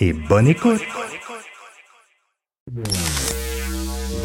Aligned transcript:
et 0.00 0.12
bonne 0.12 0.48
écoute. 0.48 0.80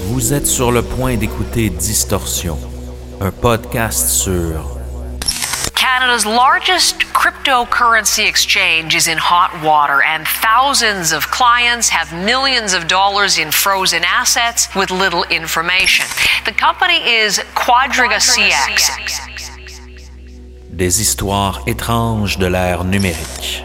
Vous 0.08 0.34
êtes 0.34 0.48
sur 0.48 0.72
le 0.72 0.82
point 0.82 1.16
d'écouter 1.18 1.70
Distorsion, 1.70 2.58
un 3.22 3.32
podcast 3.32 4.08
sur 4.08 4.78
Canada's 5.76 6.26
largest 6.26 6.98
cryptocurrency 7.14 8.26
exchange 8.26 8.96
is 8.96 9.08
in 9.08 9.18
hot 9.18 9.52
water, 9.64 10.02
and 10.04 10.26
thousands 10.42 11.14
of 11.14 11.30
clients 11.32 11.90
have 11.90 12.12
millions 12.14 12.74
of 12.74 12.88
dollars 12.88 13.38
in 13.38 13.52
frozen 13.52 14.04
assets 14.04 14.70
with 14.76 14.92
little 14.92 15.26
information. 15.30 16.06
The 16.46 16.54
company 16.54 17.00
is 17.06 17.42
Quadriga 17.56 18.20
CX. 18.20 18.92
des 20.72 21.00
histoires 21.02 21.62
étranges 21.68 22.38
de 22.38 22.48
l'ère 22.48 22.84
numérique. 22.84 23.64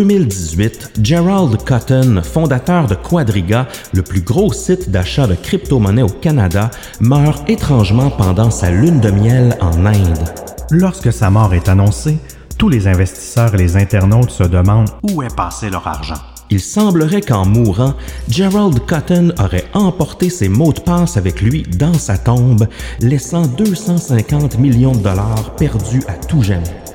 2018, 0.00 0.92
Gerald 1.02 1.62
Cotton, 1.62 2.22
fondateur 2.24 2.86
de 2.86 2.94
Quadriga, 2.94 3.68
le 3.92 4.00
plus 4.00 4.22
gros 4.22 4.50
site 4.50 4.88
d'achat 4.88 5.26
de 5.26 5.34
crypto-monnaies 5.34 6.00
au 6.00 6.08
Canada, 6.08 6.70
meurt 7.00 7.50
étrangement 7.50 8.08
pendant 8.08 8.50
sa 8.50 8.70
lune 8.70 9.00
de 9.00 9.10
miel 9.10 9.58
en 9.60 9.84
Inde. 9.84 10.24
Lorsque 10.70 11.12
sa 11.12 11.28
mort 11.28 11.52
est 11.52 11.68
annoncée, 11.68 12.16
tous 12.56 12.70
les 12.70 12.88
investisseurs 12.88 13.54
et 13.54 13.58
les 13.58 13.76
internautes 13.76 14.30
se 14.30 14.44
demandent 14.44 14.88
où 15.02 15.22
est 15.22 15.36
passé 15.36 15.68
leur 15.68 15.86
argent. 15.86 16.22
Il 16.48 16.60
semblerait 16.60 17.20
qu'en 17.20 17.44
mourant, 17.44 17.92
Gerald 18.26 18.80
Cotton 18.86 19.34
aurait 19.38 19.66
emporté 19.74 20.30
ses 20.30 20.48
mots 20.48 20.72
de 20.72 20.80
passe 20.80 21.18
avec 21.18 21.42
lui 21.42 21.64
dans 21.76 21.92
sa 21.92 22.16
tombe, 22.16 22.66
laissant 23.00 23.42
250 23.42 24.58
millions 24.58 24.92
de 24.92 25.02
dollars 25.02 25.54
perdus 25.56 26.02
à 26.08 26.14
tout 26.14 26.42
jamais. 26.42 26.89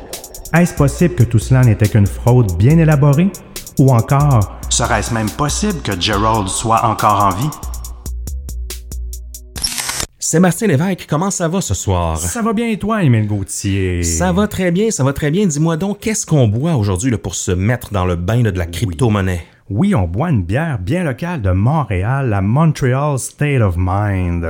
Est-ce 0.57 0.73
possible 0.73 1.15
que 1.15 1.23
tout 1.23 1.37
cela 1.37 1.65
n'était 1.65 1.89
qu'une 1.89 2.07
fraude 2.07 2.55
bien 2.57 2.77
élaborée? 2.77 3.29
Ou 3.77 3.91
encore, 3.93 4.57
serait-ce 4.69 5.13
même 5.13 5.29
possible 5.29 5.81
que 5.81 5.99
Gerald 5.99 6.47
soit 6.47 6.85
encore 6.85 7.25
en 7.25 7.29
vie? 7.31 7.49
Sébastien 10.17 10.69
Lévesque, 10.69 11.07
comment 11.09 11.29
ça 11.29 11.49
va 11.49 11.59
ce 11.59 11.73
soir? 11.73 12.17
Ça 12.17 12.41
va 12.41 12.53
bien 12.53 12.69
et 12.69 12.79
toi, 12.79 13.03
Émile 13.03 13.27
Gauthier? 13.27 14.01
Ça 14.03 14.31
va 14.31 14.47
très 14.47 14.71
bien, 14.71 14.91
ça 14.91 15.03
va 15.03 15.11
très 15.11 15.29
bien. 15.29 15.45
Dis-moi 15.45 15.75
donc, 15.75 15.99
qu'est-ce 15.99 16.25
qu'on 16.25 16.47
boit 16.47 16.75
aujourd'hui 16.75 17.11
là, 17.11 17.17
pour 17.17 17.35
se 17.35 17.51
mettre 17.51 17.91
dans 17.91 18.05
le 18.05 18.15
bain 18.15 18.41
là, 18.41 18.51
de 18.51 18.57
la 18.57 18.65
crypto-monnaie? 18.65 19.45
Oui, 19.67 19.95
on 19.95 20.05
boit 20.05 20.29
une 20.29 20.43
bière 20.43 20.77
bien 20.77 21.03
locale 21.03 21.41
de 21.41 21.49
Montréal, 21.49 22.29
la 22.29 22.41
Montreal 22.43 23.17
State 23.17 23.61
of 23.61 23.73
Mind. 23.79 24.45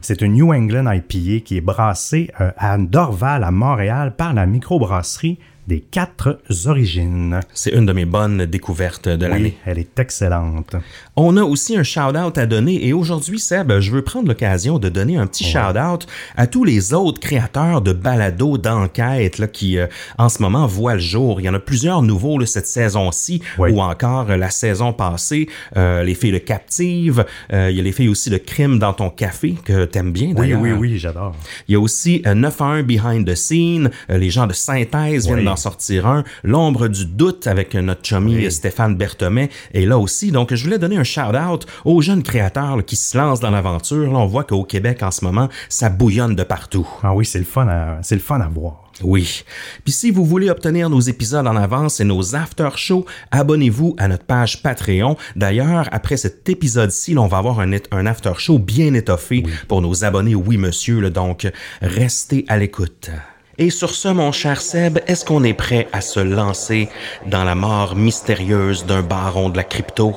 C'est 0.00 0.22
une 0.22 0.32
New 0.32 0.54
England 0.54 0.90
IPA 0.90 1.44
qui 1.44 1.58
est 1.58 1.60
brassée 1.60 2.30
euh, 2.40 2.50
à 2.56 2.78
Dorval, 2.78 3.44
à 3.44 3.50
Montréal, 3.50 4.16
par 4.16 4.32
la 4.32 4.46
microbrasserie 4.46 5.38
des 5.66 5.80
Quatre 5.80 6.40
Origines. 6.66 7.40
C'est 7.54 7.70
une 7.70 7.86
de 7.86 7.92
mes 7.92 8.04
bonnes 8.04 8.44
découvertes 8.46 9.08
de 9.08 9.24
Oui, 9.24 9.30
l'année. 9.32 9.56
elle 9.64 9.78
est 9.78 9.98
excellente. 9.98 10.76
On 11.16 11.36
a 11.36 11.42
aussi 11.42 11.76
un 11.76 11.82
shout-out 11.82 12.36
à 12.36 12.46
donner 12.46 12.86
et 12.86 12.92
aujourd'hui, 12.92 13.38
Seb, 13.38 13.72
je 13.80 13.90
veux 13.90 14.02
prendre 14.02 14.28
l'occasion 14.28 14.78
de 14.78 14.88
donner 14.88 15.16
un 15.16 15.26
petit 15.26 15.44
shout-out 15.44 16.06
à 16.36 16.46
tous 16.46 16.64
les 16.64 16.92
autres 16.92 17.20
créateurs 17.20 17.80
de 17.80 17.92
balados 17.92 18.58
d'enquête 18.58 19.38
là, 19.38 19.46
qui, 19.46 19.78
euh, 19.78 19.86
en 20.18 20.28
ce 20.28 20.42
moment, 20.42 20.66
voient 20.66 20.94
le 20.94 21.00
jour. 21.00 21.40
Il 21.40 21.44
y 21.44 21.48
en 21.48 21.54
a 21.54 21.58
plusieurs 21.60 22.02
nouveaux 22.02 22.38
là, 22.38 22.46
cette 22.46 22.66
saison-ci 22.66 23.40
Oui. 23.58 23.70
ou 23.72 23.80
encore 23.80 24.30
euh, 24.30 24.36
la 24.36 24.50
saison 24.50 24.92
passée. 24.92 25.48
Euh, 25.76 26.02
les 26.02 26.14
filles 26.14 26.32
de 26.32 26.38
Captive, 26.38 27.24
euh, 27.52 27.70
il 27.70 27.76
y 27.76 27.80
a 27.80 27.82
les 27.82 27.92
filles 27.92 28.08
aussi 28.08 28.28
de 28.28 28.36
Crime 28.38 28.78
dans 28.78 28.92
ton 28.92 29.08
café 29.08 29.54
que 29.64 29.84
t'aimes 29.86 30.12
bien 30.12 30.28
Oui, 30.28 30.34
d'ailleurs. 30.34 30.60
oui, 30.60 30.72
oui, 30.72 30.98
j'adore. 30.98 31.34
Il 31.68 31.72
y 31.72 31.74
a 31.76 31.80
aussi 31.80 32.22
euh, 32.26 32.34
911 32.34 32.82
Behind 32.84 33.26
the 33.26 33.34
Scene, 33.34 33.90
euh, 34.10 34.18
les 34.18 34.30
gens 34.30 34.46
de 34.46 34.52
Synthèse 34.52 35.26
viennent 35.26 35.38
Oui. 35.38 35.44
D'en 35.54 35.60
sortir 35.60 36.06
un, 36.06 36.24
L'ombre 36.42 36.88
du 36.88 37.06
doute 37.06 37.46
avec 37.46 37.74
notre 37.74 38.04
chummy 38.04 38.36
Oui. 38.36 38.50
Stéphane 38.50 38.96
Berthomet 38.96 39.50
est 39.72 39.86
là 39.86 39.98
aussi. 39.98 40.32
Donc 40.32 40.52
je 40.52 40.64
voulais 40.64 40.78
donner 40.78 40.96
un 40.96 41.04
shout-out 41.04 41.64
aux 41.84 42.02
jeunes 42.02 42.22
créateurs 42.22 42.76
là, 42.76 42.82
qui 42.82 42.96
se 42.96 43.16
lancent 43.16 43.40
dans 43.40 43.50
l'aventure. 43.50 44.12
Là, 44.12 44.18
on 44.18 44.26
voit 44.26 44.44
qu'au 44.44 44.64
Québec 44.64 45.02
en 45.02 45.10
ce 45.10 45.24
moment, 45.24 45.48
ça 45.68 45.90
bouillonne 45.90 46.34
de 46.34 46.42
partout. 46.42 46.88
Ah 47.02 47.14
oui, 47.14 47.24
c'est 47.24 47.38
le 47.38 47.44
fun 47.44 47.68
à, 47.68 47.98
c'est 48.02 48.16
le 48.16 48.20
fun 48.20 48.40
à 48.40 48.48
voir. 48.48 48.90
Oui. 49.02 49.44
Puis 49.84 49.92
si 49.92 50.10
vous 50.10 50.24
voulez 50.24 50.50
obtenir 50.50 50.88
nos 50.90 51.00
épisodes 51.00 51.46
en 51.46 51.56
avance 51.56 52.00
et 52.00 52.04
nos 52.04 52.34
after 52.36 52.70
shows, 52.76 53.04
abonnez-vous 53.32 53.96
à 53.98 54.08
notre 54.08 54.24
page 54.24 54.62
Patreon. 54.62 55.16
D'ailleurs, 55.36 55.88
après 55.92 56.16
cet 56.16 56.48
épisode-ci, 56.48 57.16
on 57.18 57.26
va 57.26 57.38
avoir 57.38 57.60
un, 57.60 57.72
un 57.90 58.06
after 58.06 58.32
show 58.38 58.58
bien 58.58 58.94
étoffé 58.94 59.44
pour 59.68 59.82
nos 59.82 60.04
abonnés 60.04 60.34
Oui 60.34 60.56
Monsieur. 60.56 61.00
là. 61.00 61.10
donc, 61.10 61.50
restez 61.80 62.44
à 62.48 62.56
l'écoute. 62.56 63.10
Et 63.56 63.70
sur 63.70 63.94
ce, 63.94 64.08
mon 64.08 64.32
cher 64.32 64.60
Seb, 64.60 64.98
est-ce 65.06 65.24
qu'on 65.24 65.44
est 65.44 65.54
prêt 65.54 65.86
à 65.92 66.00
se 66.00 66.18
lancer 66.18 66.88
dans 67.26 67.44
la 67.44 67.54
mort 67.54 67.94
mystérieuse 67.94 68.84
d'un 68.84 69.02
baron 69.02 69.48
de 69.48 69.56
la 69.56 69.62
crypto? 69.62 70.12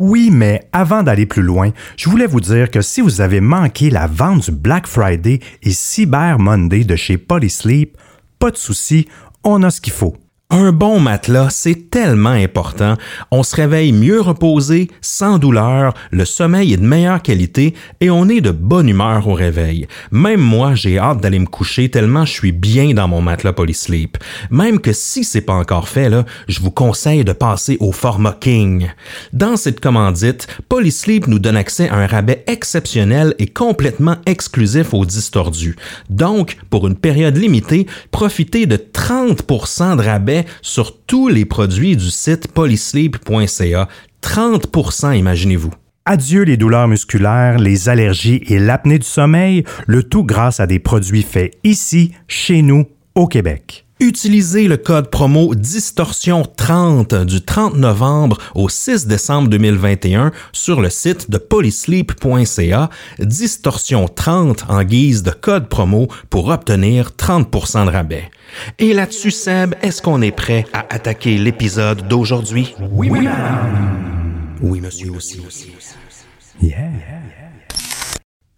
Oui, 0.00 0.30
mais 0.32 0.68
avant 0.72 1.02
d'aller 1.02 1.26
plus 1.26 1.42
loin, 1.42 1.70
je 1.96 2.08
voulais 2.08 2.26
vous 2.26 2.40
dire 2.40 2.70
que 2.70 2.80
si 2.80 3.00
vous 3.00 3.20
avez 3.20 3.40
manqué 3.40 3.90
la 3.90 4.08
vente 4.08 4.50
du 4.50 4.56
Black 4.56 4.86
Friday 4.88 5.38
et 5.62 5.70
Cyber 5.70 6.38
Monday 6.38 6.84
de 6.84 6.96
chez 6.96 7.16
Polysleep, 7.16 7.96
pas 8.38 8.50
de 8.50 8.56
souci, 8.56 9.06
on 9.44 9.62
a 9.62 9.70
ce 9.70 9.80
qu'il 9.80 9.92
faut. 9.92 10.16
Un 10.52 10.72
bon 10.72 10.98
matelas, 10.98 11.50
c'est 11.50 11.90
tellement 11.90 12.30
important. 12.30 12.96
On 13.30 13.44
se 13.44 13.54
réveille 13.54 13.92
mieux 13.92 14.20
reposé, 14.20 14.90
sans 15.00 15.38
douleur, 15.38 15.94
le 16.10 16.24
sommeil 16.24 16.72
est 16.72 16.76
de 16.76 16.84
meilleure 16.84 17.22
qualité 17.22 17.74
et 18.00 18.10
on 18.10 18.28
est 18.28 18.40
de 18.40 18.50
bonne 18.50 18.88
humeur 18.88 19.28
au 19.28 19.34
réveil. 19.34 19.86
Même 20.10 20.40
moi, 20.40 20.74
j'ai 20.74 20.98
hâte 20.98 21.20
d'aller 21.20 21.38
me 21.38 21.46
coucher 21.46 21.88
tellement 21.88 22.24
je 22.24 22.32
suis 22.32 22.50
bien 22.50 22.94
dans 22.94 23.06
mon 23.06 23.22
matelas 23.22 23.52
Polysleep. 23.52 24.18
Même 24.50 24.80
que 24.80 24.92
si 24.92 25.22
c'est 25.22 25.40
pas 25.40 25.52
encore 25.52 25.88
fait, 25.88 26.08
là, 26.08 26.24
je 26.48 26.58
vous 26.60 26.72
conseille 26.72 27.22
de 27.22 27.32
passer 27.32 27.76
au 27.78 27.92
format 27.92 28.36
King. 28.40 28.88
Dans 29.32 29.56
cette 29.56 29.78
commandite, 29.78 30.48
Polysleep 30.68 31.28
nous 31.28 31.38
donne 31.38 31.56
accès 31.56 31.88
à 31.88 31.94
un 31.94 32.08
rabais 32.08 32.42
exceptionnel 32.48 33.36
et 33.38 33.46
complètement 33.46 34.16
exclusif 34.26 34.94
aux 34.94 35.04
distordus. 35.04 35.76
Donc, 36.08 36.56
pour 36.70 36.88
une 36.88 36.96
période 36.96 37.36
limitée, 37.36 37.86
profitez 38.10 38.66
de 38.66 38.76
30% 38.76 39.96
de 39.96 40.02
rabais 40.02 40.39
sur 40.62 40.98
tous 40.98 41.28
les 41.28 41.44
produits 41.44 41.96
du 41.96 42.10
site 42.10 42.48
polysleep.ca. 42.48 43.88
30% 44.22 45.16
imaginez-vous. 45.16 45.72
Adieu 46.06 46.42
les 46.42 46.56
douleurs 46.56 46.88
musculaires, 46.88 47.58
les 47.58 47.88
allergies 47.88 48.42
et 48.48 48.58
l'apnée 48.58 48.98
du 48.98 49.06
sommeil, 49.06 49.64
le 49.86 50.02
tout 50.02 50.24
grâce 50.24 50.58
à 50.60 50.66
des 50.66 50.78
produits 50.78 51.22
faits 51.22 51.58
ici, 51.62 52.12
chez 52.26 52.62
nous, 52.62 52.86
au 53.14 53.26
Québec. 53.26 53.86
Utilisez 54.02 54.66
le 54.66 54.78
code 54.78 55.10
promo 55.10 55.54
Distorsion30 55.54 57.26
du 57.26 57.42
30 57.42 57.76
novembre 57.76 58.38
au 58.54 58.70
6 58.70 59.06
décembre 59.06 59.48
2021 59.50 60.32
sur 60.52 60.80
le 60.80 60.88
site 60.88 61.30
de 61.30 61.36
polysleep.ca, 61.36 62.88
Distorsion30 63.20 64.64
en 64.70 64.82
guise 64.84 65.22
de 65.22 65.32
code 65.32 65.68
promo 65.68 66.08
pour 66.30 66.48
obtenir 66.48 67.10
30% 67.18 67.84
de 67.84 67.90
rabais. 67.90 68.30
Et 68.78 68.94
là-dessus, 68.94 69.32
Seb, 69.32 69.74
est-ce 69.82 70.00
qu'on 70.00 70.22
est 70.22 70.32
prêt 70.32 70.64
à 70.72 70.86
attaquer 70.88 71.36
l'épisode 71.36 72.08
d'aujourd'hui? 72.08 72.74
Oui, 72.80 73.10
oui, 73.10 73.28
Oui, 74.62 74.80
monsieur 74.80 75.10
aussi. 75.10 75.42
Yeah. 76.62 76.90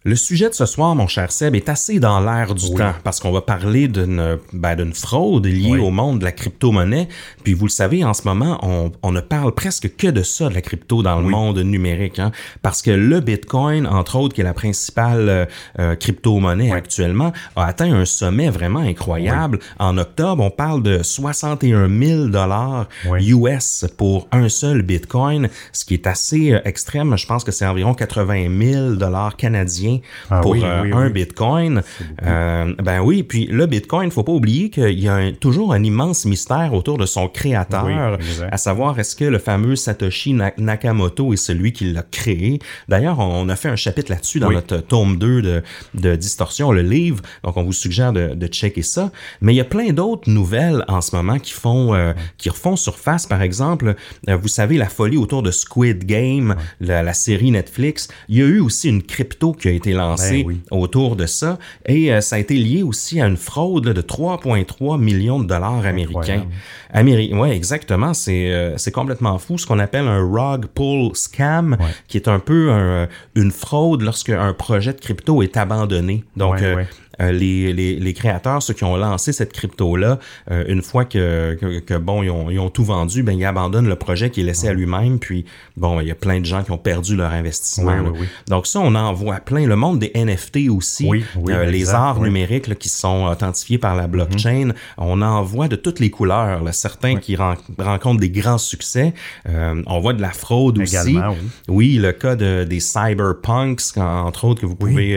Le 0.05 0.17
sujet 0.17 0.49
de 0.49 0.53
ce 0.53 0.65
soir, 0.65 0.95
mon 0.95 1.07
cher 1.07 1.31
Seb, 1.31 1.55
est 1.55 1.69
assez 1.69 1.97
dans 1.97 2.19
l'air 2.19 2.55
du 2.55 2.73
temps 2.73 2.93
parce 3.05 3.21
qu'on 3.21 3.31
va 3.31 3.39
parler 3.39 3.87
d'une 3.87 4.37
ben, 4.51 4.93
fraude 4.93 5.45
liée 5.45 5.71
Oui. 5.71 5.79
au 5.79 5.91
monde 5.91 6.19
de 6.19 6.25
la 6.25 6.33
crypto-monnaie. 6.33 7.07
Puis 7.45 7.53
vous 7.53 7.67
le 7.67 7.71
savez, 7.71 8.03
en 8.03 8.13
ce 8.13 8.23
moment, 8.27 8.59
on, 8.63 8.91
on 9.01 9.13
ne 9.13 9.21
parle 9.21 9.53
presque 9.53 9.95
que 9.95 10.07
de 10.07 10.21
ça, 10.21 10.49
de 10.49 10.55
la 10.55 10.61
crypto 10.61 11.03
dans 11.03 11.21
le 11.21 11.29
monde 11.29 11.57
numérique. 11.59 12.19
Hein, 12.19 12.33
parce 12.61 12.81
que 12.81 12.91
le 12.91 13.21
Bitcoin, 13.21 13.87
entre 13.87 14.17
autres, 14.17 14.35
qui 14.35 14.41
est 14.41 14.43
la 14.43 14.53
principale 14.53 15.29
euh, 15.29 15.45
euh, 15.79 15.95
crypto-monnaie 15.95 16.73
actuellement, 16.73 17.31
a 17.55 17.65
atteint 17.65 17.93
un 17.93 18.03
sommet 18.03 18.49
vraiment 18.49 18.81
incroyable. 18.81 19.59
En 19.79 19.97
octobre, 19.97 20.43
on 20.43 20.49
parle 20.49 20.83
de 20.83 21.01
61 21.01 21.87
000 21.87 22.27
dollars. 22.27 22.89
US 23.21 23.85
pour 23.95 24.27
un 24.33 24.49
seul 24.49 24.81
Bitcoin, 24.81 25.47
ce 25.71 25.85
qui 25.85 25.93
est 25.93 26.07
assez 26.07 26.51
euh, 26.51 26.59
extrême. 26.65 27.15
Je 27.17 27.25
pense 27.25 27.45
que 27.45 27.53
c'est 27.53 27.65
environ 27.65 27.93
80 27.93 28.49
000 28.73 28.95
dollars 28.95 29.37
canadiens 29.37 29.92
Ah 30.29 30.41
pour 30.41 30.51
oui, 30.51 30.61
euh, 30.63 30.81
oui, 30.83 30.91
un 30.93 31.05
oui. 31.07 31.11
Bitcoin. 31.11 31.81
Euh, 32.23 32.73
ben 32.81 33.01
oui, 33.01 33.23
puis 33.23 33.47
le 33.47 33.65
Bitcoin, 33.65 34.11
faut 34.11 34.23
pas 34.23 34.31
oublier 34.31 34.69
qu'il 34.69 34.99
y 34.99 35.07
a 35.07 35.15
un- 35.15 35.31
toujours 35.33 35.73
un 35.73 35.83
immense 35.83 36.25
mystère 36.25 36.73
autour 36.73 36.97
de 36.97 37.05
son 37.05 37.27
créateur, 37.27 38.17
à 38.51 38.57
savoir 38.57 38.99
est-ce 38.99 39.15
que 39.15 39.25
le 39.25 39.39
fameux 39.39 39.75
Satoshi 39.75 40.33
Na- 40.33 40.53
Nakamoto 40.57 41.33
est 41.33 41.37
celui 41.37 41.73
qui 41.73 41.91
l'a 41.91 42.03
créé. 42.03 42.59
D'ailleurs, 42.89 43.19
on 43.19 43.49
a 43.49 43.55
fait 43.55 43.69
un 43.69 43.75
chapitre 43.75 44.11
là-dessus 44.11 44.39
dans 44.39 44.49
notre 44.51 44.77
tome 44.77 45.17
2 45.17 45.41
de, 45.41 45.63
de 45.95 46.15
Distorsion, 46.15 46.71
le 46.71 46.81
livre, 46.81 47.21
donc 47.43 47.57
on 47.57 47.63
vous 47.63 47.73
suggère 47.73 48.13
de, 48.13 48.33
de 48.33 48.47
checker 48.47 48.81
ça. 48.81 49.11
Mais 49.41 49.53
il 49.53 49.57
y 49.57 49.61
a 49.61 49.65
plein 49.65 49.91
d'autres 49.91 50.29
nouvelles 50.29 50.83
en 50.87 51.01
ce 51.01 51.15
moment 51.15 51.39
qui 51.39 51.51
font, 51.53 51.93
euh, 51.93 52.13
qui 52.37 52.49
refont 52.49 52.75
surface. 52.75 53.25
Par 53.25 53.41
exemple, 53.41 53.95
euh, 54.29 54.35
vous 54.35 54.47
savez, 54.47 54.77
la 54.77 54.87
folie 54.89 55.17
autour 55.17 55.43
de 55.43 55.51
Squid 55.51 56.05
Game, 56.05 56.55
la, 56.79 57.03
la 57.03 57.13
série 57.13 57.51
Netflix, 57.51 58.07
il 58.29 58.37
y 58.37 58.41
a 58.41 58.45
eu 58.45 58.59
aussi 58.59 58.89
une 58.89 59.03
crypto 59.03 59.51
qui 59.53 59.67
a 59.67 59.71
été 59.71 59.82
lancée 59.91 60.43
Ben 60.43 60.47
oui. 60.47 60.61
autour 60.71 61.17
de 61.17 61.25
ça. 61.25 61.59
Et 61.85 62.13
euh, 62.13 62.21
ça 62.21 62.37
a 62.37 62.39
été 62.39 62.53
lié 62.55 62.83
aussi 62.83 63.19
à 63.19 63.27
une 63.27 63.35
fraude 63.35 63.85
là, 63.87 63.93
de 63.93 64.01
3,3 64.01 64.97
millions 64.97 65.39
de 65.39 65.45
dollars 65.45 65.85
américains. 65.85 66.45
Améri 66.93 67.33
ouais, 67.33 67.55
exactement. 67.55 68.13
C'est 68.13 68.51
euh, 68.53 68.77
c'est 68.77 68.91
complètement 68.91 69.37
fou. 69.39 69.57
Ce 69.57 69.65
qu'on 69.67 69.79
appelle 69.79 70.07
un 70.07 70.21
rug 70.21 70.67
pull 70.67 71.15
scam, 71.15 71.75
qui 72.07 72.17
est 72.17 72.27
un 72.29 72.39
peu 72.39 72.71
un- 72.71 73.07
une 73.35 73.51
fraude 73.51 74.01
lorsque 74.03 74.29
un 74.29 74.53
projet 74.53 74.93
de 74.93 74.99
crypto 74.99 75.41
est 75.41 75.57
abandonné. 75.57 76.23
Donc, 76.37 76.53
Ouais, 76.55 76.63
euh, 76.63 76.75
ouais. 76.77 76.87
Euh, 77.21 77.31
les, 77.31 77.73
les, 77.73 77.95
les 77.99 78.13
créateurs, 78.13 78.61
ceux 78.63 78.73
qui 78.73 78.83
ont 78.83 78.95
lancé 78.97 79.33
cette 79.33 79.53
crypto-là, 79.53 80.19
euh, 80.51 80.63
une 80.67 80.81
fois 80.81 81.05
que, 81.05 81.55
que, 81.59 81.79
que, 81.79 81.93
bon, 81.95 82.23
ils 82.23 82.29
ont, 82.29 82.49
ils 82.49 82.59
ont 82.59 82.69
tout 82.69 82.83
vendu, 82.83 83.23
ben 83.23 83.33
ils 83.37 83.45
abandonnent 83.45 83.87
le 83.87 83.95
projet 83.95 84.29
qui 84.29 84.41
est 84.41 84.43
laissé 84.43 84.67
à 84.67 84.73
lui-même. 84.73 85.19
Puis 85.19 85.45
bon, 85.77 85.99
il 86.01 86.07
y 86.07 86.11
a 86.11 86.15
plein 86.15 86.39
de 86.39 86.45
gens 86.45 86.63
qui 86.63 86.71
ont 86.71 86.77
perdu 86.77 87.15
leur 87.15 87.31
investissement. 87.31 87.93
Oui, 88.03 88.09
oui, 88.13 88.17
oui. 88.21 88.27
Donc 88.49 88.67
ça, 88.67 88.79
on 88.79 88.95
en 88.95 89.13
voit 89.13 89.39
plein. 89.39 89.65
Le 89.67 89.75
monde 89.75 89.99
des 89.99 90.11
NFT 90.15 90.69
aussi, 90.69 91.05
Oui, 91.07 91.23
oui, 91.35 91.53
euh, 91.53 91.65
les 91.65 91.79
exact, 91.81 91.95
arts 91.97 92.21
numériques 92.21 92.67
là, 92.67 92.75
qui 92.75 92.89
sont 92.89 93.25
authentifiés 93.25 93.77
par 93.77 93.95
la 93.95 94.07
blockchain, 94.07 94.65
Mhm. 94.67 94.73
on 94.97 95.21
en 95.21 95.41
voit 95.43 95.67
de 95.67 95.75
toutes 95.75 95.99
les 95.99 96.09
couleurs. 96.09 96.63
là. 96.63 96.71
Certains 96.71 97.17
qui 97.17 97.35
ren- 97.35 97.55
rencontrent 97.77 98.19
des 98.21 98.29
grands 98.29 98.57
succès. 98.57 99.13
Euh, 99.49 99.81
on 99.87 99.99
voit 99.99 100.13
de 100.13 100.21
la 100.21 100.31
fraude 100.31 100.79
aussi. 100.79 100.95
Également, 100.95 101.29
oui. 101.31 101.37
Oui, 101.67 101.93
le 102.01 102.11
cas 102.11 102.35
de, 102.35 102.63
des 102.63 102.79
cyberpunks, 102.79 103.81
en- 103.97 104.25
entre 104.25 104.45
autres, 104.45 104.61
que 104.61 104.65
vous 104.65 104.75
pouvez 104.75 105.15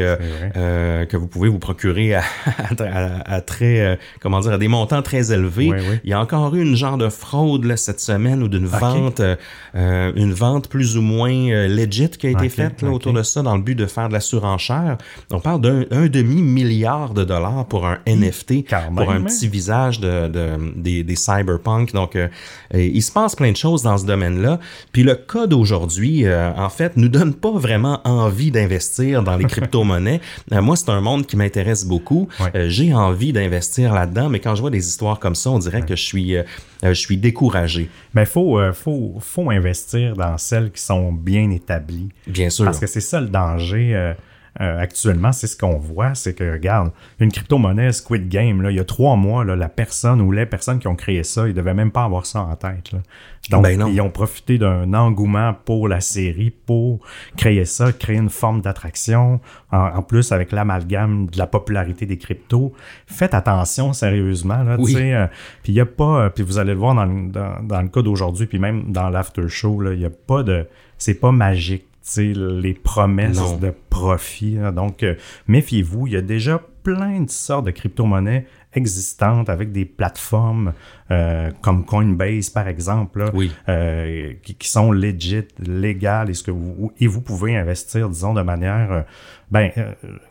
euh, 0.57 1.05
que 1.07 1.17
vous 1.17 1.27
pouvez 1.27 1.49
vous 1.49 1.59
procurer 1.59 1.86
à, 2.15 2.23
à- 2.83 3.35
à 3.37 3.41
très 3.41 3.81
euh, 3.81 3.97
comment 4.21 4.41
dire 4.41 4.53
à 4.53 4.59
des 4.59 4.69
montants 4.69 5.03
très 5.03 5.33
élevés. 5.33 5.71
Oui, 5.71 5.79
oui. 5.91 5.97
Il 6.05 6.11
y 6.11 6.13
a 6.13 6.21
encore 6.21 6.55
eu 6.55 6.63
une 6.63 6.77
genre 6.77 6.97
de 6.99 7.09
fraude 7.09 7.65
là, 7.65 7.77
cette 7.77 8.01
semaine 8.01 8.43
ou 8.43 8.49
d'une 8.49 8.67
vente, 8.67 9.21
euh, 9.21 9.37
euh, 9.75 10.13
une 10.17 10.33
vente 10.33 10.69
plus 10.69 10.97
ou 10.97 11.03
moins 11.03 11.67
legit 11.69 12.11
qui 12.11 12.27
a 12.27 12.31
été 12.31 12.49
faite 12.49 12.83
là, 12.83 12.91
autour 12.91 13.13
de 13.13 13.23
ça 13.23 13.43
dans 13.43 13.57
le 13.57 13.63
but 13.63 13.75
de 13.75 13.87
faire 13.87 14.09
de 14.09 14.13
la 14.13 14.21
surenchère. 14.21 14.99
On 15.31 15.41
parle 15.41 15.61
d'un 15.61 15.85
un 15.91 16.07
demi 16.07 16.43
milliard 16.43 17.15
de 17.15 17.25
dollars 17.25 17.67
pour 17.67 17.87
un 17.87 17.99
NFT, 18.07 18.65
quand 18.69 18.83
pour 18.95 19.11
un 19.11 19.15
même, 19.15 19.23
hein? 19.23 19.25
petit 19.27 19.49
visage 19.49 20.01
de, 20.01 20.29
de- 20.29 20.73
des, 20.77 21.03
des 21.03 21.17
cyberpunk. 21.17 21.93
Donc, 21.93 22.17
euh, 22.17 22.29
il 22.75 23.03
se 23.03 23.13
passe 23.13 23.35
plein 23.37 23.51
de 23.53 23.57
choses 23.57 23.83
dans 23.83 23.99
ce 23.99 24.07
domaine-là. 24.07 24.59
Puis 24.93 25.03
le 25.03 25.15
cas 25.15 25.47
d'aujourd'hui, 25.47 26.25
euh, 26.27 26.51
en 26.57 26.69
fait, 26.69 26.97
nous 26.97 27.09
donne 27.09 27.35
pas 27.35 27.51
vraiment 27.53 28.01
envie 28.05 28.51
d'investir 28.51 29.23
dans 29.23 29.37
les 29.37 29.45
crypto-monnaies. 29.47 30.21
Moi, 30.53 30.77
c'est 30.77 30.91
un 30.91 31.01
monde 31.01 31.27
qui 31.27 31.37
m'intéresse 31.37 31.76
beaucoup. 31.85 32.29
Euh, 32.55 32.69
J'ai 32.69 32.95
envie 32.95 33.33
d'investir 33.33 33.93
là-dedans, 33.93 34.29
mais 34.29 34.41
quand 34.41 34.55
je 34.55 34.61
vois 34.61 34.71
des 34.71 34.87
histoires 34.87 35.19
comme 35.19 35.35
ça, 35.35 35.51
on 35.51 35.59
dirait 35.59 35.83
que 35.83 35.97
je 35.97 36.03
suis, 36.03 36.37
euh, 36.37 36.43
euh, 36.85 36.95
je 36.95 37.01
suis 37.01 37.17
découragé. 37.17 37.91
Mais 38.15 38.23
il 38.23 38.27
faut, 38.27 38.59
euh, 38.59 38.73
faut, 38.73 39.15
faut 39.21 39.51
investir 39.51 40.15
dans 40.15 40.39
celles 40.39 40.71
qui 40.71 40.83
sont 40.83 41.13
bien 41.13 41.51
établies. 41.51 42.09
Bien 42.27 42.51
sûr. 42.51 42.65
Parce 42.65 42.79
que 42.79 42.87
c'est 42.87 43.01
ça 43.01 43.21
le 43.21 43.29
danger 43.29 44.15
euh, 44.61 44.79
actuellement, 44.81 45.33
c'est 45.33 45.47
ce 45.47 45.57
qu'on 45.57 45.77
voit, 45.79 46.15
c'est 46.15 46.35
que, 46.35 46.53
regarde, 46.53 46.91
une 47.21 47.31
crypto-monnaie 47.31 47.93
Squid 47.93 48.29
Game, 48.29 48.63
là, 48.63 48.71
il 48.71 48.77
y 48.77 48.81
a 48.81 48.85
trois 48.85 49.17
mois, 49.17 49.45
là, 49.45 49.55
la 49.57 49.69
personne 49.69 50.21
ou 50.21 50.33
les 50.33 50.47
personnes 50.47 50.79
qui 50.79 50.89
ont 50.89 50.95
créé 50.95 51.23
ça, 51.25 51.47
ils 51.47 51.55
devaient 51.55 51.75
même 51.75 51.91
pas 51.91 52.05
avoir 52.05 52.25
ça 52.27 52.41
en 52.43 52.57
tête. 52.57 52.93
là. 52.93 52.99
Donc, 53.51 53.63
Ben 53.63 53.81
ils 53.89 54.01
ont 54.01 54.11
profité 54.11 54.59
d'un 54.59 54.93
engouement 54.93 55.55
pour 55.65 55.87
la 55.89 56.01
série, 56.01 56.51
pour 56.51 56.99
créer 57.37 57.65
ça, 57.65 57.93
créer 57.93 58.17
une 58.17 58.31
forme 58.31 58.61
d'attraction, 58.61 59.41
en, 59.71 59.79
en 59.79 60.03
plus 60.03 60.33
avec 60.33 60.51
l'amalgame 60.53 61.27
de 61.27 61.39
la 61.39 61.47
popularité 61.47 62.07
des 62.07 62.19
cryptos. 62.19 62.73
Faites 63.07 63.35
attention 63.35 63.93
sérieusement, 63.93 64.63
là, 64.65 64.77
Oui. 64.79 64.97
euh, 64.99 65.27
puis 65.63 65.73
il 65.73 65.77
y 65.77 65.81
a 65.81 65.87
pas, 65.87 66.23
euh, 66.25 66.29
puis 66.31 66.43
vous 66.43 66.59
allez 66.59 66.73
le 66.73 66.79
voir 66.79 66.95
dans, 66.97 67.05
le- 67.05 67.29
dans, 67.31 67.63
dans 67.63 67.83
le 67.83 67.89
cas 67.89 68.03
d'aujourd'hui, 68.03 68.47
puis 68.47 68.59
même 68.59 68.91
dans 68.91 69.11
l'after 69.11 69.49
show, 69.49 69.81
là, 69.81 69.93
il 69.93 70.01
y 70.01 70.07
a 70.07 70.11
pas 70.11 70.43
de, 70.43 70.67
c'est 70.99 71.15
pas 71.21 71.31
magique, 71.31 71.85
les 72.17 72.75
promesses 72.75 73.37
Non. 73.39 73.57
de 73.57 73.73
profit. 73.91 74.59
Donc, 74.75 75.03
euh, 75.03 75.15
méfiez-vous, 75.49 76.07
il 76.07 76.13
y 76.13 76.17
a 76.17 76.21
déjà 76.23 76.61
plein 76.83 77.21
de 77.23 77.31
sortes 77.31 77.67
de 77.67 77.73
crypto-monnaies 77.73 78.47
existantes 78.75 79.49
avec 79.49 79.73
des 79.73 79.85
plateformes 79.85 80.73
euh, 81.11 81.51
comme 81.63 81.85
Coinbase, 81.85 82.51
par 82.51 82.69
exemple, 82.69 83.21
là, 83.21 83.31
Oui. 83.35 83.51
euh, 83.69 84.35
qui, 84.43 84.55
qui 84.55 84.69
sont 84.69 84.93
legit, 84.93 85.43
légales, 85.59 86.31
et, 86.31 86.35
ce 86.35 86.43
que 86.45 86.51
vous, 86.53 86.93
et 87.01 87.07
vous 87.07 87.23
pouvez 87.23 87.57
investir, 87.57 88.09
disons, 88.09 88.35
de 88.35 88.43
manière... 88.43 88.93
euh, 88.93 89.03
ben, 89.51 89.71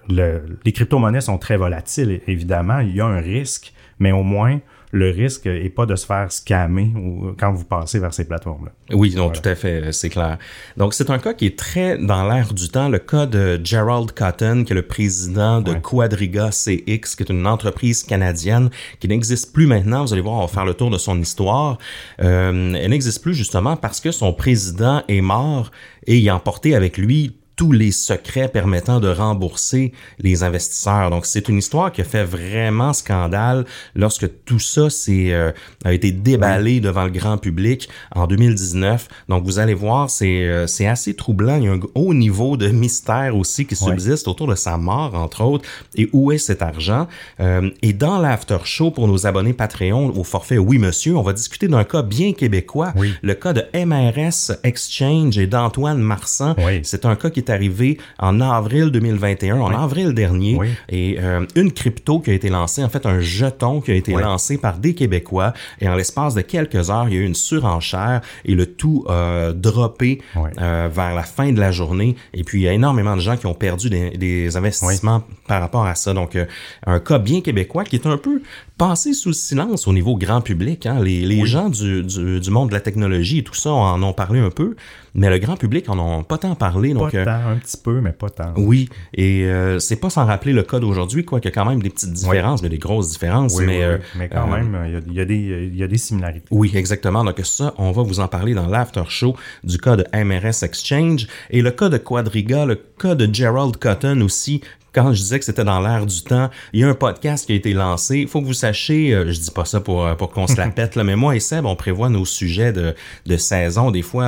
le- 0.09 0.43
les 0.63 0.71
crypto-monnaies 0.71 1.21
sont 1.21 1.37
très 1.37 1.57
volatiles, 1.57 2.21
évidemment. 2.27 2.79
Il 2.79 2.95
y 2.95 3.01
a 3.01 3.05
un 3.05 3.19
risque, 3.21 3.73
mais 3.99 4.11
au 4.11 4.23
moins, 4.23 4.59
le 4.91 5.09
risque 5.09 5.45
est 5.45 5.69
pas 5.69 5.85
de 5.85 5.95
se 5.95 6.05
faire 6.05 6.31
scammer 6.31 6.91
quand 7.39 7.51
vous 7.51 7.65
passez 7.65 7.99
vers 7.99 8.13
ces 8.13 8.25
plateformes-là. 8.25 8.71
Oui, 8.95 9.13
non, 9.15 9.29
tout 9.29 9.47
à 9.47 9.55
fait, 9.55 9.91
c'est 9.91 10.09
clair. 10.09 10.37
Donc, 10.77 10.93
c'est 10.93 11.09
un 11.09 11.19
cas 11.19 11.33
qui 11.33 11.47
est 11.47 11.57
très 11.57 11.97
dans 11.97 12.27
l'air 12.27 12.53
du 12.53 12.69
temps, 12.69 12.87
le 12.89 12.99
cas 12.99 13.25
de 13.25 13.59
Gerald 13.63 14.11
Cotton, 14.13 14.63
qui 14.65 14.73
est 14.73 14.75
le 14.75 14.81
président 14.87 15.61
de 15.61 15.71
Ouais. 15.71 15.81
Quadriga 15.81 16.49
CX, 16.51 17.15
qui 17.15 17.23
est 17.23 17.29
une 17.29 17.45
entreprise 17.47 18.03
canadienne 18.03 18.69
qui 18.99 19.07
n'existe 19.07 19.53
plus 19.53 19.67
maintenant. 19.67 20.05
Vous 20.05 20.13
allez 20.13 20.21
voir, 20.21 20.35
on 20.35 20.41
va 20.41 20.47
faire 20.47 20.65
le 20.65 20.73
tour 20.73 20.89
de 20.89 20.97
son 20.97 21.19
histoire. 21.19 21.77
Euh, 22.21 22.73
elle 22.75 22.89
n'existe 22.91 23.21
plus 23.21 23.33
justement 23.33 23.75
parce 23.75 23.99
que 23.99 24.11
son 24.11 24.31
président 24.33 25.03
est 25.07 25.21
mort 25.21 25.71
et 26.07 26.17
il 26.17 26.29
a 26.29 26.35
emporté 26.35 26.75
avec 26.75 26.97
lui 26.97 27.35
tous 27.55 27.71
les 27.71 27.91
secrets 27.91 28.49
permettant 28.49 28.99
de 28.99 29.07
rembourser 29.07 29.93
les 30.19 30.43
investisseurs. 30.43 31.09
Donc, 31.09 31.25
c'est 31.25 31.47
une 31.47 31.57
histoire 31.57 31.91
qui 31.91 32.01
a 32.01 32.03
fait 32.03 32.23
vraiment 32.23 32.93
scandale 32.93 33.65
lorsque 33.95 34.27
tout 34.43 34.59
ça 34.59 34.89
s'est, 34.89 35.31
euh, 35.31 35.51
a 35.83 35.93
été 35.93 36.11
déballé 36.11 36.79
devant 36.79 37.05
le 37.05 37.11
grand 37.11 37.37
public 37.37 37.89
en 38.13 38.27
2019. 38.27 39.07
Donc, 39.29 39.45
vous 39.45 39.59
allez 39.59 39.73
voir, 39.73 40.09
c'est, 40.09 40.45
euh, 40.47 40.67
c'est 40.67 40.87
assez 40.87 41.13
troublant. 41.13 41.57
Il 41.57 41.63
y 41.63 41.67
a 41.67 41.71
un 41.71 41.79
haut 41.95 42.13
niveau 42.13 42.57
de 42.57 42.67
mystère 42.67 43.35
aussi 43.35 43.65
qui 43.65 43.75
subsiste 43.75 44.27
autour 44.27 44.47
de 44.47 44.55
sa 44.55 44.77
mort, 44.77 45.15
entre 45.15 45.43
autres, 45.43 45.67
et 45.95 46.09
où 46.11 46.31
est 46.31 46.37
cet 46.37 46.61
argent? 46.61 47.07
Euh, 47.39 47.69
et 47.81 47.93
dans 47.93 48.19
l'after 48.19 48.57
show, 48.65 48.91
pour 48.91 49.07
nos 49.07 49.25
abonnés 49.25 49.53
Patreon 49.53 50.13
au 50.15 50.23
forfait 50.23 50.57
Oui 50.57 50.77
Monsieur, 50.77 51.15
on 51.15 51.21
va 51.21 51.33
discuter 51.33 51.67
d'un 51.67 51.83
cas 51.83 52.01
bien 52.01 52.33
québécois, 52.33 52.93
le 53.21 53.33
cas 53.33 53.53
de 53.53 53.63
MRS 53.73 54.57
Exchange 54.63 55.37
et 55.37 55.47
d'Antoine 55.47 55.99
Marsan. 55.99 56.55
C'est 56.83 57.05
un 57.05 57.15
cas 57.15 57.29
qui 57.29 57.44
arrivé 57.49 57.97
en 58.19 58.41
avril 58.41 58.91
2021, 58.91 59.59
en 59.59 59.71
avril 59.71 60.13
dernier, 60.13 60.59
et 60.89 61.17
euh, 61.19 61.45
une 61.55 61.71
crypto 61.71 62.19
qui 62.19 62.31
a 62.31 62.33
été 62.33 62.49
lancée, 62.49 62.83
en 62.83 62.89
fait 62.89 63.05
un 63.05 63.19
jeton 63.19 63.81
qui 63.81 63.91
a 63.91 63.95
été 63.95 64.13
lancé 64.13 64.57
par 64.57 64.77
des 64.77 64.93
Québécois, 64.93 65.53
et 65.79 65.87
en 65.87 65.95
l'espace 65.95 66.35
de 66.35 66.41
quelques 66.41 66.89
heures, 66.89 67.07
il 67.07 67.15
y 67.15 67.17
a 67.17 67.21
eu 67.21 67.25
une 67.25 67.35
surenchère 67.35 68.21
et 68.43 68.53
le 68.53 68.65
tout 68.65 69.05
a 69.09 69.51
droppé 69.53 70.21
euh, 70.35 70.89
vers 70.91 71.15
la 71.15 71.23
fin 71.23 71.51
de 71.51 71.59
la 71.59 71.71
journée. 71.71 72.15
Et 72.33 72.43
puis 72.43 72.59
il 72.59 72.63
y 72.63 72.67
a 72.67 72.73
énormément 72.73 73.15
de 73.15 73.21
gens 73.21 73.37
qui 73.37 73.45
ont 73.45 73.53
perdu 73.53 73.89
des, 73.89 74.55
investissements 74.55 75.23
par 75.47 75.61
rapport 75.61 75.85
à 75.85 75.95
ça. 75.95 76.13
Donc 76.13 76.35
euh, 76.35 76.45
un 76.85 76.99
cas 76.99 77.19
bien 77.19 77.41
québécois 77.41 77.83
qui 77.83 77.95
est 77.95 78.07
un 78.07 78.17
peu 78.17 78.41
passé 78.77 79.13
sous 79.13 79.29
le 79.29 79.33
silence 79.33 79.87
au 79.87 79.93
niveau 79.93 80.17
grand 80.17 80.41
public. 80.41 80.85
Hein. 80.85 80.99
Les, 81.01 81.21
les 81.21 81.45
gens 81.45 81.69
du, 81.69 82.03
du, 82.03 82.39
du, 82.39 82.49
monde 82.51 82.69
de 82.69 82.73
la 82.73 82.81
technologie 82.81 83.39
et 83.39 83.43
tout 83.43 83.53
ça 83.53 83.71
en 83.71 84.01
ont 84.03 84.13
parlé 84.13 84.39
un 84.39 84.49
peu, 84.49 84.75
mais 85.13 85.29
le 85.29 85.37
grand 85.37 85.55
public 85.55 85.89
en 85.89 86.19
a 86.19 86.23
pas 86.23 86.37
tant 86.37 86.55
parlé. 86.55 86.93
Pas 86.93 86.99
donc, 86.99 87.11
tant, 87.11 87.49
un 87.49 87.55
petit 87.55 87.77
peu, 87.77 88.01
mais 88.01 88.11
pas 88.11 88.29
tant. 88.29 88.53
Oui, 88.57 88.89
et 89.13 89.45
euh, 89.45 89.79
c'est 89.79 89.95
pas 89.95 90.09
sans 90.09 90.25
rappeler 90.25 90.51
le 90.51 90.63
cas 90.63 90.79
d'aujourd'hui, 90.79 91.23
quoi, 91.23 91.39
qu'il 91.39 91.49
y 91.49 91.53
a 91.53 91.55
quand 91.55 91.69
même 91.69 91.81
des 91.81 91.89
petites 91.89 92.11
différences, 92.11 92.61
mais 92.61 92.69
des 92.69 92.77
grosses 92.77 93.11
différences. 93.11 93.55
Oui, 93.55 93.65
mais, 93.65 93.77
oui, 93.77 93.83
euh, 93.83 93.97
mais 94.17 94.29
quand 94.29 94.51
euh, 94.51 94.57
même, 94.57 94.77
il 94.85 94.91
y, 94.91 94.95
a, 94.95 94.99
il 95.07 95.13
y, 95.13 95.21
a 95.21 95.25
des, 95.25 95.71
y 95.73 95.83
a 95.83 95.87
des 95.87 95.97
similarités. 95.97 96.47
Oui, 96.51 96.71
exactement. 96.75 97.23
Donc 97.23 97.39
ça, 97.43 97.73
on 97.77 97.91
va 97.91 98.03
vous 98.03 98.19
en 98.19 98.27
parler 98.27 98.53
dans 98.53 98.67
l'after 98.67 99.03
show 99.07 99.35
du 99.63 99.77
cas 99.77 99.95
de 99.95 100.05
MRS 100.13 100.63
Exchange 100.63 101.27
et 101.49 101.61
le 101.61 101.71
cas 101.71 101.89
de 101.89 101.97
Quadriga, 101.97 102.65
le 102.65 102.75
cas 102.75 103.15
de 103.15 103.33
Gerald 103.33 103.77
Cotton 103.77 104.21
aussi, 104.21 104.61
quand 104.95 105.13
je 105.13 105.21
disais 105.21 105.37
que 105.39 105.45
c'était 105.45 105.63
dans 105.65 105.79
l'air 105.81 106.05
du 106.05 106.21
temps, 106.23 106.49
il 106.73 106.79
y 106.79 106.83
a 106.83 106.87
un 106.87 106.93
podcast 106.95 107.45
qui 107.45 107.51
a 107.51 107.55
été 107.55 107.73
lancé. 107.73 108.19
Il 108.19 108.27
faut 108.27 108.41
que 108.41 108.45
vous 108.47 108.53
sachiez, 108.53 109.13
euh, 109.13 109.31
je 109.31 109.39
dis 109.39 109.51
pas 109.51 109.65
ça 109.65 109.81
pour, 109.81 110.07
pour 110.15 110.31
qu'on 110.31 110.47
se 110.47 110.55
la 110.55 110.67
pète, 110.69 110.95
là, 110.95 111.03
mais 111.03 111.15
moi 111.15 111.35
et 111.35 111.39
Seb, 111.39 111.65
on 111.65 111.75
prévoit 111.75 112.09
nos 112.09 112.25
sujets 112.25 112.71
de, 112.73 112.95
de 113.25 113.37
saison, 113.37 113.91
des 113.91 114.01
fois 114.01 114.23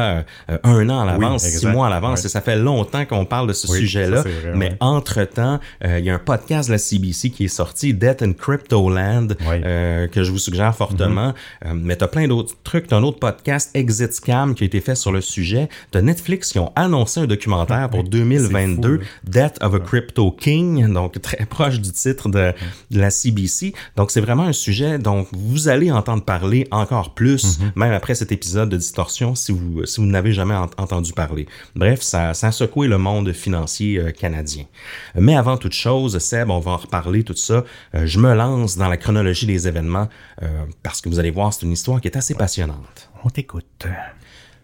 euh, 0.49 0.57
un 0.63 0.89
an 0.89 0.99
à 1.01 1.05
l'avance, 1.05 1.43
Oui, 1.45 1.49
six 1.51 1.65
mois 1.65 1.87
à 1.87 1.89
l'avance, 1.89 2.19
Ouais. 2.19 2.25
et 2.25 2.29
ça 2.29 2.41
fait 2.41 2.57
longtemps 2.57 3.05
qu'on 3.05 3.25
parle 3.25 3.47
de 3.47 3.53
ce 3.53 3.71
Oui, 3.71 3.79
sujet-là. 3.79 4.23
mais 4.55 4.69
ouais. 4.71 4.77
entre-temps, 4.81 5.59
euh, 5.85 5.99
il 5.99 6.05
y 6.05 6.09
a 6.09 6.15
un 6.15 6.19
podcast 6.19 6.67
de 6.67 6.73
la 6.73 6.77
CBC 6.77 7.29
qui 7.29 7.45
est 7.45 7.47
sorti, 7.47 7.93
Death 7.93 8.21
and 8.21 8.33
Crypto 8.33 8.89
Land, 8.89 9.27
Ouais. 9.47 9.61
euh, 9.65 10.07
que 10.07 10.23
je 10.23 10.31
vous 10.31 10.37
suggère 10.39 10.75
fortement. 10.75 11.33
Euh, 11.65 11.73
mais 11.73 11.95
t'as 11.95 12.07
plein 12.07 12.27
d'autres 12.27 12.55
trucs. 12.63 12.87
T'as 12.87 12.97
un 12.97 13.03
autre 13.03 13.19
podcast, 13.19 13.71
Exit 13.73 14.11
Scam, 14.13 14.55
qui 14.55 14.63
a 14.63 14.67
été 14.67 14.81
fait 14.81 14.95
sur 14.95 15.11
le 15.11 15.21
sujet. 15.21 15.69
T'as 15.91 16.01
Netflix 16.01 16.51
qui 16.51 16.59
ont 16.59 16.71
annoncé 16.75 17.21
un 17.21 17.25
documentaire 17.27 17.89
pour 17.89 18.03
2022, 18.03 18.97
fou, 18.99 19.03
Death 19.25 19.57
of 19.61 19.73
a 19.75 19.79
Crypto 19.79 20.31
King, 20.31 20.56
donc 20.61 21.21
très 21.21 21.45
proche 21.49 21.79
du 21.79 21.91
titre 21.91 22.29
de, 22.29 22.53
de 22.91 22.99
la 22.99 23.09
CBC. 23.09 23.73
Donc 23.95 24.11
c'est 24.11 24.21
vraiment 24.21 24.43
un 24.43 24.53
sujet 24.53 24.97
dont 24.99 25.25
vous 25.31 25.67
allez 25.67 25.91
entendre 25.91 26.23
parler 26.23 26.67
encore 26.71 27.13
plus, 27.13 27.59
même 27.75 27.91
après 27.93 28.15
cet 28.15 28.31
épisode 28.31 28.69
de 28.69 28.77
Distorsion, 28.77 29.35
si 29.35 29.51
vous, 29.51 29.85
si 29.85 29.99
vous 30.01 30.07
n'avez 30.07 30.33
jamais 30.33 30.55
ent- 30.55 30.69
entendu 30.77 31.13
parler. 31.13 31.47
Bref, 31.75 32.01
ça, 32.01 32.33
ça 32.33 32.47
a 32.47 32.51
secoué 32.51 32.87
le 32.87 32.97
monde 32.97 33.31
financier 33.33 33.99
euh, 33.99 34.11
canadien. 34.11 34.65
Mais 35.15 35.35
avant 35.35 35.57
toute 35.57 35.73
chose, 35.73 36.17
Seb, 36.19 36.49
on 36.49 36.59
va 36.59 36.71
en 36.71 36.77
reparler, 36.77 37.23
tout 37.23 37.35
ça. 37.35 37.63
Euh, 37.95 38.05
je 38.05 38.19
me 38.19 38.33
lance 38.33 38.77
dans 38.77 38.87
la 38.87 38.97
chronologie 38.97 39.45
des 39.45 39.67
événements 39.67 40.07
euh, 40.41 40.47
parce 40.83 41.01
que 41.01 41.09
vous 41.09 41.19
allez 41.19 41.31
voir, 41.31 41.53
c'est 41.53 41.65
une 41.65 41.71
histoire 41.73 42.01
qui 42.01 42.07
est 42.07 42.17
assez 42.17 42.33
passionnante. 42.35 43.09
On 43.23 43.29
t'écoute. 43.29 43.85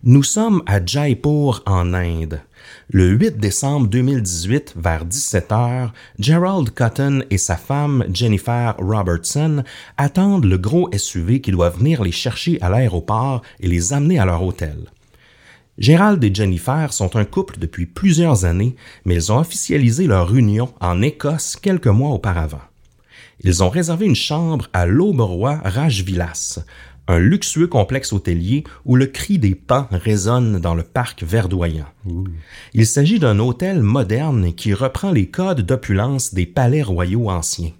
Nous 0.03 0.23
sommes 0.23 0.61
à 0.65 0.83
Jaipur, 0.85 1.63
en 1.65 1.93
Inde. 1.93 2.41
Le 2.89 3.11
8 3.11 3.37
décembre 3.37 3.87
2018, 3.87 4.75
vers 4.75 5.05
17h, 5.05 5.91
Gerald 6.19 6.69
Cotton 6.71 7.23
et 7.29 7.37
sa 7.37 7.55
femme 7.55 8.03
Jennifer 8.13 8.75
Robertson 8.77 9.63
attendent 9.97 10.43
le 10.43 10.57
gros 10.57 10.89
SUV 10.93 11.39
qui 11.39 11.51
doit 11.51 11.69
venir 11.69 12.03
les 12.03 12.11
chercher 12.11 12.61
à 12.61 12.69
l'aéroport 12.69 13.41
et 13.61 13.67
les 13.67 13.93
amener 13.93 14.19
à 14.19 14.25
leur 14.25 14.43
hôtel. 14.43 14.89
Gérald 15.77 16.21
et 16.23 16.35
Jennifer 16.35 16.91
sont 16.91 17.15
un 17.15 17.25
couple 17.25 17.57
depuis 17.57 17.85
plusieurs 17.85 18.43
années, 18.43 18.75
mais 19.05 19.15
ils 19.15 19.31
ont 19.31 19.39
officialisé 19.39 20.05
leur 20.05 20.35
union 20.35 20.73
en 20.81 21.01
Écosse 21.01 21.55
quelques 21.55 21.87
mois 21.87 22.11
auparavant. 22.11 22.61
Ils 23.39 23.63
ont 23.63 23.69
réservé 23.69 24.05
une 24.05 24.15
chambre 24.15 24.67
à 24.73 24.85
l'Auberoy 24.85 25.59
Rajvilas, 25.63 26.59
un 27.07 27.19
luxueux 27.19 27.67
complexe 27.67 28.13
hôtelier 28.13 28.63
où 28.85 28.95
le 28.95 29.07
cri 29.07 29.39
des 29.39 29.55
pans 29.55 29.87
résonne 29.91 30.59
dans 30.59 30.75
le 30.75 30.83
parc 30.83 31.23
verdoyant. 31.23 31.87
Il 32.73 32.85
s'agit 32.85 33.19
d'un 33.19 33.39
hôtel 33.39 33.81
moderne 33.81 34.53
qui 34.53 34.73
reprend 34.73 35.11
les 35.11 35.27
codes 35.27 35.61
d'opulence 35.61 36.33
des 36.33 36.45
palais 36.45 36.83
royaux 36.83 37.29
anciens. 37.29 37.71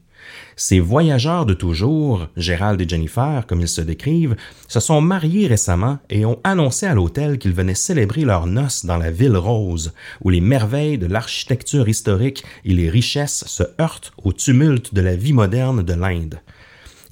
Ces 0.56 0.80
voyageurs 0.80 1.46
de 1.46 1.54
toujours, 1.54 2.28
Gérald 2.38 2.80
et 2.80 2.88
Jennifer, 2.88 3.46
comme 3.48 3.62
ils 3.62 3.68
se 3.68 3.82
décrivent, 3.82 4.36
se 4.68 4.80
sont 4.80 5.02
mariés 5.02 5.48
récemment 5.48 6.00
et 6.10 6.26
ont 6.26 6.40
annoncé 6.44 6.86
à 6.86 6.94
l'hôtel 6.94 7.40
qu'ils 7.40 7.54
venaient 7.54 7.76
célébrer 7.76 8.22
leurs 8.22 8.46
noces 8.46 8.86
dans 8.86 8.98
la 8.98 9.12
ville 9.12 9.36
rose, 9.36 9.94
où 10.24 10.30
les 10.30 10.42
merveilles 10.42 10.98
de 10.98 11.08
l'architecture 11.08 11.90
historique 11.90 12.44
et 12.66 12.74
les 12.74 12.90
richesses 12.90 13.44
se 13.48 13.64
heurtent 13.82 14.14
au 14.24 14.32
tumulte 14.32 14.94
de 14.94 15.02
la 15.02 15.16
vie 15.16 15.34
moderne 15.34 15.82
de 15.82 15.94
l'Inde. 15.94 16.40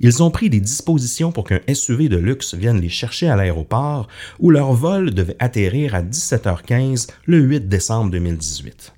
Ils 0.04 0.24
ont 0.24 0.32
pris 0.32 0.50
des 0.50 0.60
dispositions 0.60 1.32
pour 1.32 1.44
qu'un 1.44 1.60
SUV 1.72 2.10
de 2.10 2.18
luxe 2.18 2.56
vienne 2.56 2.82
les 2.82 2.90
chercher 2.90 3.30
à 3.30 3.36
l'aéroport, 3.36 4.08
où 4.40 4.50
leur 4.50 4.74
vol 4.74 5.14
devait 5.14 5.36
atterrir 5.38 5.94
à 5.94 6.02
17h15 6.02 7.08
le 7.26 7.38
8 7.38 7.70
décembre 7.70 8.10
2018. 8.10 8.94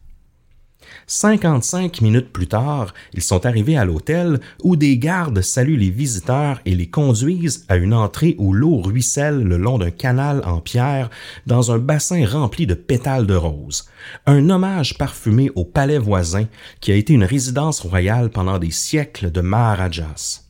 55 1.06 2.02
minutes 2.02 2.32
plus 2.32 2.48
tard, 2.48 2.94
ils 3.14 3.22
sont 3.22 3.46
arrivés 3.46 3.76
à 3.76 3.84
l'hôtel 3.84 4.40
où 4.64 4.78
des 4.78 4.98
gardes 4.98 5.42
saluent 5.42 5.76
les 5.78 5.90
visiteurs 5.90 6.62
et 6.66 6.74
les 6.74 6.88
conduisent 6.88 7.66
à 7.68 7.76
une 7.76 7.94
entrée 7.94 8.36
où 8.38 8.54
l'eau 8.54 8.78
ruisselle 8.78 9.44
le 9.44 9.58
long 9.58 9.78
d'un 9.78 9.92
canal 9.92 10.42
en 10.46 10.62
pierre 10.62 11.10
dans 11.46 11.74
un 11.74 11.80
bassin 11.80 12.26
rempli 12.26 12.66
de 12.66 12.76
pétales 12.76 13.28
de 13.28 13.36
rose. 13.36 13.90
Un 14.26 14.50
hommage 14.50 14.98
parfumé 14.98 15.52
au 15.56 15.66
palais 15.66 15.98
voisin 15.98 16.46
qui 16.80 16.94
a 16.94 16.96
été 16.96 17.12
une 17.12 17.26
résidence 17.26 17.82
royale 17.82 18.30
pendant 18.30 18.58
des 18.58 18.72
siècles 18.72 19.32
de 19.32 19.42
Maharajas. 19.42 20.43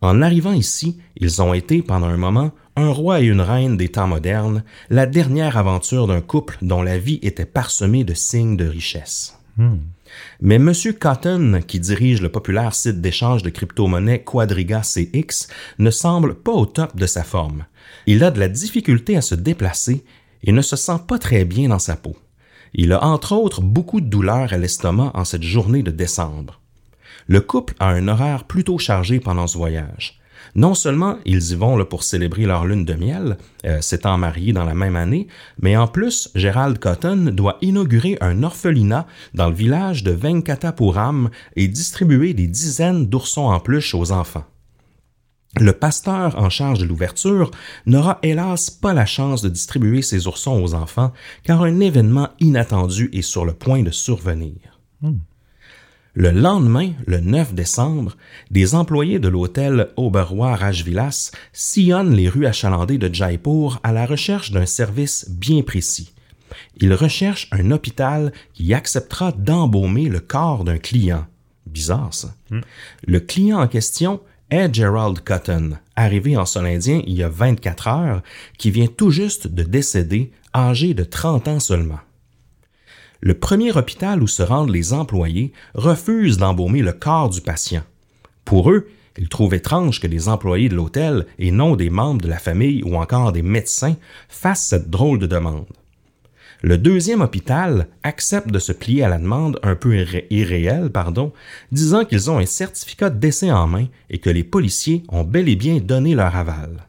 En 0.00 0.22
arrivant 0.22 0.52
ici, 0.52 0.98
ils 1.16 1.40
ont 1.40 1.54
été, 1.54 1.82
pendant 1.82 2.06
un 2.06 2.16
moment, 2.16 2.52
un 2.76 2.90
roi 2.90 3.20
et 3.20 3.26
une 3.26 3.40
reine 3.40 3.76
des 3.76 3.88
temps 3.88 4.06
modernes, 4.06 4.62
la 4.90 5.06
dernière 5.06 5.56
aventure 5.56 6.06
d'un 6.06 6.20
couple 6.20 6.58
dont 6.62 6.82
la 6.82 6.98
vie 6.98 7.18
était 7.22 7.46
parsemée 7.46 8.04
de 8.04 8.14
signes 8.14 8.56
de 8.56 8.66
richesse. 8.66 9.38
Mais 10.40 10.56
M. 10.56 10.72
Cotton, 11.00 11.62
qui 11.66 11.80
dirige 11.80 12.20
le 12.20 12.28
populaire 12.28 12.74
site 12.74 13.00
d'échange 13.00 13.42
de 13.42 13.50
crypto-monnaies 13.50 14.22
Quadriga 14.22 14.82
CX, 14.82 15.48
ne 15.78 15.90
semble 15.90 16.34
pas 16.34 16.52
au 16.52 16.66
top 16.66 16.94
de 16.96 17.06
sa 17.06 17.24
forme. 17.24 17.64
Il 18.06 18.22
a 18.22 18.30
de 18.30 18.38
la 18.38 18.48
difficulté 18.48 19.16
à 19.16 19.22
se 19.22 19.34
déplacer 19.34 20.04
et 20.42 20.52
ne 20.52 20.62
se 20.62 20.76
sent 20.76 21.00
pas 21.08 21.18
très 21.18 21.44
bien 21.44 21.70
dans 21.70 21.78
sa 21.78 21.96
peau. 21.96 22.16
Il 22.74 22.92
a 22.92 23.02
entre 23.02 23.32
autres 23.32 23.62
beaucoup 23.62 24.00
de 24.00 24.08
douleurs 24.08 24.52
à 24.52 24.58
l'estomac 24.58 25.10
en 25.14 25.24
cette 25.24 25.42
journée 25.42 25.82
de 25.82 25.90
décembre. 25.90 26.60
Le 27.28 27.40
couple 27.40 27.74
a 27.80 27.88
un 27.88 28.08
horaire 28.08 28.44
plutôt 28.44 28.78
chargé 28.78 29.20
pendant 29.20 29.46
ce 29.46 29.58
voyage. 29.58 30.20
Non 30.54 30.74
seulement 30.74 31.18
ils 31.24 31.52
y 31.52 31.54
vont 31.54 31.84
pour 31.84 32.02
célébrer 32.02 32.46
leur 32.46 32.64
lune 32.64 32.84
de 32.84 32.94
miel, 32.94 33.36
euh, 33.64 33.80
s'étant 33.80 34.16
mariés 34.16 34.52
dans 34.52 34.64
la 34.64 34.74
même 34.74 34.96
année, 34.96 35.26
mais 35.60 35.76
en 35.76 35.88
plus, 35.88 36.30
Gérald 36.34 36.78
Cotton 36.78 37.30
doit 37.32 37.58
inaugurer 37.62 38.16
un 38.20 38.42
orphelinat 38.42 39.06
dans 39.34 39.48
le 39.48 39.54
village 39.54 40.02
de 40.02 40.12
Venkatapuram 40.12 41.30
et 41.56 41.68
distribuer 41.68 42.32
des 42.32 42.46
dizaines 42.46 43.06
d'oursons 43.06 43.46
en 43.46 43.60
peluche 43.60 43.94
aux 43.94 44.12
enfants. 44.12 44.44
Le 45.58 45.72
pasteur 45.72 46.38
en 46.38 46.50
charge 46.50 46.80
de 46.80 46.84
l'ouverture 46.84 47.50
n'aura 47.86 48.18
hélas 48.22 48.70
pas 48.70 48.92
la 48.92 49.06
chance 49.06 49.42
de 49.42 49.48
distribuer 49.48 50.02
ces 50.02 50.26
oursons 50.26 50.62
aux 50.62 50.74
enfants 50.74 51.12
car 51.44 51.62
un 51.62 51.80
événement 51.80 52.28
inattendu 52.40 53.08
est 53.12 53.22
sur 53.22 53.46
le 53.46 53.54
point 53.54 53.82
de 53.82 53.90
survenir. 53.90 54.80
Le 56.18 56.30
lendemain, 56.30 56.92
le 57.06 57.20
9 57.20 57.52
décembre, 57.52 58.16
des 58.50 58.74
employés 58.74 59.18
de 59.18 59.28
l'hôtel 59.28 59.88
Auberoy 59.98 60.56
Rajvilas 60.56 61.30
sillonnent 61.52 62.14
les 62.14 62.30
rues 62.30 62.46
achalandées 62.46 62.96
de 62.96 63.14
Jaipur 63.14 63.78
à 63.82 63.92
la 63.92 64.06
recherche 64.06 64.50
d'un 64.50 64.64
service 64.64 65.28
bien 65.28 65.60
précis. 65.60 66.14
Ils 66.78 66.94
recherchent 66.94 67.48
un 67.52 67.70
hôpital 67.70 68.32
qui 68.54 68.72
acceptera 68.72 69.30
d'embaumer 69.32 70.08
le 70.08 70.20
corps 70.20 70.64
d'un 70.64 70.78
client. 70.78 71.26
Bizarre 71.66 72.14
ça. 72.14 72.34
Le 73.06 73.20
client 73.20 73.60
en 73.60 73.68
question 73.68 74.22
est 74.48 74.72
Gerald 74.72 75.20
Cotton, 75.20 75.72
arrivé 75.96 76.34
en 76.38 76.46
sol 76.46 76.64
indien 76.64 77.02
il 77.06 77.12
y 77.12 77.22
a 77.24 77.28
24 77.28 77.88
heures, 77.88 78.22
qui 78.56 78.70
vient 78.70 78.86
tout 78.86 79.10
juste 79.10 79.48
de 79.48 79.64
décéder, 79.64 80.32
âgé 80.54 80.94
de 80.94 81.04
30 81.04 81.46
ans 81.48 81.60
seulement. 81.60 82.00
Le 83.20 83.34
premier 83.34 83.76
hôpital 83.76 84.22
où 84.22 84.26
se 84.26 84.42
rendent 84.42 84.70
les 84.70 84.92
employés 84.92 85.52
refuse 85.74 86.36
d'embaumer 86.36 86.82
le 86.82 86.92
corps 86.92 87.30
du 87.30 87.40
patient. 87.40 87.82
Pour 88.44 88.70
eux, 88.70 88.88
ils 89.18 89.28
trouvent 89.28 89.54
étrange 89.54 90.00
que 90.00 90.06
des 90.06 90.28
employés 90.28 90.68
de 90.68 90.74
l'hôtel 90.74 91.26
et 91.38 91.50
non 91.50 91.76
des 91.76 91.90
membres 91.90 92.20
de 92.20 92.28
la 92.28 92.38
famille 92.38 92.82
ou 92.84 92.96
encore 92.96 93.32
des 93.32 93.42
médecins 93.42 93.96
fassent 94.28 94.66
cette 94.66 94.90
drôle 94.90 95.18
de 95.18 95.26
demande. 95.26 95.66
Le 96.62 96.78
deuxième 96.78 97.20
hôpital 97.20 97.86
accepte 98.02 98.50
de 98.50 98.58
se 98.58 98.72
plier 98.72 99.04
à 99.04 99.08
la 99.08 99.18
demande 99.18 99.58
un 99.62 99.74
peu 99.74 99.96
irré 99.96 100.26
irréelle, 100.30 100.90
pardon, 100.90 101.32
disant 101.70 102.04
qu'ils 102.04 102.30
ont 102.30 102.38
un 102.38 102.46
certificat 102.46 103.10
de 103.10 103.18
décès 103.18 103.50
en 103.50 103.66
main 103.66 103.86
et 104.10 104.18
que 104.18 104.30
les 104.30 104.44
policiers 104.44 105.02
ont 105.08 105.24
bel 105.24 105.48
et 105.48 105.56
bien 105.56 105.78
donné 105.78 106.14
leur 106.14 106.34
aval. 106.34 106.85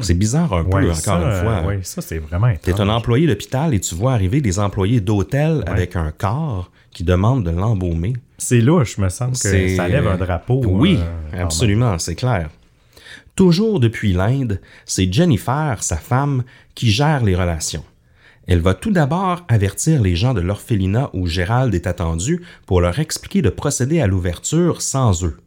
C'est 0.00 0.14
bizarre 0.14 0.52
un 0.52 0.64
peu, 0.64 0.76
Ouais, 0.76 0.84
encore 0.84 0.94
ça, 0.96 1.16
une 1.16 1.42
fois. 1.42 1.62
ouais, 1.66 1.80
ça, 1.82 2.00
c'est 2.00 2.18
vraiment 2.18 2.52
Tu 2.62 2.70
es 2.70 2.80
un 2.80 2.88
employé 2.88 3.26
d'hôpital 3.26 3.74
et 3.74 3.80
tu 3.80 3.94
vois 3.94 4.12
arriver 4.14 4.40
des 4.40 4.58
employés 4.58 5.00
d'hôtel 5.00 5.62
avec 5.66 5.96
un 5.96 6.10
corps 6.10 6.70
qui 6.90 7.04
demandent 7.04 7.44
de 7.44 7.50
l'embaumer. 7.50 8.14
C'est 8.38 8.60
louche, 8.60 8.98
me 8.98 9.08
semble 9.08 9.32
que 9.32 9.76
ça 9.76 9.88
lève 9.88 10.06
un 10.06 10.16
drapeau. 10.16 10.62
Oui, 10.66 10.98
euh, 11.34 11.42
absolument, 11.42 11.98
c'est 11.98 12.14
clair. 12.14 12.50
Toujours 13.34 13.80
depuis 13.80 14.12
l'Inde, 14.12 14.60
c'est 14.84 15.10
Jennifer, 15.10 15.82
sa 15.82 15.96
femme, 15.96 16.42
qui 16.74 16.90
gère 16.90 17.24
les 17.24 17.34
relations. 17.34 17.84
Elle 18.46 18.60
va 18.60 18.74
tout 18.74 18.90
d'abord 18.90 19.44
avertir 19.48 20.02
les 20.02 20.16
gens 20.16 20.34
de 20.34 20.40
l'orphelinat 20.40 21.10
où 21.14 21.26
Gérald 21.26 21.74
est 21.74 21.86
attendu 21.86 22.42
pour 22.66 22.80
leur 22.80 22.98
expliquer 22.98 23.40
de 23.40 23.50
procéder 23.50 24.00
à 24.00 24.06
l'ouverture 24.06 24.82
sans 24.82 25.24
eux. 25.24 25.38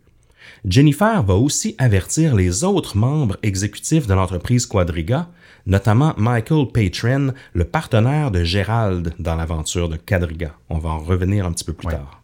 Jennifer 0.67 1.21
va 1.21 1.35
aussi 1.35 1.75
avertir 1.77 2.33
les 2.33 2.63
autres 2.63 2.97
membres 2.97 3.37
exécutifs 3.43 4.07
de 4.07 4.15
l'entreprise 4.15 4.65
Quadriga, 4.65 5.27
notamment 5.67 6.15
Michael 6.17 6.67
Patron, 6.73 7.33
le 7.53 7.65
partenaire 7.65 8.31
de 8.31 8.43
Gérald 8.43 9.13
dans 9.19 9.35
l'aventure 9.35 9.89
de 9.89 9.97
Quadriga. 9.97 10.55
On 10.69 10.79
va 10.79 10.89
en 10.89 10.99
revenir 10.99 11.45
un 11.45 11.51
petit 11.51 11.65
peu 11.65 11.73
plus 11.73 11.89
tard. 11.89 12.23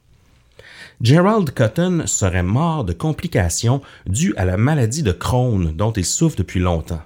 Gerald 1.01 1.51
Cotton 1.51 2.03
serait 2.07 2.43
mort 2.43 2.83
de 2.83 2.93
complications 2.93 3.81
dues 4.07 4.33
à 4.37 4.45
la 4.45 4.57
maladie 4.57 5.03
de 5.03 5.11
Crohn 5.11 5.71
dont 5.75 5.91
il 5.91 6.05
souffre 6.05 6.37
depuis 6.37 6.59
longtemps. 6.59 7.01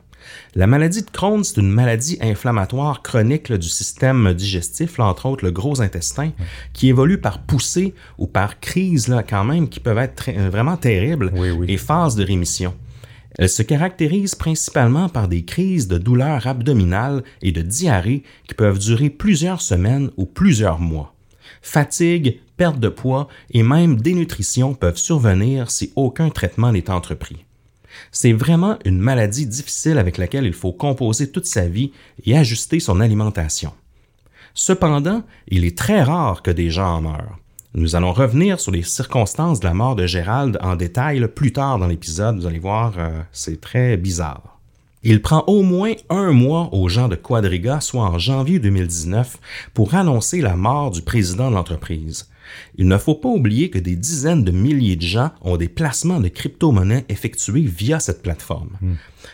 La 0.55 0.67
maladie 0.67 1.03
de 1.03 1.09
Crohn, 1.09 1.43
c'est 1.43 1.59
une 1.59 1.71
maladie 1.71 2.17
inflammatoire 2.21 3.01
chronique 3.01 3.49
là, 3.49 3.57
du 3.57 3.69
système 3.69 4.33
digestif, 4.33 4.97
là, 4.97 5.05
entre 5.05 5.25
autres 5.25 5.45
le 5.45 5.51
gros 5.51 5.81
intestin, 5.81 6.31
qui 6.73 6.89
évolue 6.89 7.19
par 7.19 7.39
poussée 7.43 7.93
ou 8.17 8.27
par 8.27 8.59
crise 8.59 9.07
là, 9.07 9.23
quand 9.23 9.43
même, 9.43 9.69
qui 9.69 9.79
peuvent 9.79 9.97
être 9.97 10.29
euh, 10.29 10.49
vraiment 10.49 10.77
terribles 10.77 11.31
Oui, 11.35 11.51
oui. 11.51 11.65
et 11.69 11.77
phases 11.77 12.15
de 12.15 12.23
rémission. 12.23 12.73
Elle 13.37 13.49
se 13.49 13.63
caractérise 13.63 14.35
principalement 14.35 15.09
par 15.09 15.27
des 15.27 15.43
crises 15.43 15.87
de 15.87 15.97
douleurs 15.97 16.47
abdominales 16.47 17.23
et 17.41 17.51
de 17.51 17.61
diarrhée 17.61 18.23
qui 18.47 18.53
peuvent 18.53 18.79
durer 18.79 19.09
plusieurs 19.09 19.61
semaines 19.61 20.09
ou 20.15 20.25
plusieurs 20.25 20.79
mois. 20.79 21.13
Fatigue, 21.61 22.39
perte 22.57 22.79
de 22.79 22.89
poids 22.89 23.27
et 23.51 23.63
même 23.63 23.97
dénutrition 23.99 24.73
peuvent 24.73 24.97
survenir 24.97 25.69
si 25.71 25.91
aucun 25.95 26.29
traitement 26.29 26.71
n'est 26.71 26.89
entrepris. 26.89 27.44
C'est 28.17 28.31
vraiment 28.31 28.79
une 28.85 28.99
maladie 28.99 29.45
difficile 29.45 29.97
avec 29.97 30.17
laquelle 30.17 30.45
il 30.45 30.53
faut 30.53 30.71
composer 30.71 31.29
toute 31.31 31.47
sa 31.47 31.67
vie 31.67 31.91
et 32.25 32.37
ajuster 32.37 32.79
son 32.79 33.01
alimentation. 33.01 33.73
Cependant, 34.53 35.23
il 35.49 35.65
est 35.65 35.77
très 35.77 36.01
rare 36.01 36.41
que 36.41 36.49
des 36.49 36.69
gens 36.69 36.95
en 36.95 37.01
meurent. 37.01 37.37
Nous 37.73 37.97
allons 37.97 38.13
revenir 38.13 38.61
sur 38.61 38.71
les 38.71 38.83
circonstances 38.83 39.59
de 39.59 39.65
la 39.65 39.73
mort 39.73 39.97
de 39.97 40.07
Gérald 40.07 40.57
en 40.61 40.77
détail 40.77 41.27
plus 41.27 41.51
tard 41.51 41.77
dans 41.77 41.87
l'épisode. 41.87 42.39
Vous 42.39 42.45
allez 42.45 42.57
voir, 42.57 42.93
euh, 42.97 43.19
c'est 43.33 43.59
très 43.59 43.97
bizarre. 43.97 44.59
Il 45.03 45.21
prend 45.21 45.43
au 45.47 45.61
moins 45.61 45.91
un 46.09 46.31
mois 46.31 46.69
aux 46.71 46.87
gens 46.87 47.09
de 47.09 47.17
Quadriga, 47.17 47.81
soit 47.81 48.03
en 48.03 48.17
janvier 48.17 48.59
2019, 48.59 49.35
pour 49.73 49.93
annoncer 49.93 50.39
la 50.39 50.55
mort 50.55 50.91
du 50.91 51.01
président 51.01 51.49
de 51.49 51.55
l'entreprise. 51.55 52.29
Il 52.77 52.87
ne 52.87 52.97
faut 52.97 53.15
pas 53.15 53.29
oublier 53.29 53.69
que 53.69 53.79
des 53.79 53.95
dizaines 53.95 54.43
de 54.43 54.51
milliers 54.51 54.95
de 54.95 55.01
gens 55.01 55.31
ont 55.41 55.57
des 55.57 55.69
placements 55.69 56.19
de 56.19 56.27
crypto-monnaies 56.27 57.05
effectués 57.09 57.61
via 57.61 57.99
cette 57.99 58.21
plateforme. 58.21 58.77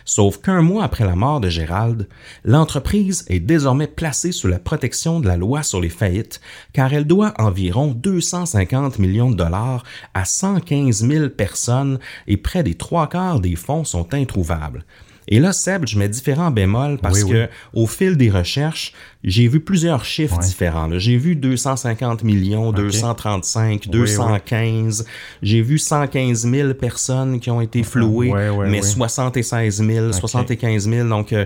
Sauf 0.04 0.38
qu'un 0.38 0.62
mois 0.62 0.84
après 0.84 1.04
la 1.04 1.16
mort 1.16 1.40
de 1.40 1.48
Gérald, 1.48 2.08
l'entreprise 2.44 3.24
est 3.28 3.40
désormais 3.40 3.86
placée 3.86 4.32
sous 4.32 4.48
la 4.48 4.58
protection 4.58 5.20
de 5.20 5.28
la 5.28 5.36
loi 5.36 5.62
sur 5.62 5.80
les 5.80 5.88
faillites 5.88 6.40
car 6.72 6.92
elle 6.92 7.06
doit 7.06 7.34
environ 7.38 7.88
250 7.92 8.98
millions 8.98 9.30
de 9.30 9.36
dollars 9.36 9.84
à 10.14 10.24
115 10.24 11.06
000 11.06 11.28
personnes 11.28 11.98
et 12.26 12.36
près 12.36 12.62
des 12.62 12.74
trois 12.74 13.08
quarts 13.08 13.40
des 13.40 13.56
fonds 13.56 13.84
sont 13.84 14.14
introuvables. 14.14 14.84
Et 15.28 15.38
là, 15.38 15.52
Seb, 15.52 15.86
je 15.86 15.98
mets 15.98 16.08
différents 16.08 16.50
bémols 16.50 16.98
parce 16.98 17.22
Oui, 17.22 17.30
que 17.30 17.48
au 17.74 17.86
fil 17.86 18.16
des 18.16 18.30
recherches, 18.30 18.92
j'ai 19.24 19.46
vu 19.48 19.60
plusieurs 19.60 20.04
chiffres 20.04 20.38
différents. 20.38 20.86
là. 20.88 20.98
J'ai 20.98 21.16
vu 21.16 21.36
250 21.36 22.24
millions, 22.24 22.72
235, 22.72 23.88
215. 23.88 25.04
J'ai 25.42 25.62
vu 25.62 25.78
115 25.78 26.46
000 26.50 26.74
personnes 26.74 27.40
qui 27.40 27.50
ont 27.50 27.60
été 27.60 27.82
flouées, 27.82 28.30
Ouais, 28.30 28.48
ouais, 28.50 28.68
mais 28.68 28.80
ouais. 28.80 28.86
76 28.86 29.84
000, 29.86 30.12
75 30.12 30.88
000. 30.88 31.08
Donc, 31.08 31.32
euh, 31.32 31.44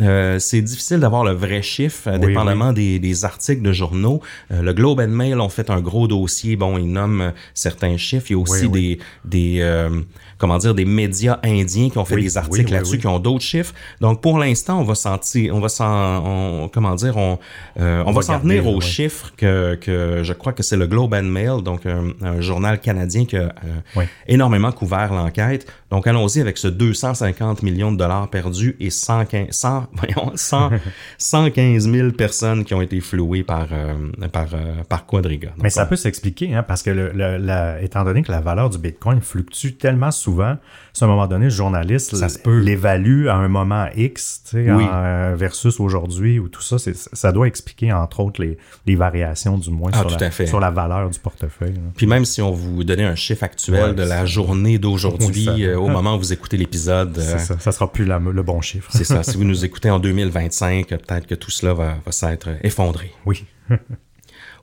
euh, 0.00 0.38
c'est 0.38 0.62
difficile 0.62 1.00
d'avoir 1.00 1.24
le 1.24 1.32
vrai 1.32 1.62
chiffre, 1.62 2.08
euh, 2.08 2.18
Oui, 2.18 2.28
dépendamment 2.28 2.72
Des, 2.72 2.98
des 2.98 3.24
articles 3.24 3.62
de 3.62 3.72
journaux. 3.72 4.20
Euh, 4.52 4.62
le 4.62 4.72
Globe 4.72 5.00
and 5.00 5.08
Mail 5.08 5.40
ont 5.40 5.48
fait 5.48 5.70
un 5.70 5.80
gros 5.80 6.08
dossier. 6.08 6.56
Bon, 6.56 6.78
ils 6.78 6.90
nomment 6.90 7.20
euh, 7.20 7.30
certains 7.54 7.96
chiffres. 7.96 8.26
Il 8.30 8.32
y 8.32 8.36
a 8.36 8.38
aussi 8.38 8.66
Oui, 8.66 8.70
oui. 8.72 8.98
des, 9.24 9.54
des 9.56 9.60
euh, 9.60 10.00
comment 10.38 10.58
dire, 10.58 10.74
des 10.74 10.84
médias 10.84 11.40
indiens 11.42 11.90
qui 11.90 11.98
ont 11.98 12.04
fait 12.04 12.14
Oui, 12.14 12.22
des 12.22 12.36
articles 12.38 12.58
oui, 12.60 12.64
oui, 12.66 12.72
là-dessus, 12.72 12.92
oui. 12.94 13.00
qui 13.00 13.06
ont 13.06 13.18
d'autres 13.18 13.44
chiffres. 13.44 13.74
Donc, 14.00 14.20
pour 14.22 14.38
l'instant, 14.38 14.80
on 14.80 14.84
va 14.84 14.94
sentir, 14.94 15.54
on 15.54 15.60
va 15.60 15.68
s'en, 15.68 16.24
on- 16.64 16.68
comment 16.68 16.94
dire, 16.94 17.16
on, 17.18 17.38
euh, 17.80 18.02
on, 18.06 18.12
va 18.12 18.16
va 18.20 18.22
s'en 18.22 18.32
là, 18.44 18.62
aux 18.62 18.74
ouais. 18.76 18.80
chiffres 18.80 19.32
que, 19.36 19.74
que 19.76 20.22
je 20.24 20.32
crois 20.32 20.52
que 20.52 20.62
c'est 20.62 20.76
le 20.76 20.86
Globe 20.86 21.14
and 21.14 21.24
Mail, 21.24 21.62
donc 21.62 21.84
un, 21.86 22.12
un 22.22 22.40
journal 22.40 22.78
canadien 22.80 23.24
qui 23.24 23.36
a 23.36 23.52
euh, 23.96 24.02
énormément 24.26 24.72
couvert 24.72 25.12
l'enquête. 25.12 25.66
Donc, 25.90 26.06
allons-y 26.06 26.40
avec 26.40 26.58
ce 26.58 26.68
250 26.68 27.62
millions 27.62 27.90
de 27.92 27.96
dollars 27.96 28.28
perdus 28.28 28.76
et 28.78 28.90
115, 28.90 29.46
100, 29.50 29.86
voyons, 29.92 30.32
100, 30.34 30.70
115 31.18 31.90
000 31.90 32.10
personnes 32.12 32.64
qui 32.64 32.74
ont 32.74 32.82
été 32.82 33.00
flouées 33.00 33.42
par, 33.42 33.66
euh, 33.72 33.94
par, 34.30 34.46
par 34.88 35.06
Quadriga. 35.06 35.48
Donc, 35.50 35.62
Mais 35.62 35.70
ça 35.70 35.84
on- 35.84 35.88
peut 35.88 35.96
s'expliquer, 35.96 36.54
hein, 36.54 36.62
parce 36.62 36.82
que 36.82 36.90
le, 36.90 37.10
le- 37.12 37.38
la- 37.38 37.80
étant 37.82 38.04
donné 38.04 38.22
que 38.22 38.30
la 38.30 38.40
valeur 38.40 38.70
du 38.70 38.78
Bitcoin 38.78 39.20
fluctue 39.20 39.72
tellement 39.78 40.10
souvent, 40.10 40.56
à 41.00 41.04
un 41.04 41.06
moment 41.06 41.26
donné, 41.28 41.44
le 41.44 41.50
journaliste 41.50 42.14
l'évalue 42.46 43.28
à 43.28 43.34
un 43.36 43.48
moment 43.48 43.86
X 43.96 44.42
Oui. 44.52 44.84
en, 44.84 45.34
versus 45.36 45.78
aujourd'hui 45.80 46.38
ou 46.38 46.48
tout 46.48 46.60
ça. 46.62 46.78
c'est- 46.78 47.07
ça 47.12 47.32
doit 47.32 47.46
expliquer, 47.46 47.92
entre 47.92 48.20
autres, 48.20 48.42
les, 48.42 48.58
les 48.86 48.96
variations, 48.96 49.58
du 49.58 49.70
moins, 49.70 49.90
Ah, 49.94 50.04
sur, 50.08 50.18
la, 50.18 50.30
sur 50.46 50.60
la 50.60 50.70
valeur 50.70 51.10
du 51.10 51.18
portefeuille. 51.18 51.74
là. 51.74 51.80
Puis 51.96 52.06
même 52.06 52.24
si 52.24 52.40
on 52.42 52.50
vous 52.50 52.84
donnait 52.84 53.04
un 53.04 53.14
chiffre 53.14 53.42
actuel 53.44 53.90
Ouais, 53.90 53.94
de 53.94 54.02
la 54.02 54.26
journée 54.26 54.78
d'aujourd'hui, 54.78 55.48
Oui, 55.48 55.64
euh, 55.64 55.78
au 55.78 55.88
moment 55.88 56.16
où 56.16 56.18
vous 56.18 56.32
écoutez 56.32 56.56
l'épisode, 56.56 57.16
euh, 57.18 57.38
ça, 57.38 57.58
ça 57.58 57.72
sera 57.72 57.90
plus 57.92 58.04
la- 58.04 58.18
le 58.18 58.42
bon 58.42 58.60
chiffre. 58.60 58.90
c'est 58.92 59.04
ça. 59.04 59.22
Si 59.22 59.36
vous 59.36 59.44
nous 59.52 59.64
écoutez 59.64 59.90
en 59.90 59.98
2025, 59.98 60.92
euh, 60.92 60.96
peut-être 60.98 61.26
que 61.26 61.34
tout 61.34 61.50
cela 61.50 61.74
va, 61.74 61.96
va 62.04 62.12
s'être 62.12 62.48
effondré. 62.62 63.12
Oui. 63.26 63.44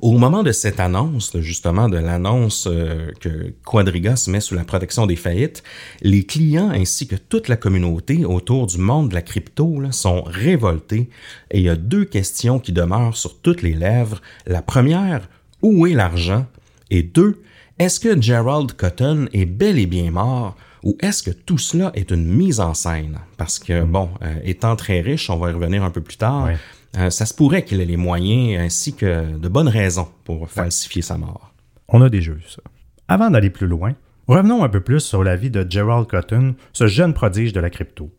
Au 0.02 0.18
moment 0.18 0.44
de 0.44 0.52
cette 0.52 0.80
annonce, 0.80 1.38
justement, 1.40 1.88
de 1.88 1.98
l'annonce 1.98 2.68
euh, 2.70 3.12
que 3.22 3.54
Quadriga 3.64 4.16
se 4.16 4.30
met 4.30 4.42
sous 4.42 4.56
la 4.56 4.66
protection 4.66 5.06
des 5.06 5.16
faillites, 5.16 5.64
les 6.02 6.24
clients 6.24 6.70
ainsi 6.70 7.08
que 7.08 7.16
toute 7.16 7.48
la 7.48 7.56
communauté 7.56 8.26
autour 8.26 8.68
du 8.68 8.78
monde 8.78 9.10
de 9.10 9.16
la 9.16 9.22
crypto 9.22 9.82
sont 9.92 10.22
révoltés 10.24 11.10
et 11.52 11.60
il 11.60 11.64
y 11.64 11.70
a 11.70 11.76
deux 11.76 12.06
questions 12.06 12.60
qui 12.60 12.74
demeurent 12.74 13.18
sur 13.18 13.40
toutes 13.40 13.62
les 13.62 13.74
lèvres. 13.74 14.22
La 14.46 14.62
première, 14.62 15.30
où 15.62 15.88
est 15.88 15.94
l'argent? 15.94 16.46
Et 16.92 17.02
deux, 17.02 17.42
est-ce 17.80 18.00
que 18.00 18.22
Gerald 18.22 18.74
Cotton 18.74 19.28
est 19.34 19.46
bel 19.46 19.80
et 19.80 19.86
bien 19.86 20.12
mort? 20.12 20.56
Ou 20.84 20.96
est-ce 21.02 21.24
que 21.24 21.32
tout 21.32 21.58
cela 21.58 21.92
est 21.96 22.12
une 22.12 22.26
mise 22.26 22.60
en 22.60 22.76
scène? 22.76 23.18
Parce 23.38 23.58
que, 23.58 23.84
bon, 23.84 24.10
euh, 24.22 24.36
étant 24.44 24.76
très 24.76 25.02
riche, 25.02 25.32
on 25.32 25.38
va 25.38 25.50
y 25.50 25.54
revenir 25.54 25.84
un 25.84 25.90
peu 25.90 26.02
plus 26.02 26.18
tard. 26.18 26.50
Euh, 26.98 27.10
ça 27.10 27.26
se 27.26 27.34
pourrait 27.34 27.64
qu'il 27.64 27.82
ait 27.82 27.86
les 27.86 27.98
moyens 27.98 28.62
ainsi 28.62 28.96
que 28.96 29.38
de 29.38 29.48
bonnes 29.50 29.68
raisons 29.68 30.08
pour 30.24 30.50
falsifier 30.50 31.02
sa 31.02 31.18
mort. 31.18 31.54
On 31.88 32.02
a 32.02 32.10
déjà 32.10 32.32
vu 32.32 32.44
ça. 32.48 32.62
Avant 33.08 33.30
d'aller 33.30 33.50
plus 33.50 33.68
loin, 33.68 33.94
revenons 34.28 34.64
un 34.64 34.70
peu 34.70 34.82
plus 34.82 35.02
sur 35.02 35.24
la 35.24 35.36
vie 35.36 35.52
de 35.52 35.66
Gerald 35.70 36.08
Cotton, 36.08 36.56
ce 36.74 36.88
jeune 36.88 37.14
prodige 37.14 37.54
de 37.54 37.60
la 37.60 37.70
crypto. 37.70 38.12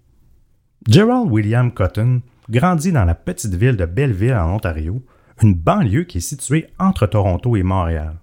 Gerald 0.89 1.31
William 1.31 1.73
Cotton 1.73 2.21
grandit 2.49 2.93
dans 2.93 3.05
la 3.05 3.15
petite 3.15 3.55
ville 3.55 3.77
de 3.77 3.87
Belleville 3.87 4.35
en 4.35 4.55
Ontario, 4.55 5.03
une 5.43 5.55
banlieue 5.55 6.05
qui 6.05 6.19
est 6.19 6.21
située 6.21 6.69
entre 6.79 7.07
Toronto 7.07 7.57
et 7.57 7.63
Montréal. 7.63 8.17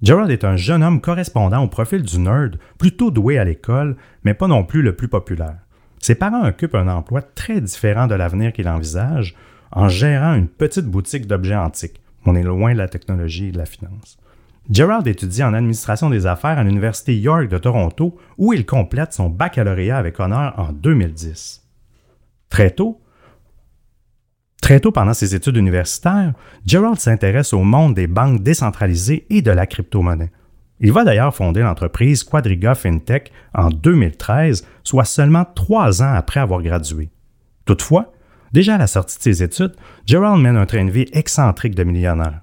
Gerald 0.00 0.30
est 0.30 0.44
un 0.44 0.56
jeune 0.56 0.82
homme 0.82 1.00
correspondant 1.00 1.62
au 1.62 1.68
profil 1.68 2.02
du 2.02 2.18
nerd, 2.18 2.58
plutôt 2.78 3.10
doué 3.10 3.38
à 3.38 3.44
l'école, 3.44 3.96
mais 4.22 4.34
pas 4.34 4.46
non 4.46 4.64
plus 4.64 4.82
le 4.82 4.94
plus 4.94 5.08
populaire. 5.08 5.58
Ses 6.00 6.14
parents 6.14 6.46
occupent 6.46 6.76
un 6.76 6.88
emploi 6.88 7.20
très 7.20 7.60
différent 7.60 8.06
de 8.06 8.14
l'avenir 8.14 8.52
qu'il 8.52 8.68
envisage, 8.68 9.34
en 9.72 9.88
gérant 9.88 10.34
une 10.34 10.48
petite 10.48 10.86
boutique 10.86 11.26
d'objets 11.26 11.56
antiques. 11.56 12.00
On 12.24 12.34
est 12.34 12.42
loin 12.42 12.72
de 12.72 12.78
la 12.78 12.88
technologie 12.88 13.48
et 13.48 13.52
de 13.52 13.58
la 13.58 13.66
finance. 13.66 14.18
Gerald 14.70 15.06
étudie 15.06 15.42
en 15.42 15.54
administration 15.54 16.10
des 16.10 16.26
affaires 16.26 16.58
à 16.58 16.64
l'Université 16.64 17.18
York 17.18 17.48
de 17.48 17.58
Toronto, 17.58 18.18
où 18.36 18.52
il 18.52 18.66
complète 18.66 19.14
son 19.14 19.30
baccalauréat 19.30 19.96
avec 19.96 20.20
honneur 20.20 20.54
en 20.58 20.72
2010. 20.72 21.64
Très 22.50 22.70
tôt, 22.70 23.00
Très 24.60 24.80
tôt 24.80 24.92
pendant 24.92 25.14
ses 25.14 25.34
études 25.34 25.56
universitaires, 25.56 26.34
Gerald 26.66 26.98
s'intéresse 26.98 27.54
au 27.54 27.62
monde 27.62 27.94
des 27.94 28.06
banques 28.06 28.42
décentralisées 28.42 29.24
et 29.30 29.40
de 29.40 29.50
la 29.50 29.66
crypto-monnaie. 29.66 30.32
Il 30.80 30.92
va 30.92 31.04
d'ailleurs 31.04 31.34
fonder 31.34 31.62
l'entreprise 31.62 32.22
Quadriga 32.22 32.74
FinTech 32.74 33.32
en 33.54 33.68
2013, 33.70 34.66
soit 34.84 35.04
seulement 35.04 35.46
trois 35.54 36.02
ans 36.02 36.12
après 36.12 36.40
avoir 36.40 36.62
gradué. 36.62 37.08
Toutefois, 37.64 38.12
déjà 38.52 38.74
à 38.74 38.78
la 38.78 38.86
sortie 38.86 39.18
de 39.18 39.22
ses 39.22 39.42
études, 39.42 39.74
Gerald 40.06 40.40
mène 40.40 40.56
un 40.56 40.66
train 40.66 40.84
de 40.84 40.90
vie 40.90 41.06
excentrique 41.12 41.74
de 41.74 41.84
millionnaire. 41.84 42.40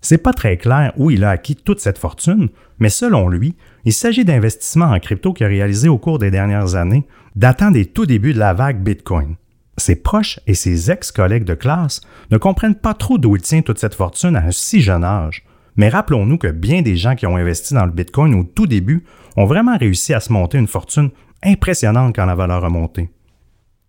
C'est 0.00 0.18
pas 0.18 0.34
très 0.34 0.58
clair 0.58 0.92
où 0.96 1.10
il 1.10 1.24
a 1.24 1.30
acquis 1.30 1.56
toute 1.56 1.80
cette 1.80 1.96
fortune, 1.96 2.50
mais 2.78 2.90
selon 2.90 3.28
lui, 3.28 3.56
il 3.86 3.92
s'agit 3.94 4.26
d'investissements 4.26 4.90
en 4.90 5.00
crypto 5.00 5.32
qu'il 5.32 5.46
a 5.46 5.48
réalisés 5.48 5.88
au 5.88 5.96
cours 5.96 6.18
des 6.18 6.30
dernières 6.30 6.74
années, 6.74 7.06
datant 7.36 7.70
des 7.70 7.86
tout 7.86 8.04
débuts 8.04 8.34
de 8.34 8.38
la 8.38 8.52
vague 8.52 8.82
Bitcoin. 8.82 9.36
Ses 9.78 9.96
proches 9.96 10.40
et 10.46 10.54
ses 10.54 10.90
ex-collègues 10.90 11.44
de 11.44 11.54
classe 11.54 12.00
ne 12.30 12.36
comprennent 12.36 12.74
pas 12.74 12.92
trop 12.92 13.16
d'où 13.16 13.34
il 13.36 13.42
tient 13.42 13.62
toute 13.62 13.78
cette 13.78 13.94
fortune 13.94 14.36
à 14.36 14.44
un 14.44 14.50
si 14.50 14.82
jeune 14.82 15.04
âge. 15.04 15.42
Mais 15.76 15.88
rappelons-nous 15.88 16.38
que 16.38 16.48
bien 16.48 16.82
des 16.82 16.96
gens 16.96 17.16
qui 17.16 17.26
ont 17.26 17.36
investi 17.36 17.72
dans 17.72 17.86
le 17.86 17.90
Bitcoin 17.90 18.34
au 18.34 18.44
tout 18.44 18.66
début 18.66 19.04
ont 19.36 19.46
vraiment 19.46 19.76
réussi 19.76 20.14
à 20.14 20.20
se 20.20 20.32
monter 20.32 20.58
une 20.58 20.68
fortune 20.68 21.10
impressionnante 21.42 22.14
quand 22.14 22.26
la 22.26 22.34
valeur 22.34 22.64
a 22.64 22.68
monté. 22.68 23.10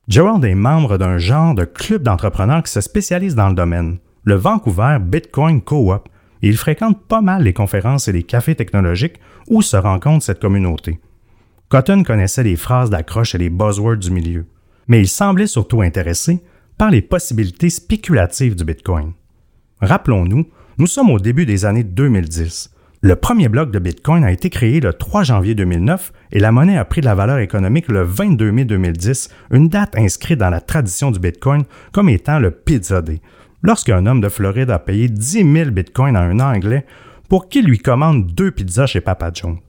Gerald 0.08 0.46
est 0.46 0.56
membre 0.56 0.98
d'un 0.98 1.18
genre 1.18 1.56
de 1.56 1.66
club 1.66 2.04
d'entrepreneurs 2.04 2.64
qui 2.64 2.72
se 2.72 2.82
spécialise 2.82 3.36
dans 3.36 3.50
le 3.50 3.56
domaine, 3.56 3.98
le 4.24 4.36
Vancouver 4.36 4.98
Bitcoin 5.02 5.62
Co-op, 5.62 6.10
et 6.42 6.50
il 6.50 6.58
fréquente 6.58 7.06
pas 7.08 7.22
mal 7.22 7.44
les 7.44 7.54
conférences 7.54 8.08
et 8.08 8.12
les 8.12 8.24
cafés 8.24 8.56
technologiques 8.56 9.20
où 9.48 9.62
se 9.62 9.78
rencontre 9.78 10.26
cette 10.26 10.42
communauté. 10.42 11.00
Cotton 11.70 12.04
connaissait 12.04 12.44
les 12.44 12.56
phrases 12.56 12.90
d'accroche 12.90 13.34
et 13.36 13.40
les 13.40 13.50
buzzwords 13.50 13.98
du 13.98 14.12
milieu 14.12 14.46
mais 14.88 15.00
il 15.00 15.08
semblait 15.08 15.48
surtout 15.48 15.82
intéressé 15.82 16.42
par 16.78 16.92
les 16.92 17.02
possibilités 17.02 17.70
spéculatives 17.70 18.56
du 18.56 18.66
Bitcoin. 18.66 19.14
Rappelons-nous, 19.82 20.48
nous 20.78 20.88
sommes 20.88 21.10
au 21.10 21.20
début 21.20 21.46
des 21.46 21.66
années 21.66 21.84
2010. 21.84 22.72
Le 23.06 23.16
premier 23.16 23.50
bloc 23.50 23.70
de 23.70 23.78
Bitcoin 23.78 24.24
a 24.24 24.32
été 24.32 24.50
créé 24.50 24.80
le 24.80 24.92
3 24.92 25.22
janvier 25.22 25.54
2009 25.54 26.12
et 26.32 26.40
la 26.40 26.52
monnaie 26.52 26.80
a 26.80 26.86
pris 26.86 27.02
de 27.02 27.06
la 27.06 27.14
valeur 27.14 27.38
économique 27.38 27.88
le 27.88 28.02
22 28.02 28.52
mai 28.52 28.66
2010, 28.66 29.30
une 29.52 29.70
date 29.70 29.96
inscrite 29.96 30.40
dans 30.40 30.50
la 30.50 30.60
tradition 30.60 31.12
du 31.12 31.20
Bitcoin 31.20 31.66
comme 31.92 32.10
étant 32.10 32.40
le 32.40 32.50
Pizza 32.50 33.04
Day, 33.04 33.22
lorsqu'un 33.62 34.08
homme 34.08 34.22
de 34.22 34.28
Floride 34.28 34.72
a 34.72 34.80
payé 34.80 35.08
10 35.08 35.54
000 35.54 35.70
Bitcoins 35.70 36.16
à 36.16 36.22
un 36.22 36.40
Anglais 36.40 36.84
pour 37.30 37.48
qu'il 37.48 37.66
lui 37.66 37.78
commande 37.78 38.26
deux 38.26 38.50
pizzas 38.50 38.88
chez 38.88 39.02
Papa 39.02 39.30
John's. 39.32 39.60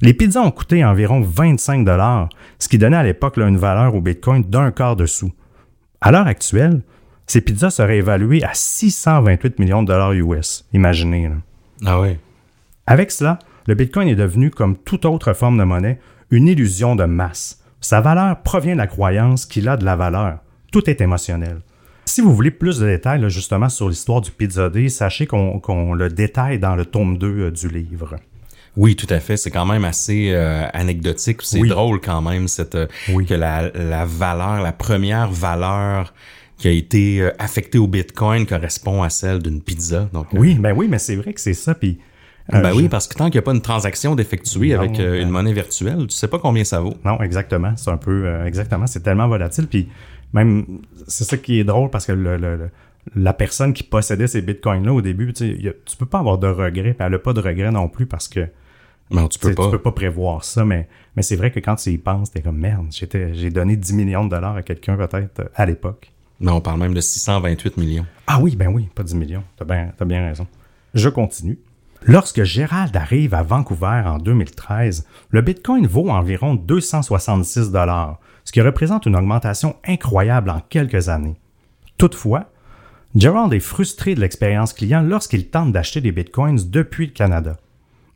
Les 0.00 0.14
pizzas 0.14 0.42
ont 0.42 0.52
coûté 0.52 0.84
environ 0.84 1.20
25 1.20 1.84
dollars, 1.84 2.28
ce 2.60 2.68
qui 2.68 2.78
donnait 2.78 2.96
à 2.96 3.02
l'époque 3.02 3.38
une 3.38 3.56
valeur 3.56 3.96
au 3.96 4.00
Bitcoin 4.00 4.44
d'un 4.44 4.70
quart 4.70 4.94
de 4.94 5.06
sou. 5.06 5.32
À 6.00 6.12
l'heure 6.12 6.28
actuelle, 6.28 6.82
ces 7.26 7.40
pizzas 7.40 7.70
seraient 7.70 7.98
évaluées 7.98 8.44
à 8.44 8.54
628 8.54 9.58
millions 9.58 9.82
de 9.82 9.88
dollars 9.88 10.12
US. 10.12 10.64
Imaginez. 10.72 11.28
Ah 11.84 12.00
oui. 12.00 12.18
Avec 12.90 13.10
cela, 13.10 13.38
le 13.66 13.74
Bitcoin 13.74 14.08
est 14.08 14.14
devenu, 14.14 14.50
comme 14.50 14.74
toute 14.74 15.04
autre 15.04 15.34
forme 15.34 15.58
de 15.58 15.62
monnaie, 15.64 16.00
une 16.30 16.48
illusion 16.48 16.96
de 16.96 17.04
masse. 17.04 17.62
Sa 17.82 18.00
valeur 18.00 18.42
provient 18.42 18.72
de 18.72 18.78
la 18.78 18.86
croyance 18.86 19.44
qu'il 19.44 19.68
a 19.68 19.76
de 19.76 19.84
la 19.84 19.94
valeur. 19.94 20.38
Tout 20.72 20.88
est 20.88 21.02
émotionnel. 21.02 21.58
Si 22.06 22.22
vous 22.22 22.34
voulez 22.34 22.50
plus 22.50 22.78
de 22.78 22.86
détails 22.86 23.28
justement 23.28 23.68
sur 23.68 23.90
l'histoire 23.90 24.22
du 24.22 24.30
Pizza 24.30 24.70
Day, 24.70 24.88
sachez 24.88 25.26
qu'on 25.26 25.92
le 25.92 26.08
détaille 26.08 26.58
dans 26.58 26.76
le 26.76 26.86
tome 26.86 27.18
2 27.18 27.26
euh, 27.26 27.50
du 27.50 27.68
livre. 27.68 28.16
Oui, 28.74 28.96
tout 28.96 29.06
à 29.10 29.20
fait. 29.20 29.36
C'est 29.36 29.50
quand 29.50 29.66
même 29.66 29.84
assez 29.84 30.30
euh, 30.32 30.66
anecdotique. 30.72 31.42
C'est 31.42 31.60
drôle 31.60 32.00
quand 32.00 32.22
même 32.22 32.48
cette 32.48 32.74
euh, 32.74 32.86
que 33.06 33.34
la, 33.34 33.68
la, 33.68 34.06
valeur, 34.06 34.62
la 34.62 34.72
première 34.72 35.30
valeur 35.30 36.14
qui 36.56 36.68
a 36.68 36.70
été 36.70 37.28
affectée 37.38 37.76
au 37.76 37.86
Bitcoin 37.86 38.46
correspond 38.46 39.02
à 39.02 39.10
celle 39.10 39.42
d'une 39.42 39.60
pizza. 39.60 40.08
Donc, 40.14 40.28
oui, 40.32 40.54
ben 40.54 40.72
oui, 40.74 40.88
mais 40.88 40.98
c'est 40.98 41.16
vrai 41.16 41.34
que 41.34 41.40
c'est 41.40 41.52
ça. 41.52 41.74
Puis 41.74 41.98
ben 42.50 42.72
oui, 42.74 42.88
parce 42.88 43.08
que 43.08 43.14
tant 43.14 43.26
qu'il 43.26 43.34
n'y 43.34 43.38
a 43.38 43.42
pas 43.42 43.54
une 43.54 43.60
transaction 43.60 44.14
d'effectuer 44.14 44.74
avec 44.74 44.96
ben 44.96 45.14
une 45.14 45.28
monnaie 45.28 45.52
virtuelle, 45.52 46.06
tu 46.06 46.16
sais 46.16 46.28
pas 46.28 46.38
combien 46.38 46.64
ça 46.64 46.80
vaut. 46.80 46.94
Non, 47.04 47.20
exactement. 47.20 47.74
C'est 47.76 47.90
un 47.90 47.96
peu 47.96 48.44
exactement. 48.44 48.86
C'est 48.86 49.02
tellement 49.02 49.28
volatile. 49.28 49.66
Puis 49.66 49.88
même 50.32 50.64
c'est 51.06 51.24
ça 51.24 51.36
qui 51.36 51.60
est 51.60 51.64
drôle 51.64 51.90
parce 51.90 52.06
que 52.06 52.12
le, 52.12 52.70
la 53.14 53.32
personne 53.32 53.72
qui 53.72 53.82
possédait 53.82 54.26
ces 54.26 54.42
bitcoins 54.42 54.84
là 54.84 54.92
au 54.92 55.02
début, 55.02 55.32
tu, 55.32 55.62
sais, 55.62 55.76
tu 55.84 55.96
peux 55.96 56.06
pas 56.06 56.18
avoir 56.20 56.38
de 56.38 56.48
regrets. 56.48 56.94
Puis 56.94 57.06
elle 57.06 57.14
a 57.14 57.18
pas 57.18 57.32
de 57.32 57.40
regrets 57.40 57.70
non 57.70 57.88
plus 57.88 58.06
parce 58.06 58.28
que 58.28 58.48
non, 59.10 59.28
tu 59.28 59.38
peux 59.38 59.54
pas. 59.54 59.64
Tu 59.64 59.70
peux 59.70 59.78
pas 59.78 59.92
prévoir 59.92 60.44
ça, 60.44 60.64
mais, 60.64 60.88
mais 61.16 61.22
c'est 61.22 61.36
vrai 61.36 61.50
que 61.50 61.60
quand 61.60 61.76
tu 61.76 61.90
y 61.90 61.98
penses, 61.98 62.30
t'es 62.30 62.42
comme 62.42 62.58
merde, 62.58 62.86
j'ai 62.90 63.50
donné 63.50 63.76
10 63.76 63.94
millions 63.94 64.24
de 64.24 64.30
dollars 64.30 64.56
à 64.56 64.62
quelqu'un 64.62 64.96
peut-être 64.96 65.50
à 65.54 65.66
l'époque. 65.66 66.12
Mais 66.40 66.50
on 66.50 66.60
parle 66.60 66.78
même 66.78 66.94
de 66.94 67.00
628 67.00 67.76
millions. 67.78 68.06
Ah 68.26 68.38
oui, 68.40 68.54
ben 68.54 68.68
oui, 68.68 68.88
pas 68.94 69.02
10 69.02 69.14
millions. 69.16 69.42
T'as 69.56 69.64
bien, 69.64 69.92
as 69.98 70.04
bien 70.04 70.24
raison. 70.26 70.46
Je 70.94 71.08
continue. 71.08 71.58
Lorsque 72.02 72.44
Gérald 72.44 72.96
arrive 72.96 73.34
à 73.34 73.42
Vancouver 73.42 74.02
en 74.06 74.18
2013, 74.18 75.06
le 75.30 75.42
Bitcoin 75.42 75.86
vaut 75.86 76.08
environ 76.10 76.54
266 76.54 77.70
dollars, 77.70 78.18
ce 78.44 78.52
qui 78.52 78.60
représente 78.60 79.06
une 79.06 79.16
augmentation 79.16 79.76
incroyable 79.86 80.50
en 80.50 80.60
quelques 80.60 81.08
années. 81.08 81.38
Toutefois, 81.98 82.50
Gerald 83.14 83.52
est 83.52 83.60
frustré 83.60 84.14
de 84.14 84.20
l'expérience 84.20 84.72
client 84.72 85.02
lorsqu'il 85.02 85.48
tente 85.48 85.72
d'acheter 85.72 86.00
des 86.00 86.12
Bitcoins 86.12 86.70
depuis 86.70 87.06
le 87.06 87.12
Canada. 87.12 87.56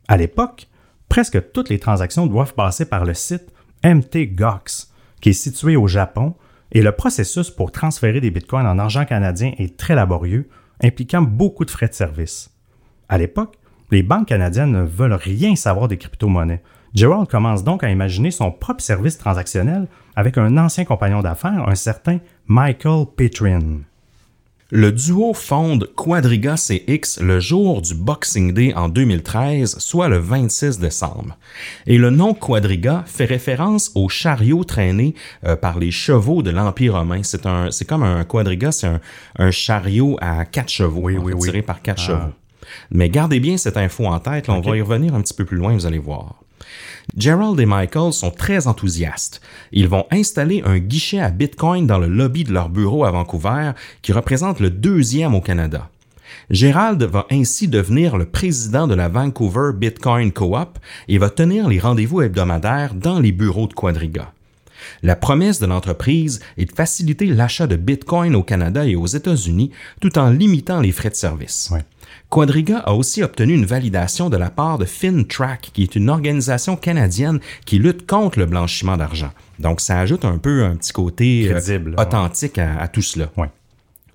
À 0.07 0.17
l'époque, 0.17 0.67
presque 1.09 1.51
toutes 1.51 1.69
les 1.69 1.79
transactions 1.79 2.25
doivent 2.25 2.53
passer 2.53 2.85
par 2.85 3.03
le 3.03 3.13
site 3.13 3.51
MTGOX, 3.83 4.91
qui 5.19 5.29
est 5.29 5.33
situé 5.33 5.75
au 5.75 5.87
Japon, 5.87 6.35
et 6.71 6.81
le 6.81 6.91
processus 6.91 7.51
pour 7.51 7.71
transférer 7.71 8.19
des 8.19 8.31
bitcoins 8.31 8.65
en 8.65 8.79
argent 8.79 9.05
canadien 9.05 9.53
est 9.57 9.77
très 9.77 9.93
laborieux, 9.93 10.49
impliquant 10.81 11.21
beaucoup 11.21 11.65
de 11.65 11.71
frais 11.71 11.87
de 11.87 11.93
service. 11.93 12.49
À 13.09 13.17
l'époque, 13.17 13.57
les 13.93 14.01
banques 14.01 14.29
canadiennes 14.29 14.71
ne 14.71 14.81
veulent 14.81 15.13
rien 15.13 15.55
savoir 15.55 15.87
des 15.87 15.97
crypto-monnaies. 15.97 16.63
Gerald 16.95 17.27
commence 17.27 17.63
donc 17.63 17.83
à 17.83 17.91
imaginer 17.91 18.31
son 18.31 18.51
propre 18.51 18.81
service 18.81 19.19
transactionnel 19.19 19.87
avec 20.15 20.39
un 20.39 20.57
ancien 20.57 20.83
compagnon 20.83 21.21
d'affaires, 21.21 21.67
un 21.67 21.75
certain 21.75 22.17
Michael 22.47 23.05
Petrin. 23.15 23.81
Le 24.71 24.91
duo 24.91 25.35
fonde 25.35 25.91
Quadriga 25.95 26.55
CX 26.55 27.21
le 27.21 27.39
jour 27.39 27.83
du 27.83 27.93
Boxing 27.93 28.51
Day 28.53 28.73
en 28.73 28.89
2013, 28.89 29.77
soit 29.77 30.07
le 30.07 30.17
26 30.17 30.79
décembre. 30.79 31.37
Et 31.85 31.99
le 31.99 32.09
nom 32.09 32.33
Quadriga 32.33 33.03
fait 33.05 33.25
référence 33.25 33.91
au 33.93 34.09
chariot 34.09 34.63
traîné 34.63 35.13
euh, 35.45 35.55
par 35.55 35.77
les 35.77 35.91
chevaux 35.91 36.41
de 36.41 36.49
l'Empire 36.49 36.95
romain. 36.95 37.21
C'est 37.21 37.45
un, 37.45 37.69
c'est 37.69 37.85
comme 37.85 38.01
un 38.01 38.23
Quadriga, 38.23 38.71
c'est 38.71 38.87
un, 39.37 39.51
chariot 39.51 40.17
à 40.19 40.45
quatre 40.45 40.69
chevaux, 40.69 41.01
oui, 41.03 41.17
oui, 41.17 41.37
tiré 41.39 41.61
par 41.61 41.83
quatre 41.83 42.01
ah. 42.01 42.07
chevaux. 42.07 42.33
Mais 42.91 43.09
gardez 43.09 43.39
bien 43.39 43.57
cette 43.57 43.77
info 43.77 44.05
en 44.05 44.19
tête, 44.19 44.49
on 44.49 44.61
va 44.61 44.77
y 44.77 44.81
revenir 44.81 45.15
un 45.15 45.21
petit 45.21 45.33
peu 45.33 45.45
plus 45.45 45.57
loin, 45.57 45.73
vous 45.73 45.85
allez 45.85 45.99
voir. 45.99 46.35
Gerald 47.17 47.59
et 47.59 47.65
Michael 47.65 48.13
sont 48.13 48.31
très 48.31 48.67
enthousiastes. 48.67 49.41
Ils 49.71 49.87
vont 49.87 50.05
installer 50.11 50.61
un 50.65 50.79
guichet 50.79 51.19
à 51.19 51.29
Bitcoin 51.29 51.85
dans 51.85 51.99
le 51.99 52.07
lobby 52.07 52.43
de 52.43 52.53
leur 52.53 52.69
bureau 52.69 53.03
à 53.03 53.11
Vancouver, 53.11 53.71
qui 54.01 54.13
représente 54.13 54.59
le 54.59 54.69
deuxième 54.69 55.35
au 55.35 55.41
Canada. 55.41 55.89
Gerald 56.49 57.01
va 57.03 57.25
ainsi 57.31 57.67
devenir 57.67 58.17
le 58.17 58.25
président 58.25 58.87
de 58.87 58.95
la 58.95 59.09
Vancouver 59.09 59.71
Bitcoin 59.75 60.31
Co-op 60.31 60.79
et 61.07 61.17
va 61.17 61.29
tenir 61.29 61.67
les 61.67 61.79
rendez-vous 61.79 62.21
hebdomadaires 62.21 62.95
dans 62.95 63.19
les 63.19 63.31
bureaux 63.31 63.67
de 63.67 63.73
Quadriga. 63.73 64.31
La 65.01 65.15
promesse 65.15 65.59
de 65.59 65.65
l'entreprise 65.65 66.41
est 66.57 66.65
de 66.65 66.75
faciliter 66.75 67.27
l'achat 67.27 67.67
de 67.67 67.77
Bitcoin 67.77 68.35
au 68.35 68.43
Canada 68.43 68.85
et 68.85 68.95
aux 68.95 69.07
États-Unis 69.07 69.71
tout 70.01 70.17
en 70.17 70.29
limitant 70.29 70.81
les 70.81 70.91
frais 70.91 71.09
de 71.09 71.15
service. 71.15 71.71
Quadriga 72.29 72.79
a 72.79 72.93
aussi 72.93 73.21
obtenu 73.21 73.53
une 73.53 73.65
validation 73.65 74.29
de 74.29 74.37
la 74.37 74.49
part 74.49 74.77
de 74.77 74.85
FinTrack, 74.85 75.71
qui 75.73 75.83
est 75.83 75.95
une 75.95 76.09
organisation 76.09 76.75
canadienne 76.75 77.39
qui 77.65 77.77
lutte 77.77 78.07
contre 78.07 78.39
le 78.39 78.45
blanchiment 78.45 78.97
d'argent. 78.97 79.31
Donc, 79.59 79.81
ça 79.81 79.99
ajoute 79.99 80.25
un 80.25 80.37
peu 80.37 80.63
un 80.63 80.75
petit 80.75 80.93
côté 80.93 81.51
euh, 81.51 81.79
authentique 81.97 82.57
à, 82.57 82.87
tout 82.87 83.01
cela. 83.01 83.29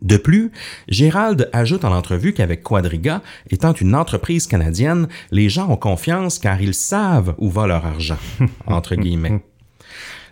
De 0.03 0.17
plus, 0.17 0.53
Gérald 0.89 1.49
ajoute 1.53 1.85
en 1.85 1.93
entrevue 1.93 2.33
qu'avec 2.33 2.63
Quadriga, 2.63 3.23
étant 3.51 3.73
une 3.73 3.95
entreprise 3.95 4.47
canadienne, 4.47 5.09
les 5.31 5.49
gens 5.49 5.71
ont 5.71 5.77
confiance 5.77 6.39
car 6.39 6.61
ils 6.61 6.75
savent 6.75 7.35
où 7.39 7.51
va 7.51 7.67
leur 7.67 7.85
argent, 7.85 8.19
entre 8.67 8.95
guillemets. 8.95 9.43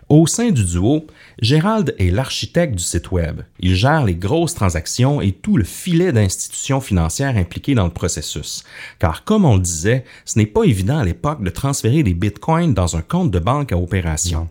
Au 0.09 0.25
sein 0.25 0.51
du 0.51 0.63
duo, 0.63 1.05
Gérald 1.39 1.93
est 1.99 2.09
l'architecte 2.09 2.73
du 2.73 2.83
site 2.83 3.11
Web. 3.11 3.41
Il 3.59 3.75
gère 3.75 4.03
les 4.03 4.15
grosses 4.15 4.55
transactions 4.55 5.21
et 5.21 5.31
tout 5.31 5.55
le 5.57 5.63
filet 5.63 6.11
d'institutions 6.11 6.81
financières 6.81 7.37
impliquées 7.37 7.75
dans 7.75 7.85
le 7.85 7.93
processus. 7.93 8.63
Car 8.97 9.23
comme 9.23 9.45
on 9.45 9.55
le 9.55 9.61
disait, 9.61 10.03
ce 10.25 10.39
n'est 10.39 10.47
pas 10.47 10.63
évident 10.63 10.97
à 10.97 11.05
l'époque 11.05 11.43
de 11.43 11.51
transférer 11.51 12.01
des 12.01 12.15
bitcoins 12.15 12.73
dans 12.73 12.97
un 12.97 13.01
compte 13.01 13.29
de 13.29 13.37
banque 13.37 13.71
à 13.71 13.77
opération. 13.77 14.49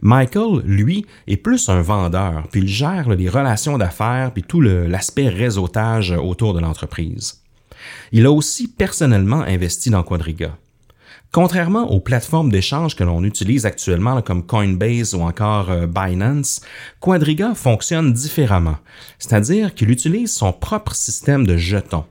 Michael, 0.00 0.62
lui, 0.64 1.06
est 1.28 1.36
plus 1.36 1.68
un 1.68 1.80
vendeur, 1.80 2.48
puis 2.50 2.62
il 2.62 2.68
gère 2.68 3.08
les 3.08 3.28
relations 3.28 3.78
d'affaires, 3.78 4.32
puis 4.32 4.42
tout 4.42 4.60
l'aspect 4.60 5.28
réseautage 5.28 6.10
autour 6.10 6.54
de 6.54 6.60
l'entreprise. 6.60 7.40
Il 8.10 8.26
a 8.26 8.32
aussi 8.32 8.68
personnellement 8.68 9.42
investi 9.42 9.90
dans 9.90 10.02
Quadriga. 10.02 10.56
Contrairement 11.32 11.90
aux 11.90 12.00
plateformes 12.00 12.50
d'échange 12.50 12.96
que 12.96 13.04
l'on 13.04 13.24
utilise 13.24 13.66
actuellement 13.66 14.22
comme 14.22 14.46
Coinbase 14.46 15.14
ou 15.14 15.20
encore 15.20 15.70
euh, 15.70 15.86
Binance, 15.86 16.60
Quadriga 17.00 17.54
fonctionne 17.54 18.12
différemment, 18.12 18.78
c'est-à-dire 19.18 19.74
qu'il 19.74 19.90
utilise 19.90 20.32
son 20.32 20.52
propre 20.52 20.94
système 20.94 21.46
de 21.46 21.56
jetons. 21.56 22.04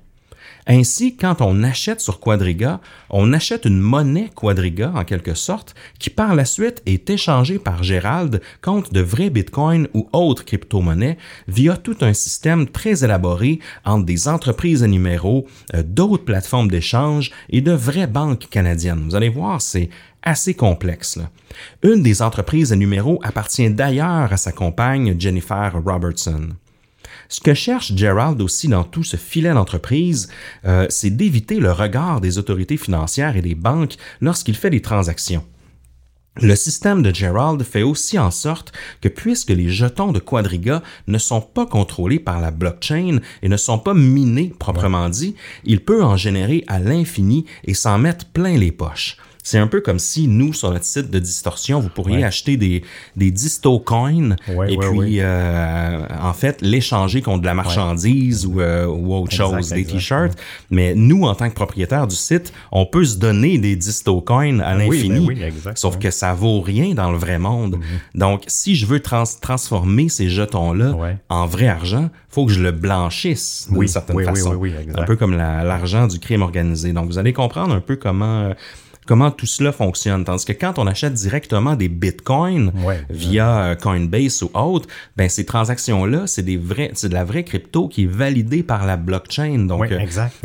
Ainsi, 0.67 1.15
quand 1.15 1.41
on 1.41 1.61
achète 1.61 2.01
sur 2.01 2.19
Quadriga, 2.19 2.81
on 3.11 3.33
achète 3.33 3.65
une 3.65 3.79
monnaie 3.79 4.31
Quadriga 4.33 4.91
en 4.95 5.03
quelque 5.03 5.35
sorte, 5.35 5.75
qui 5.99 6.09
par 6.09 6.33
la 6.33 6.45
suite 6.45 6.81
est 6.87 7.07
échangée 7.09 7.59
par 7.59 7.83
Gérald 7.83 8.41
contre 8.61 8.91
de 8.91 9.01
vrais 9.01 9.29
bitcoins 9.29 9.87
ou 9.93 10.09
autres 10.11 10.43
crypto-monnaies 10.43 11.17
via 11.47 11.77
tout 11.77 11.97
un 12.01 12.13
système 12.13 12.67
très 12.67 13.03
élaboré 13.03 13.59
entre 13.85 14.05
des 14.05 14.27
entreprises 14.27 14.83
à 14.83 14.87
numéros, 14.87 15.45
euh, 15.75 15.83
d'autres 15.85 16.25
plateformes 16.25 16.71
d'échange 16.71 17.31
et 17.49 17.61
de 17.61 17.71
vraies 17.71 18.07
banques 18.07 18.47
canadiennes. 18.49 19.03
Vous 19.05 19.15
allez 19.15 19.29
voir, 19.29 19.61
c'est 19.61 19.89
assez 20.23 20.55
complexe. 20.55 21.19
Une 21.83 22.01
des 22.01 22.23
entreprises 22.23 22.73
à 22.73 22.75
numéros 22.75 23.19
appartient 23.23 23.69
d'ailleurs 23.69 24.33
à 24.33 24.37
sa 24.37 24.51
compagne 24.51 25.15
Jennifer 25.19 25.71
Robertson. 25.85 26.49
Ce 27.29 27.41
que 27.41 27.53
cherche 27.53 27.93
Gerald 27.95 28.41
aussi 28.41 28.67
dans 28.67 28.83
tout 28.83 29.03
ce 29.03 29.17
filet 29.17 29.53
d'entreprise, 29.53 30.29
euh, 30.65 30.85
c'est 30.89 31.09
d'éviter 31.09 31.59
le 31.59 31.71
regard 31.71 32.21
des 32.21 32.37
autorités 32.37 32.77
financières 32.77 33.35
et 33.35 33.41
des 33.41 33.55
banques 33.55 33.95
lorsqu'il 34.21 34.55
fait 34.55 34.69
des 34.69 34.81
transactions. 34.81 35.43
Le 36.41 36.55
système 36.55 37.01
de 37.01 37.15
Gerald 37.15 37.63
fait 37.63 37.83
aussi 37.83 38.19
en 38.19 38.29
sorte 38.29 38.73
que 38.99 39.07
puisque 39.07 39.51
les 39.51 39.69
jetons 39.69 40.11
de 40.11 40.19
Quadriga 40.19 40.83
ne 41.07 41.17
sont 41.17 41.39
pas 41.39 41.65
contrôlés 41.65 42.19
par 42.19 42.41
la 42.41 42.51
blockchain 42.51 43.19
et 43.41 43.47
ne 43.47 43.55
sont 43.55 43.79
pas 43.79 43.93
minés 43.93 44.53
proprement 44.59 45.07
dit, 45.07 45.35
il 45.63 45.79
peut 45.79 46.03
en 46.03 46.17
générer 46.17 46.65
à 46.67 46.79
l'infini 46.79 47.45
et 47.63 47.73
s'en 47.73 47.97
mettre 47.99 48.25
plein 48.25 48.57
les 48.57 48.73
poches. 48.73 49.15
C'est 49.45 49.59
un 49.59 49.67
peu 49.67 49.79
comme 49.79 49.99
si 49.99 50.27
nous, 50.27 50.53
sur 50.53 50.71
notre 50.71 50.85
site 50.85 51.11
de 51.11 51.19
distorsion, 51.19 51.79
vous 51.79 51.89
pourriez 51.89 52.23
acheter 52.23 52.57
des, 52.57 52.81
des 53.15 53.29
disto 53.29 53.77
coins 53.77 54.35
et 54.67 54.75
puis, 54.75 55.19
euh, 55.19 55.99
en 56.19 56.33
fait, 56.33 56.63
l'échanger 56.63 57.21
contre 57.21 57.41
de 57.41 57.45
la 57.45 57.53
marchandise 57.53 58.47
ou, 58.47 58.59
euh, 58.59 58.87
ou, 58.87 59.13
autre 59.13 59.31
chose, 59.31 59.69
des 59.69 59.85
t-shirts. 59.85 60.35
Mais 60.71 60.95
nous, 60.95 61.25
en 61.25 61.35
tant 61.35 61.47
que 61.47 61.53
propriétaire 61.53 62.07
du 62.07 62.15
site, 62.15 62.53
on 62.71 62.87
peut 62.87 63.05
se 63.05 63.17
donner 63.17 63.59
des 63.59 63.75
disto 63.75 64.19
coins 64.19 64.59
à 64.61 64.75
ben 64.75 64.89
l'infini. 64.89 65.29
sauf 65.75 65.99
que 65.99 66.09
ça 66.09 66.33
vaut 66.33 66.61
rien 66.61 66.95
dans 66.95 67.11
le 67.11 67.17
vrai 67.19 67.37
monde. 67.37 67.75
Mm-hmm. 67.75 68.19
Donc, 68.19 68.43
si 68.47 68.75
je 68.75 68.87
veux 68.87 68.99
transformer 68.99 70.09
ces 70.09 70.27
jetons-là 70.27 70.95
en 71.29 71.45
vrai 71.45 71.67
argent, 71.67 72.09
faut 72.29 72.47
que 72.47 72.51
je 72.51 72.63
le 72.63 72.71
blanchisse 72.71 73.67
d'une 73.69 73.87
certaine 73.87 74.23
façon. 74.23 74.59
un 74.95 75.03
peu 75.03 75.15
comme 75.15 75.37
l'argent 75.37 76.07
du 76.07 76.17
crime 76.17 76.41
organisé. 76.41 76.93
Donc, 76.93 77.05
vous 77.05 77.19
allez 77.19 77.31
comprendre 77.31 77.75
un 77.75 77.81
peu 77.81 77.95
comment... 77.95 78.51
Comment 79.05 79.31
tout 79.31 79.45
cela 79.45 79.71
fonctionne. 79.71 80.23
Tandis 80.23 80.45
que 80.45 80.53
quand 80.53 80.79
on 80.79 80.87
achète 80.87 81.13
directement 81.13 81.75
des 81.75 81.89
bitcoins 81.89 82.71
via 83.09 83.59
euh, 83.59 83.75
Coinbase 83.75 84.43
ou 84.43 84.49
autre, 84.53 84.87
ben 85.15 85.29
ces 85.29 85.45
transactions-là, 85.45 86.27
c'est 86.27 86.43
des 86.43 86.57
vrais, 86.57 86.91
c'est 86.93 87.09
de 87.09 87.13
la 87.13 87.23
vraie 87.23 87.43
crypto 87.43 87.87
qui 87.87 88.03
est 88.03 88.07
validée 88.07 88.63
par 88.63 88.85
la 88.85 88.97
blockchain, 88.97 89.65
donc 89.65 89.91
euh, 89.91 89.99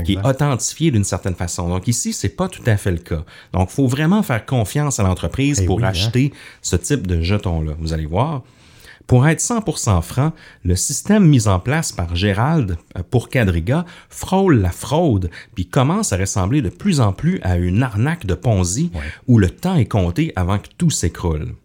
qui 0.05 0.15
est 0.15 0.27
authentifiée 0.27 0.91
d'une 0.91 1.05
certaine 1.05 1.35
façon. 1.35 1.69
Donc 1.69 1.89
ici, 1.89 2.13
c'est 2.13 2.37
pas 2.37 2.49
tout 2.49 2.63
à 2.67 2.77
fait 2.77 2.93
le 2.93 2.99
cas. 2.99 3.25
Donc, 3.53 3.71
faut 3.71 3.87
vraiment 3.87 4.23
faire 4.23 4.45
confiance 4.45 5.01
à 5.01 5.03
l'entreprise 5.03 5.61
eh 5.63 5.67
pour 5.67 5.83
hein. 5.83 5.89
acheter 5.89 6.33
ce 6.63 6.77
type 6.77 7.07
de 7.07 7.23
jetons-là. 7.23 7.73
Vous 7.79 7.93
allez 7.93 8.07
voir. 8.07 8.43
Pour 9.11 9.27
être 9.27 9.41
100% 9.41 10.03
franc, 10.03 10.33
le 10.65 10.77
système 10.77 11.27
mis 11.27 11.49
en 11.49 11.59
place 11.59 11.91
par 11.91 12.15
Gérald 12.15 12.77
euh, 12.97 13.03
pour 13.11 13.29
Quadriga 13.29 13.85
frôle 14.09 14.61
la 14.61 14.71
fraude, 14.71 15.31
puis 15.57 15.67
commence 15.67 16.13
à 16.13 16.17
ressembler 16.17 16.63
de 16.63 16.69
plus 16.69 17.01
en 17.01 17.13
plus 17.13 17.41
à 17.43 17.57
une 17.57 17.83
arnaque 17.83 18.25
de 18.25 18.35
Ponzi 18.35 18.93
où 19.27 19.39
le 19.39 19.51
temps 19.51 19.75
est 19.75 19.87
compté 19.87 20.33
avant 20.37 20.61
que 20.61 20.69
tout 20.79 20.91
s'écroule. 20.91 21.57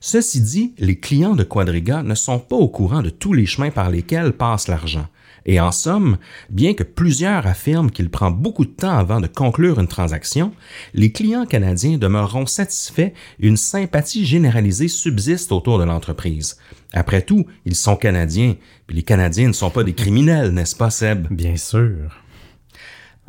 Ceci 0.00 0.42
dit, 0.42 0.74
les 0.76 1.00
clients 1.00 1.36
de 1.36 1.42
Quadriga 1.42 2.02
ne 2.02 2.14
sont 2.14 2.38
pas 2.38 2.56
au 2.56 2.68
courant 2.68 3.00
de 3.00 3.08
tous 3.08 3.32
les 3.32 3.46
chemins 3.46 3.70
par 3.70 3.88
lesquels 3.88 4.34
passe 4.34 4.68
l'argent. 4.68 5.06
Et 5.46 5.60
en 5.60 5.72
somme, 5.72 6.18
bien 6.50 6.74
que 6.74 6.82
plusieurs 6.82 7.46
affirment 7.46 7.90
qu'il 7.90 8.10
prend 8.10 8.30
beaucoup 8.30 8.64
de 8.64 8.70
temps 8.70 8.96
avant 8.96 9.20
de 9.20 9.26
conclure 9.26 9.78
une 9.78 9.88
transaction, 9.88 10.52
les 10.94 11.12
clients 11.12 11.46
canadiens 11.46 11.98
demeureront 11.98 12.46
satisfaits 12.46 13.12
et 13.40 13.46
une 13.46 13.56
sympathie 13.56 14.26
généralisée 14.26 14.88
subsiste 14.88 15.52
autour 15.52 15.78
de 15.78 15.84
l'entreprise. 15.84 16.58
Après 16.92 17.22
tout, 17.22 17.46
ils 17.64 17.74
sont 17.74 17.96
Canadiens, 17.96 18.54
puis 18.86 18.96
les 18.96 19.02
Canadiens 19.02 19.48
ne 19.48 19.52
sont 19.52 19.70
pas 19.70 19.84
des 19.84 19.94
criminels, 19.94 20.52
n'est-ce 20.52 20.76
pas, 20.76 20.90
Seb? 20.90 21.26
Bien 21.30 21.56
sûr. 21.56 22.22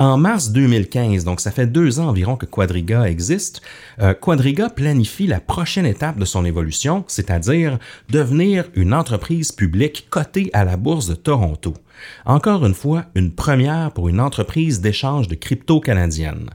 En 0.00 0.16
mars 0.16 0.50
2015, 0.50 1.24
donc 1.24 1.42
ça 1.42 1.50
fait 1.50 1.66
deux 1.66 2.00
ans 2.00 2.08
environ 2.08 2.36
que 2.36 2.46
Quadriga 2.46 3.04
existe, 3.04 3.60
euh, 4.00 4.14
Quadriga 4.14 4.70
planifie 4.70 5.26
la 5.26 5.40
prochaine 5.40 5.84
étape 5.84 6.18
de 6.18 6.24
son 6.24 6.46
évolution, 6.46 7.04
c'est-à-dire 7.06 7.78
devenir 8.08 8.64
une 8.74 8.94
entreprise 8.94 9.52
publique 9.52 10.06
cotée 10.08 10.48
à 10.54 10.64
la 10.64 10.78
bourse 10.78 11.06
de 11.06 11.14
Toronto. 11.14 11.74
Encore 12.24 12.64
une 12.66 12.74
fois, 12.74 13.04
une 13.14 13.32
première 13.32 13.92
pour 13.92 14.08
une 14.08 14.20
entreprise 14.20 14.80
d'échange 14.80 15.28
de 15.28 15.34
crypto 15.34 15.80
canadienne. 15.80 16.50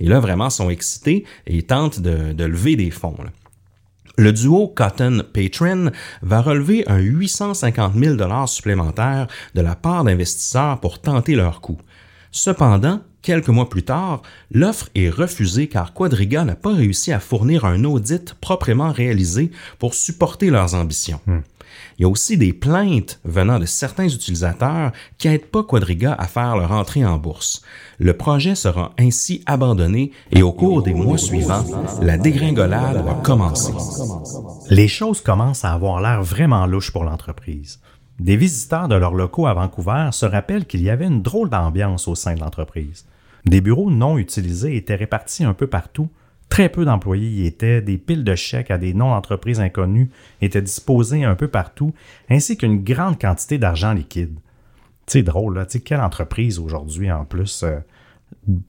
Et 0.00 0.06
là, 0.06 0.20
vraiment, 0.20 0.50
sont 0.50 0.70
excités 0.70 1.24
et 1.46 1.62
tentent 1.62 2.00
de, 2.00 2.44
lever 2.44 2.76
des 2.76 2.90
fonds. 2.90 3.16
Le 4.16 4.32
duo 4.32 4.68
Cotton 4.68 5.22
Patron 5.32 5.92
va 6.22 6.40
relever 6.40 6.84
un 6.88 6.98
850 6.98 7.94
000 7.94 8.16
dollars 8.16 8.48
supplémentaires 8.48 9.28
de 9.54 9.60
la 9.60 9.76
part 9.76 10.04
d'investisseurs 10.04 10.80
pour 10.80 11.00
tenter 11.00 11.36
leur 11.36 11.60
coup. 11.60 11.78
Cependant, 12.32 13.00
quelques 13.22 13.48
mois 13.48 13.68
plus 13.68 13.84
tard, 13.84 14.22
l'offre 14.50 14.88
est 14.94 15.08
refusée 15.08 15.68
car 15.68 15.94
Quadriga 15.94 16.44
n'a 16.44 16.56
pas 16.56 16.74
réussi 16.74 17.12
à 17.12 17.20
fournir 17.20 17.64
un 17.64 17.84
audit 17.84 18.34
proprement 18.34 18.92
réalisé 18.92 19.50
pour 19.78 19.94
supporter 19.94 20.50
leurs 20.50 20.74
ambitions. 20.74 21.20
Hmm. 21.26 21.40
Il 21.98 22.02
y 22.02 22.04
a 22.04 22.08
aussi 22.08 22.38
des 22.38 22.52
plaintes 22.52 23.18
venant 23.24 23.58
de 23.58 23.66
certains 23.66 24.08
utilisateurs 24.08 24.92
qui 25.18 25.28
n'aident 25.28 25.46
pas 25.46 25.64
Quadriga 25.64 26.14
à 26.14 26.28
faire 26.28 26.56
leur 26.56 26.70
entrée 26.70 27.04
en 27.04 27.18
bourse. 27.18 27.62
Le 27.98 28.16
projet 28.16 28.54
sera 28.54 28.92
ainsi 29.00 29.42
abandonné 29.46 30.12
et 30.30 30.42
au 30.42 30.52
cours 30.52 30.84
des 30.84 30.94
mois 30.94 31.18
suivants, 31.18 31.64
la 32.00 32.16
dégringolade 32.16 33.04
va 33.04 33.14
commencer. 33.14 33.72
Les 34.70 34.86
choses 34.86 35.20
commencent 35.20 35.64
à 35.64 35.72
avoir 35.72 36.00
l'air 36.00 36.22
vraiment 36.22 36.66
louches 36.66 36.92
pour 36.92 37.02
l'entreprise. 37.02 37.80
Des 38.20 38.36
visiteurs 38.36 38.86
de 38.86 38.94
leurs 38.94 39.14
locaux 39.14 39.48
à 39.48 39.54
Vancouver 39.54 40.10
se 40.12 40.26
rappellent 40.26 40.66
qu'il 40.66 40.82
y 40.82 40.90
avait 40.90 41.06
une 41.06 41.22
drôle 41.22 41.50
d'ambiance 41.50 42.06
au 42.06 42.14
sein 42.14 42.34
de 42.34 42.40
l'entreprise. 42.40 43.06
Des 43.44 43.60
bureaux 43.60 43.90
non 43.90 44.18
utilisés 44.18 44.76
étaient 44.76 44.94
répartis 44.94 45.42
un 45.42 45.54
peu 45.54 45.66
partout. 45.66 46.08
Très 46.48 46.68
peu 46.68 46.84
d'employés 46.84 47.28
y 47.28 47.46
étaient, 47.46 47.82
des 47.82 47.98
piles 47.98 48.24
de 48.24 48.34
chèques 48.34 48.70
à 48.70 48.78
des 48.78 48.94
noms 48.94 49.10
d'entreprises 49.10 49.60
inconnues 49.60 50.10
étaient 50.40 50.62
disposées 50.62 51.24
un 51.24 51.34
peu 51.34 51.48
partout, 51.48 51.92
ainsi 52.30 52.56
qu'une 52.56 52.82
grande 52.82 53.20
quantité 53.20 53.58
d'argent 53.58 53.92
liquide. 53.92 54.38
C'est 55.06 55.22
drôle, 55.22 55.56
là. 55.56 55.66
sais, 55.68 55.80
quelle 55.80 56.00
entreprise 56.00 56.58
aujourd'hui, 56.58 57.10
en 57.10 57.24
plus, 57.24 57.62
euh, 57.62 57.78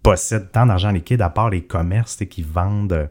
possède 0.03 0.51
tant 0.51 0.65
d'argent 0.65 0.91
liquide 0.91 1.21
à 1.21 1.29
part 1.29 1.49
les 1.49 1.63
commerces 1.63 2.17
qui 2.29 2.43
vendent 2.43 3.09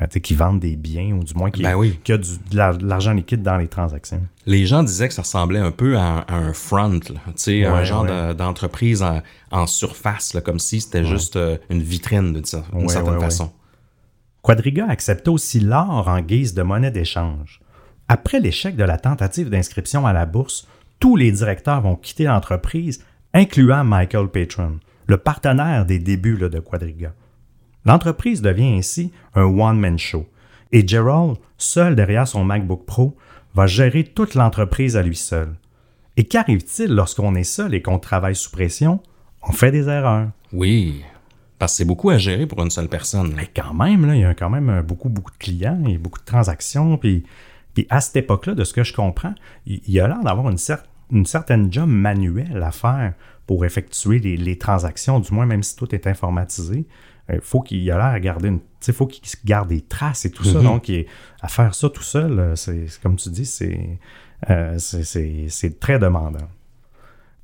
euh, 0.00 0.06
qui 0.06 0.34
vendent 0.34 0.60
des 0.60 0.76
biens 0.76 1.16
ou 1.16 1.24
du 1.24 1.34
moins 1.34 1.50
qui, 1.50 1.62
ben 1.62 1.76
a 1.76 2.16
du, 2.16 2.38
de 2.50 2.86
l'argent 2.86 3.12
liquide 3.12 3.42
dans 3.42 3.56
les 3.56 3.66
transactions? 3.66 4.22
Les 4.46 4.64
gens 4.64 4.84
disaient 4.84 5.08
que 5.08 5.14
ça 5.14 5.22
ressemblait 5.22 5.58
un 5.58 5.72
peu 5.72 5.98
à, 5.98 6.24
un 6.28 6.52
front, 6.52 7.00
sais, 7.34 7.64
un 7.64 7.82
genre 7.82 8.06
d'entreprise 8.34 9.04
en, 9.50 9.66
surface, 9.66 10.34
là, 10.34 10.40
comme 10.40 10.60
si 10.60 10.80
c'était 10.80 11.04
juste 11.04 11.34
euh, 11.36 11.58
une 11.70 11.82
vitrine 11.82 12.32
d'une 12.32 12.44
certaine 12.44 13.20
façon. 13.20 13.50
Quadriga 14.42 14.86
acceptait 14.88 15.30
aussi 15.30 15.60
l'or 15.60 16.08
en 16.08 16.20
guise 16.20 16.54
de 16.54 16.62
monnaie 16.62 16.90
d'échange. 16.90 17.60
Après 18.08 18.40
l'échec 18.40 18.76
de 18.76 18.84
la 18.84 18.98
tentative 18.98 19.50
d'inscription 19.50 20.06
à 20.06 20.12
la 20.12 20.26
bourse, 20.26 20.66
tous 20.98 21.16
les 21.16 21.32
directeurs 21.32 21.80
vont 21.80 21.96
quitter 21.96 22.24
l'entreprise, 22.24 23.04
incluant 23.32 23.84
Michael 23.84 24.28
Patron, 24.28 24.80
le 25.06 25.16
partenaire 25.16 25.86
des 25.86 25.98
débuts 25.98 26.38
de 26.38 26.58
Quadriga. 26.58 27.12
L'entreprise 27.84 28.42
devient 28.42 28.76
ainsi 28.76 29.12
un 29.34 29.44
one-man 29.44 29.98
show 29.98 30.26
et 30.72 30.86
Gerald, 30.86 31.36
seul 31.58 31.96
derrière 31.96 32.28
son 32.28 32.44
MacBook 32.44 32.84
Pro, 32.86 33.16
va 33.54 33.66
gérer 33.66 34.04
toute 34.04 34.34
l'entreprise 34.34 34.96
à 34.96 35.02
lui 35.02 35.16
seul. 35.16 35.54
Et 36.16 36.24
qu'arrive-t-il 36.24 36.92
lorsqu'on 36.92 37.34
est 37.34 37.44
seul 37.44 37.74
et 37.74 37.82
qu'on 37.82 37.98
travaille 37.98 38.36
sous 38.36 38.50
pression? 38.50 39.00
On 39.42 39.52
fait 39.52 39.72
des 39.72 39.88
erreurs. 39.88 40.28
Oui, 40.52 41.02
parce 41.60 41.74
que 41.74 41.76
c'est 41.76 41.84
beaucoup 41.84 42.08
à 42.08 42.16
gérer 42.16 42.46
pour 42.46 42.62
une 42.62 42.70
seule 42.70 42.88
personne. 42.88 43.34
Mais 43.36 43.46
quand 43.54 43.74
même, 43.74 44.06
là, 44.06 44.16
il 44.16 44.22
y 44.22 44.24
a 44.24 44.32
quand 44.32 44.48
même 44.48 44.80
beaucoup, 44.80 45.10
beaucoup 45.10 45.30
de 45.30 45.36
clients 45.36 45.84
et 45.86 45.98
beaucoup 45.98 46.18
de 46.18 46.24
transactions. 46.24 46.96
Puis, 46.96 47.22
puis 47.74 47.86
à 47.90 48.00
cette 48.00 48.16
époque-là, 48.16 48.54
de 48.54 48.64
ce 48.64 48.72
que 48.72 48.82
je 48.82 48.94
comprends, 48.94 49.34
il 49.66 49.82
y 49.86 50.00
a 50.00 50.08
l'air 50.08 50.20
d'avoir 50.24 50.48
une, 50.48 50.56
une, 51.12 51.26
certaine 51.26 51.70
job 51.70 51.86
manuelle 51.86 52.62
à 52.62 52.70
faire 52.70 53.12
pour 53.46 53.66
effectuer 53.66 54.20
les, 54.20 54.38
les, 54.38 54.56
transactions, 54.56 55.20
du 55.20 55.34
moins 55.34 55.44
même 55.44 55.62
si 55.62 55.76
tout 55.76 55.94
est 55.94 56.06
informatisé. 56.06 56.86
Il 57.28 57.34
euh, 57.34 57.40
faut 57.42 57.60
qu'il 57.60 57.90
a 57.90 57.98
l'air 57.98 58.06
à 58.06 58.20
garder 58.20 58.48
une. 58.48 58.60
faut 58.94 59.06
qu'il 59.06 59.22
garde 59.44 59.68
des 59.68 59.82
traces 59.82 60.24
et 60.24 60.30
tout 60.30 60.44
ça. 60.44 60.60
Mhm. 60.60 60.64
Donc, 60.64 60.90
à 61.42 61.48
faire 61.48 61.74
ça 61.74 61.90
tout 61.90 62.02
seul, 62.02 62.38
euh, 62.38 62.56
c'est 62.56 62.86
comme 63.02 63.16
tu 63.16 63.28
dis, 63.28 63.58
euh, 64.48 64.78
c'est 64.78 65.78
très 65.78 65.98
demandant. 65.98 66.48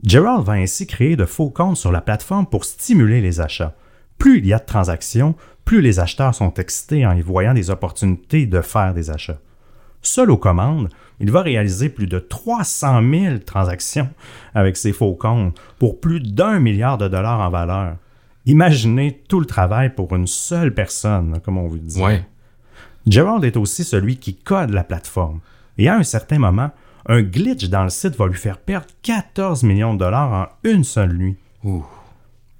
Gerald 0.03 0.43
va 0.43 0.55
ainsi 0.55 0.87
créer 0.87 1.17
de 1.17 1.27
faux 1.27 1.51
comptes 1.51 1.77
sur 1.77 1.93
la 1.93 2.01
plateforme 2.01 2.47
pour 2.47 2.65
stimuler 2.65 3.21
les 3.21 3.43
achats. 3.43 3.75
Plus 4.19 4.39
il 4.39 4.47
y 4.47 4.53
a 4.53 4.59
de 4.59 4.65
transactions, 4.65 5.35
plus 5.65 5.81
les 5.81 5.99
acheteurs 5.99 6.35
sont 6.35 6.55
excités 6.55 7.07
en 7.07 7.13
y 7.13 7.23
voyant 7.23 7.55
des 7.55 7.71
opportunités 7.71 8.47
de 8.47 8.61
faire 8.61 8.95
des 8.95 9.11
achats. 9.11 9.41
Seul 10.03 10.31
aux 10.31 10.37
commandes, 10.37 10.89
il 11.19 11.31
va 11.31 11.43
réaliser 11.43 11.89
plus 11.89 12.07
de 12.07 12.19
300 12.19 13.03
000 13.11 13.39
transactions 13.39 14.09
avec 14.55 14.77
ses 14.77 14.93
faux 14.93 15.15
comptes 15.15 15.59
pour 15.79 16.01
plus 16.01 16.21
d'un 16.21 16.61
milliard 16.61 16.99
de 16.99 17.09
dollars 17.09 17.41
en 17.41 17.51
valeur. 17.51 17.97
Imaginez 18.45 19.23
tout 19.29 19.41
le 19.41 19.47
travail 19.47 19.95
pour 19.95 20.15
une 20.15 20.29
seule 20.29 20.73
personne, 20.73 21.41
comme 21.45 21.59
on 21.59 21.67
vous 21.67 21.79
dit. 21.79 22.01
Ouais. 22.01 22.25
Gerald 23.07 23.45
est 23.45 23.57
aussi 23.57 23.83
celui 23.83 24.19
qui 24.19 24.37
code 24.37 24.71
la 24.71 24.85
plateforme. 24.85 25.41
Et 25.79 25.89
à 25.89 25.97
un 25.97 26.05
certain 26.05 26.39
moment, 26.39 26.71
un 27.07 27.23
glitch 27.23 27.69
dans 27.69 27.85
le 27.85 27.91
site 27.91 28.17
va 28.17 28.27
lui 28.27 28.35
faire 28.35 28.59
perdre 28.59 28.87
14 29.03 29.63
millions 29.65 29.95
de 29.95 29.99
dollars 29.99 30.33
en 30.33 30.47
une 30.63 30.85
seule 30.85 31.15
nuit. 31.15 31.37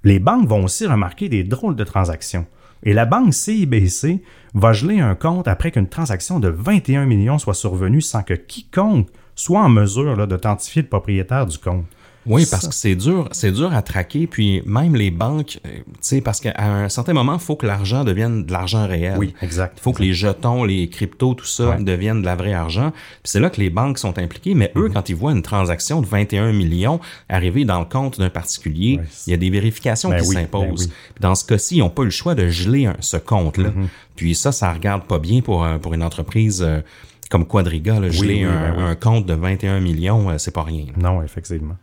Les 0.07 0.19
banques 0.19 0.47
vont 0.47 0.63
aussi 0.63 0.87
remarquer 0.87 1.27
des 1.27 1.43
drôles 1.43 1.75
de 1.75 1.83
transactions. 1.83 2.45
Et 2.81 2.93
la 2.93 3.05
banque 3.05 3.33
CIBC 3.33 4.21
va 4.53 4.71
geler 4.71 5.01
un 5.01 5.15
compte 5.15 5.49
après 5.49 5.69
qu'une 5.69 5.89
transaction 5.89 6.39
de 6.39 6.47
21 6.47 7.05
millions 7.05 7.37
soit 7.37 7.53
survenue 7.53 7.99
sans 7.99 8.23
que 8.23 8.33
quiconque 8.33 9.09
soit 9.35 9.59
en 9.59 9.67
mesure 9.67 10.25
d'authentifier 10.25 10.83
le 10.83 10.87
propriétaire 10.87 11.45
du 11.45 11.57
compte. 11.57 11.83
Oui, 12.27 12.45
parce 12.49 12.67
que 12.67 12.73
c'est 12.73 12.95
dur, 12.95 13.27
c'est 13.31 13.51
dur 13.51 13.73
à 13.73 13.81
traquer, 13.81 14.27
puis 14.27 14.61
même 14.65 14.95
les 14.95 15.11
banques, 15.11 15.59
euh, 15.65 15.69
tu 15.77 15.93
sais, 16.01 16.21
parce 16.21 16.39
qu'à 16.39 16.53
un 16.57 16.89
certain 16.89 17.13
moment, 17.13 17.33
il 17.35 17.39
faut 17.39 17.55
que 17.55 17.65
l'argent 17.65 18.03
devienne 18.03 18.45
de 18.45 18.51
l'argent 18.51 18.87
réel. 18.87 19.15
Oui, 19.17 19.33
exact. 19.41 19.77
Il 19.77 19.81
faut 19.81 19.93
que 19.93 20.01
les 20.01 20.13
jetons, 20.13 20.63
les 20.63 20.89
cryptos, 20.89 21.33
tout 21.33 21.45
ça 21.45 21.77
deviennent 21.79 22.21
de 22.21 22.25
la 22.25 22.35
vraie 22.35 22.53
argent. 22.53 22.91
Puis 22.91 23.31
c'est 23.31 23.39
là 23.39 23.49
que 23.49 23.59
les 23.61 23.69
banques 23.69 23.97
sont 23.97 24.17
impliquées, 24.19 24.53
mais 24.53 24.71
eux, 24.75 24.87
mhm. 24.87 24.93
quand 24.93 25.09
ils 25.09 25.15
voient 25.15 25.31
une 25.31 25.41
transaction 25.41 26.01
de 26.01 26.05
21 26.05 26.51
millions 26.53 26.99
arriver 27.29 27.65
dans 27.65 27.79
le 27.79 27.85
compte 27.85 28.19
d'un 28.19 28.29
particulier, 28.29 28.99
il 29.25 29.31
y 29.31 29.33
a 29.33 29.37
des 29.37 29.49
vérifications 29.49 30.09
ben 30.09 30.21
qui 30.21 30.33
ben 30.33 30.41
s'imposent. 30.41 30.89
Dans 31.19 31.35
ce 31.35 31.45
cas-ci, 31.45 31.77
ils 31.77 31.79
n'ont 31.79 31.89
pas 31.89 32.03
eu 32.03 32.05
le 32.05 32.11
choix 32.11 32.35
de 32.35 32.47
geler 32.49 32.89
ce 32.99 33.17
compte-là. 33.17 33.69
Mhm. 33.69 33.87
Puis 34.15 34.35
ça, 34.35 34.51
ça 34.51 34.71
regarde 34.73 35.03
pas 35.03 35.19
bien 35.19 35.41
pour, 35.41 35.65
pour 35.81 35.93
une 35.93 36.03
entreprise 36.03 36.63
euh, 36.65 36.81
comme 37.29 37.45
Quadriga, 37.45 37.99
là, 37.99 38.09
geler 38.09 38.43
un, 38.43 38.73
ben 38.73 38.85
un, 38.85 38.95
compte 38.95 39.25
de 39.25 39.33
21 39.33 39.79
millions, 39.79 40.29
euh, 40.29 40.37
c'est 40.37 40.53
pas 40.53 40.63
rien. 40.63 40.85
Non, 40.97 41.21
effectivement. 41.21 41.75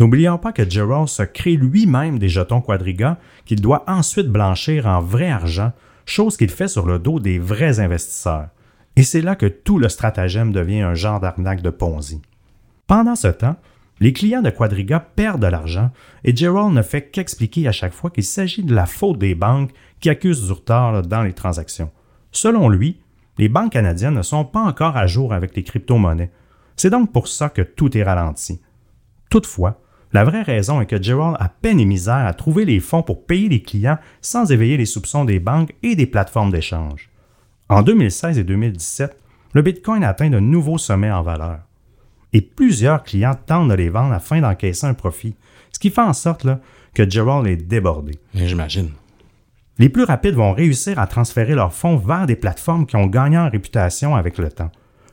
N'oublions 0.00 0.38
pas 0.38 0.52
que 0.52 0.68
Gerald 0.68 1.08
se 1.08 1.22
crée 1.22 1.56
lui-même 1.56 2.18
des 2.18 2.30
jetons 2.30 2.62
Quadriga 2.62 3.18
qu'il 3.44 3.60
doit 3.60 3.84
ensuite 3.86 4.28
blanchir 4.28 4.86
en 4.86 5.00
vrai 5.00 5.30
argent, 5.30 5.72
chose 6.06 6.38
qu'il 6.38 6.48
fait 6.48 6.68
sur 6.68 6.86
le 6.86 6.98
dos 6.98 7.20
des 7.20 7.38
vrais 7.38 7.80
investisseurs. 7.80 8.48
Et 8.96 9.02
c'est 9.02 9.20
là 9.20 9.36
que 9.36 9.44
tout 9.44 9.78
le 9.78 9.90
stratagème 9.90 10.52
devient 10.52 10.80
un 10.80 10.94
genre 10.94 11.20
d'arnaque 11.20 11.60
de 11.60 11.68
Ponzi. 11.68 12.22
Pendant 12.86 13.14
ce 13.14 13.28
temps, 13.28 13.56
les 14.00 14.14
clients 14.14 14.40
de 14.40 14.48
Quadriga 14.48 15.00
perdent 15.00 15.42
de 15.42 15.46
l'argent 15.46 15.90
et 16.24 16.34
Gerald 16.34 16.72
ne 16.72 16.80
fait 16.80 17.10
qu'expliquer 17.10 17.68
à 17.68 17.72
chaque 17.72 17.92
fois 17.92 18.08
qu'il 18.08 18.24
s'agit 18.24 18.62
de 18.62 18.74
la 18.74 18.86
faute 18.86 19.18
des 19.18 19.34
banques 19.34 19.70
qui 20.00 20.08
accusent 20.08 20.46
du 20.46 20.52
retard 20.52 21.02
dans 21.02 21.22
les 21.22 21.34
transactions. 21.34 21.90
Selon 22.32 22.70
lui, 22.70 23.00
les 23.36 23.50
banques 23.50 23.72
canadiennes 23.72 24.14
ne 24.14 24.22
sont 24.22 24.46
pas 24.46 24.62
encore 24.62 24.96
à 24.96 25.06
jour 25.06 25.34
avec 25.34 25.54
les 25.54 25.62
crypto-monnaies. 25.62 26.30
C'est 26.76 26.88
donc 26.88 27.12
pour 27.12 27.28
ça 27.28 27.50
que 27.50 27.60
tout 27.60 27.96
est 27.98 28.02
ralenti. 28.02 28.62
Toutefois, 29.28 29.80
la 30.12 30.24
vraie 30.24 30.42
raison 30.42 30.80
est 30.80 30.86
que 30.86 31.00
Gerald 31.00 31.36
a 31.38 31.48
peine 31.48 31.78
et 31.78 31.84
misère 31.84 32.26
à 32.26 32.34
trouver 32.34 32.64
les 32.64 32.80
fonds 32.80 33.02
pour 33.02 33.26
payer 33.26 33.48
les 33.48 33.62
clients 33.62 33.98
sans 34.20 34.50
éveiller 34.50 34.76
les 34.76 34.86
soupçons 34.86 35.24
des 35.24 35.38
banques 35.38 35.72
et 35.82 35.94
des 35.94 36.06
plateformes 36.06 36.50
d'échange. 36.50 37.10
En 37.68 37.82
2016 37.82 38.38
et 38.38 38.44
2017, 38.44 39.16
le 39.52 39.62
Bitcoin 39.62 40.02
atteint 40.02 40.30
de 40.30 40.40
nouveaux 40.40 40.78
sommets 40.78 41.12
en 41.12 41.22
valeur. 41.22 41.60
Et 42.32 42.40
plusieurs 42.40 43.02
clients 43.02 43.36
tentent 43.46 43.68
de 43.68 43.74
les 43.74 43.88
vendre 43.88 44.12
afin 44.12 44.40
d'encaisser 44.40 44.86
un 44.86 44.94
profit, 44.94 45.36
ce 45.72 45.78
qui 45.78 45.90
fait 45.90 46.00
en 46.00 46.12
sorte 46.12 46.46
que 46.94 47.08
Gerald 47.08 47.46
est 47.46 47.56
débordé. 47.56 48.18
J'imagine. 48.34 48.90
Les 49.78 49.88
plus 49.88 50.04
rapides 50.04 50.34
vont 50.34 50.52
réussir 50.52 50.98
à 50.98 51.06
transférer 51.06 51.54
leurs 51.54 51.72
fonds 51.72 51.96
vers 51.96 52.26
des 52.26 52.36
plateformes 52.36 52.86
qui 52.86 52.96
ont 52.96 53.06
gagné 53.06 53.38
en 53.38 53.48
réputation 53.48 54.14
avec 54.14 54.38
le 54.38 54.50
temps, 54.50 54.70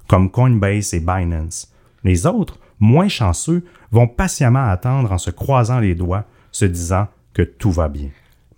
comme 0.07 0.29
Coinbase 0.29 0.93
et 0.93 0.99
Binance. 0.99 1.71
Les 2.03 2.25
autres 2.25 2.59
moins 2.79 3.07
chanceux, 3.07 3.63
vont 3.91 4.07
patiemment 4.07 4.65
attendre 4.69 5.11
en 5.11 5.17
se 5.17 5.29
croisant 5.29 5.79
les 5.79 5.95
doigts, 5.95 6.25
se 6.51 6.65
disant 6.65 7.07
que 7.33 7.41
tout 7.41 7.71
va 7.71 7.87
bien. 7.87 8.09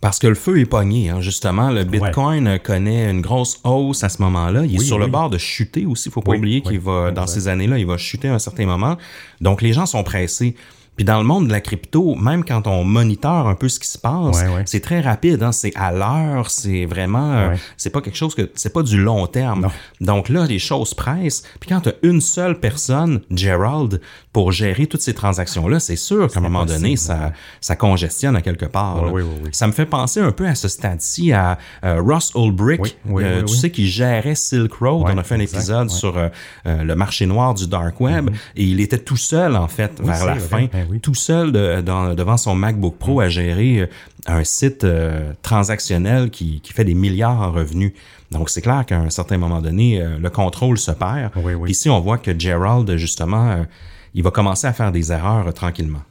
Parce 0.02 0.18
que 0.18 0.28
le 0.28 0.36
feu 0.36 0.60
est 0.60 0.66
pogné, 0.66 1.10
hein, 1.10 1.20
justement. 1.20 1.72
Le 1.72 1.84
Bitcoin 1.84 2.58
connaît 2.60 3.12
une 3.12 3.20
grosse 3.20 3.60
hausse 3.66 4.06
à 4.06 4.10
ce 4.10 4.22
moment-là. 4.22 4.64
Il 4.66 4.76
est 4.76 4.84
sur 4.84 4.98
le 4.98 5.08
bord 5.08 5.30
de 5.30 5.38
chuter 5.38 5.86
aussi. 5.86 6.08
Il 6.08 6.12
faut 6.14 6.22
pas 6.22 6.36
oublier 6.36 6.62
qu'il 6.62 6.80
va, 6.80 7.12
dans 7.12 7.28
ces 7.28 7.50
années-là, 7.50 7.78
il 7.78 7.86
va 7.86 7.98
chuter 7.98 8.30
à 8.30 8.34
un 8.34 8.40
certain 8.40 8.66
moment. 8.66 8.98
Donc, 9.42 9.62
les 9.62 9.74
gens 9.74 9.86
sont 9.86 10.04
pressés. 10.04 10.56
Puis 11.00 11.06
dans 11.06 11.20
le 11.20 11.24
monde 11.24 11.48
de 11.48 11.54
la 11.54 11.62
crypto, 11.62 12.16
même 12.16 12.44
quand 12.44 12.68
on 12.68 12.84
monitore 12.84 13.48
un 13.48 13.56
peu 13.56 13.70
ce 13.70 13.80
qui 13.80 13.88
se 13.88 13.98
passe, 13.98 14.44
c'est 14.66 14.82
très 14.82 15.00
rapide. 15.00 15.42
Hein? 15.42 15.54
C'est 15.54 15.72
à 15.78 15.94
l'heure, 15.94 16.52
c'est 16.52 16.86
vraiment, 16.86 17.36
euh, 17.36 17.56
c'est 17.78 17.90
pas 17.90 18.02
quelque 18.02 18.18
chose 18.18 18.36
que, 18.36 18.52
c'est 18.54 18.74
pas 18.74 18.84
du 18.84 19.02
long 19.02 19.26
terme. 19.26 19.70
Donc 20.02 20.28
là, 20.28 20.46
les 20.46 20.60
choses 20.60 20.94
pressent. 20.94 21.44
Puis 21.62 21.70
quand 21.70 21.80
tu 21.80 21.88
as 21.88 21.94
une 22.04 22.20
seule 22.20 22.60
personne, 22.60 23.22
Gerald, 23.32 24.02
pour 24.34 24.52
gérer 24.52 24.88
toutes 24.88 25.02
ces 25.02 25.14
transactions-là, 25.14 25.80
c'est 25.80 25.96
sûr 25.96 26.30
qu'à 26.30 26.40
un 26.40 26.44
moment 26.44 26.66
donné, 26.66 26.98
ça, 26.98 27.32
ça 27.62 27.78
congestionne 27.78 28.36
à 28.36 28.42
quelque 28.42 28.66
part. 28.66 29.06
ça 29.54 29.68
me 29.68 29.72
fait 29.72 29.86
penser 29.86 30.20
un 30.20 30.34
peu 30.34 30.48
à 30.48 30.56
ce 30.56 30.68
stade-ci 30.68 31.32
à 31.32 31.58
euh, 31.86 32.02
Ross 32.02 32.34
Ulbricht, 32.36 32.98
euh, 33.10 33.44
tu 33.44 33.56
sais, 33.56 33.70
qui 33.70 33.88
gérait 33.88 34.36
Silk 34.36 34.74
Road. 34.74 35.06
on 35.08 35.18
a 35.18 35.24
fait 35.24 35.36
un 35.36 35.40
épisode 35.40 35.90
sur 35.92 36.18
le 36.66 36.96
marché 36.96 37.26
noir 37.26 37.54
du 37.54 37.68
dark 37.68 38.02
web 38.02 38.30
mm-hmm. 38.30 38.58
et 38.58 38.64
il 38.66 38.82
était 38.82 39.00
tout 39.00 39.16
seul 39.16 39.56
en 39.56 39.70
fait 39.70 39.94
vers 40.02 40.26
la 40.26 40.36
fin. 40.36 40.68
Tout 40.98 41.16
seul 41.16 41.52
devant 41.52 42.38
son 42.38 42.56
MacBook 42.56 42.98
Pro 42.98 43.20
à 43.20 43.30
gérer 43.30 43.82
euh, 43.82 43.88
un 44.26 44.44
site 44.44 44.84
euh, 44.84 45.34
transactionnel 45.42 46.32
qui, 46.32 46.62
fait 46.74 46.86
des 46.86 46.96
milliards 46.96 47.42
en 47.42 47.52
revenus. 47.52 47.94
Donc, 48.32 48.50
c'est 48.50 48.62
clair 48.62 48.86
qu'à 48.86 49.00
un 49.00 49.10
certain 49.10 49.38
moment 49.38 49.62
donné, 49.62 50.02
euh, 50.02 50.18
le 50.18 50.30
contrôle 50.30 50.78
se 50.78 50.92
perd. 50.92 51.32
Ici, 51.68 51.90
on 51.90 52.00
voit 52.00 52.18
que 52.18 52.38
Gerald, 52.38 52.96
justement, 52.98 53.66
il 54.14 54.24
va 54.24 54.32
commencer 54.32 54.68
à 54.68 54.74
faire 54.74 54.92
des 54.92 55.12
erreurs 55.12 55.54
tranquillement. 55.54 56.02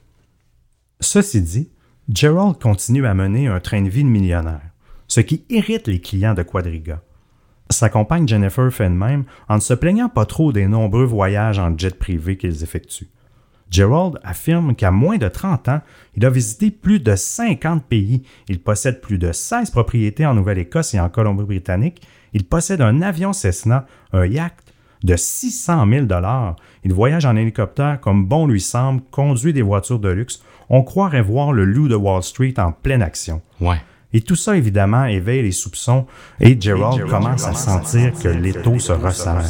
Ceci 1.00 1.42
dit, 1.42 1.68
Gerald 2.12 2.58
continue 2.58 3.06
à 3.06 3.14
mener 3.14 3.48
un 3.48 3.60
train 3.60 3.82
de 3.82 3.88
vie 3.88 4.04
de 4.04 4.08
millionnaire, 4.08 4.70
ce 5.08 5.20
qui 5.20 5.44
irrite 5.48 5.88
les 5.88 6.00
clients 6.00 6.34
de 6.34 6.42
Quadriga. 6.42 7.00
Sa 7.70 7.90
compagne 7.90 8.26
Jennifer 8.26 8.72
fait 8.72 8.88
de 8.88 8.94
même 8.94 9.24
en 9.48 9.56
ne 9.56 9.60
se 9.60 9.74
plaignant 9.74 10.08
pas 10.08 10.24
trop 10.24 10.52
des 10.52 10.66
nombreux 10.66 11.04
voyages 11.04 11.58
en 11.58 11.76
jet 11.76 11.98
privé 11.98 12.36
qu'ils 12.36 12.62
effectuent. 12.62 13.08
Gerald 13.70 14.18
affirme 14.22 14.74
qu'à 14.74 14.90
moins 14.90 15.18
de 15.18 15.28
30 15.28 15.68
ans, 15.68 15.80
il 16.16 16.24
a 16.24 16.30
visité 16.30 16.70
plus 16.70 17.00
de 17.00 17.14
50 17.14 17.84
pays. 17.84 18.22
Il 18.48 18.60
possède 18.60 19.00
plus 19.00 19.18
de 19.18 19.32
16 19.32 19.70
propriétés 19.70 20.26
en 20.26 20.34
Nouvelle-Écosse 20.34 20.94
et 20.94 21.00
en 21.00 21.08
Colombie-Britannique. 21.08 22.02
Il 22.32 22.44
possède 22.44 22.80
un 22.80 23.02
avion 23.02 23.32
Cessna, 23.32 23.86
un 24.12 24.26
yacht 24.26 24.54
de 25.04 25.16
600 25.16 25.86
000 25.88 26.06
Il 26.84 26.92
voyage 26.92 27.24
en 27.24 27.36
hélicoptère 27.36 28.00
comme 28.00 28.26
bon 28.26 28.46
lui 28.46 28.60
semble, 28.60 29.02
conduit 29.10 29.52
des 29.52 29.62
voitures 29.62 30.00
de 30.00 30.08
luxe. 30.08 30.42
On 30.70 30.82
croirait 30.82 31.22
voir 31.22 31.52
le 31.52 31.64
loup 31.64 31.88
de 31.88 31.94
Wall 31.94 32.22
Street 32.22 32.54
en 32.58 32.72
pleine 32.72 33.02
action. 33.02 33.40
Ouais. 33.60 33.80
Et 34.12 34.22
tout 34.22 34.36
ça, 34.36 34.56
évidemment, 34.56 35.04
éveille 35.04 35.42
les 35.42 35.52
soupçons 35.52 36.06
et 36.40 36.58
Gerald, 36.58 37.06
commence 37.08 37.46
à 37.46 37.52
sentir 37.52 38.12
que 38.14 38.28
l'étau 38.28 38.78
se 38.78 38.92
resserre. 38.92 39.44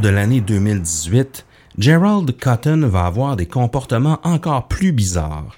De 0.00 0.08
l'année 0.08 0.40
2018, 0.40 1.44
Gerald 1.78 2.36
Cotton 2.38 2.86
va 2.86 3.04
avoir 3.04 3.36
des 3.36 3.46
comportements 3.46 4.18
encore 4.22 4.66
plus 4.66 4.92
bizarres. 4.92 5.56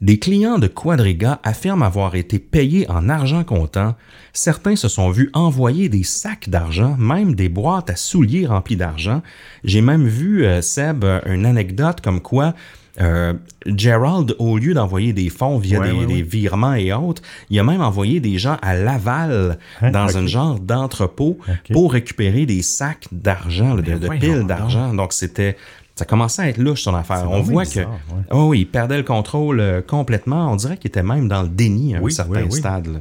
Des 0.00 0.18
clients 0.18 0.58
de 0.58 0.66
Quadriga 0.66 1.40
affirment 1.42 1.82
avoir 1.82 2.14
été 2.14 2.38
payés 2.38 2.88
en 2.90 3.08
argent 3.08 3.44
comptant. 3.44 3.94
Certains 4.32 4.76
se 4.76 4.88
sont 4.88 5.10
vus 5.10 5.30
envoyer 5.32 5.88
des 5.88 6.02
sacs 6.02 6.50
d'argent, 6.50 6.96
même 6.98 7.34
des 7.34 7.48
boîtes 7.48 7.90
à 7.90 7.96
souliers 7.96 8.46
remplies 8.46 8.76
d'argent. 8.76 9.22
J'ai 9.64 9.80
même 9.80 10.06
vu, 10.06 10.44
euh, 10.44 10.60
Seb, 10.60 11.04
euh, 11.04 11.20
une 11.26 11.46
anecdote 11.46 12.00
comme 12.00 12.20
quoi 12.20 12.54
euh, 13.00 13.34
Gerald, 13.66 14.34
au 14.38 14.58
lieu 14.58 14.74
d'envoyer 14.74 15.12
des 15.12 15.28
fonds 15.28 15.58
via 15.58 15.78
Ouais, 15.80 15.90
des, 15.90 15.96
ouais, 15.98 16.06
des 16.06 16.14
ouais. 16.14 16.22
virements 16.22 16.74
et 16.74 16.92
autres, 16.92 17.22
il 17.50 17.58
a 17.58 17.64
même 17.64 17.80
envoyé 17.80 18.20
des 18.20 18.38
gens 18.38 18.56
à 18.62 18.74
Laval 18.74 19.58
Hein, 19.80 19.90
dans 19.90 20.16
un 20.16 20.26
genre 20.26 20.58
d'entrepôt 20.58 21.38
pour 21.72 21.92
récupérer 21.92 22.46
des 22.46 22.62
sacs 22.62 23.06
d'argent, 23.12 23.74
de, 23.74 23.92
voyons 23.92 24.20
piles 24.20 24.46
d'argent. 24.46 24.94
Donc 24.94 25.12
c'était, 25.12 25.56
ça 25.94 26.04
commençait 26.04 26.42
à 26.42 26.48
être 26.48 26.58
louche 26.58 26.82
son 26.82 26.94
affaire. 26.94 27.30
On 27.30 27.42
voit 27.42 27.64
que, 27.64 27.80
ouais. 27.80 27.86
oh 28.30 28.48
oui, 28.48 28.60
il 28.60 28.66
perdait 28.66 28.96
le 28.96 29.02
contrôle 29.02 29.60
euh, 29.60 29.80
complètement. 29.82 30.50
On 30.52 30.56
dirait 30.56 30.76
qu'il 30.76 30.88
était 30.88 31.02
même 31.02 31.28
dans 31.28 31.42
le 31.42 31.48
déni 31.48 31.94
à 31.94 31.98
un 31.98 32.08
certain 32.10 32.42
oui, 32.42 32.48
oui. 32.50 32.58
stade. 32.58 32.86
là. 32.86 32.98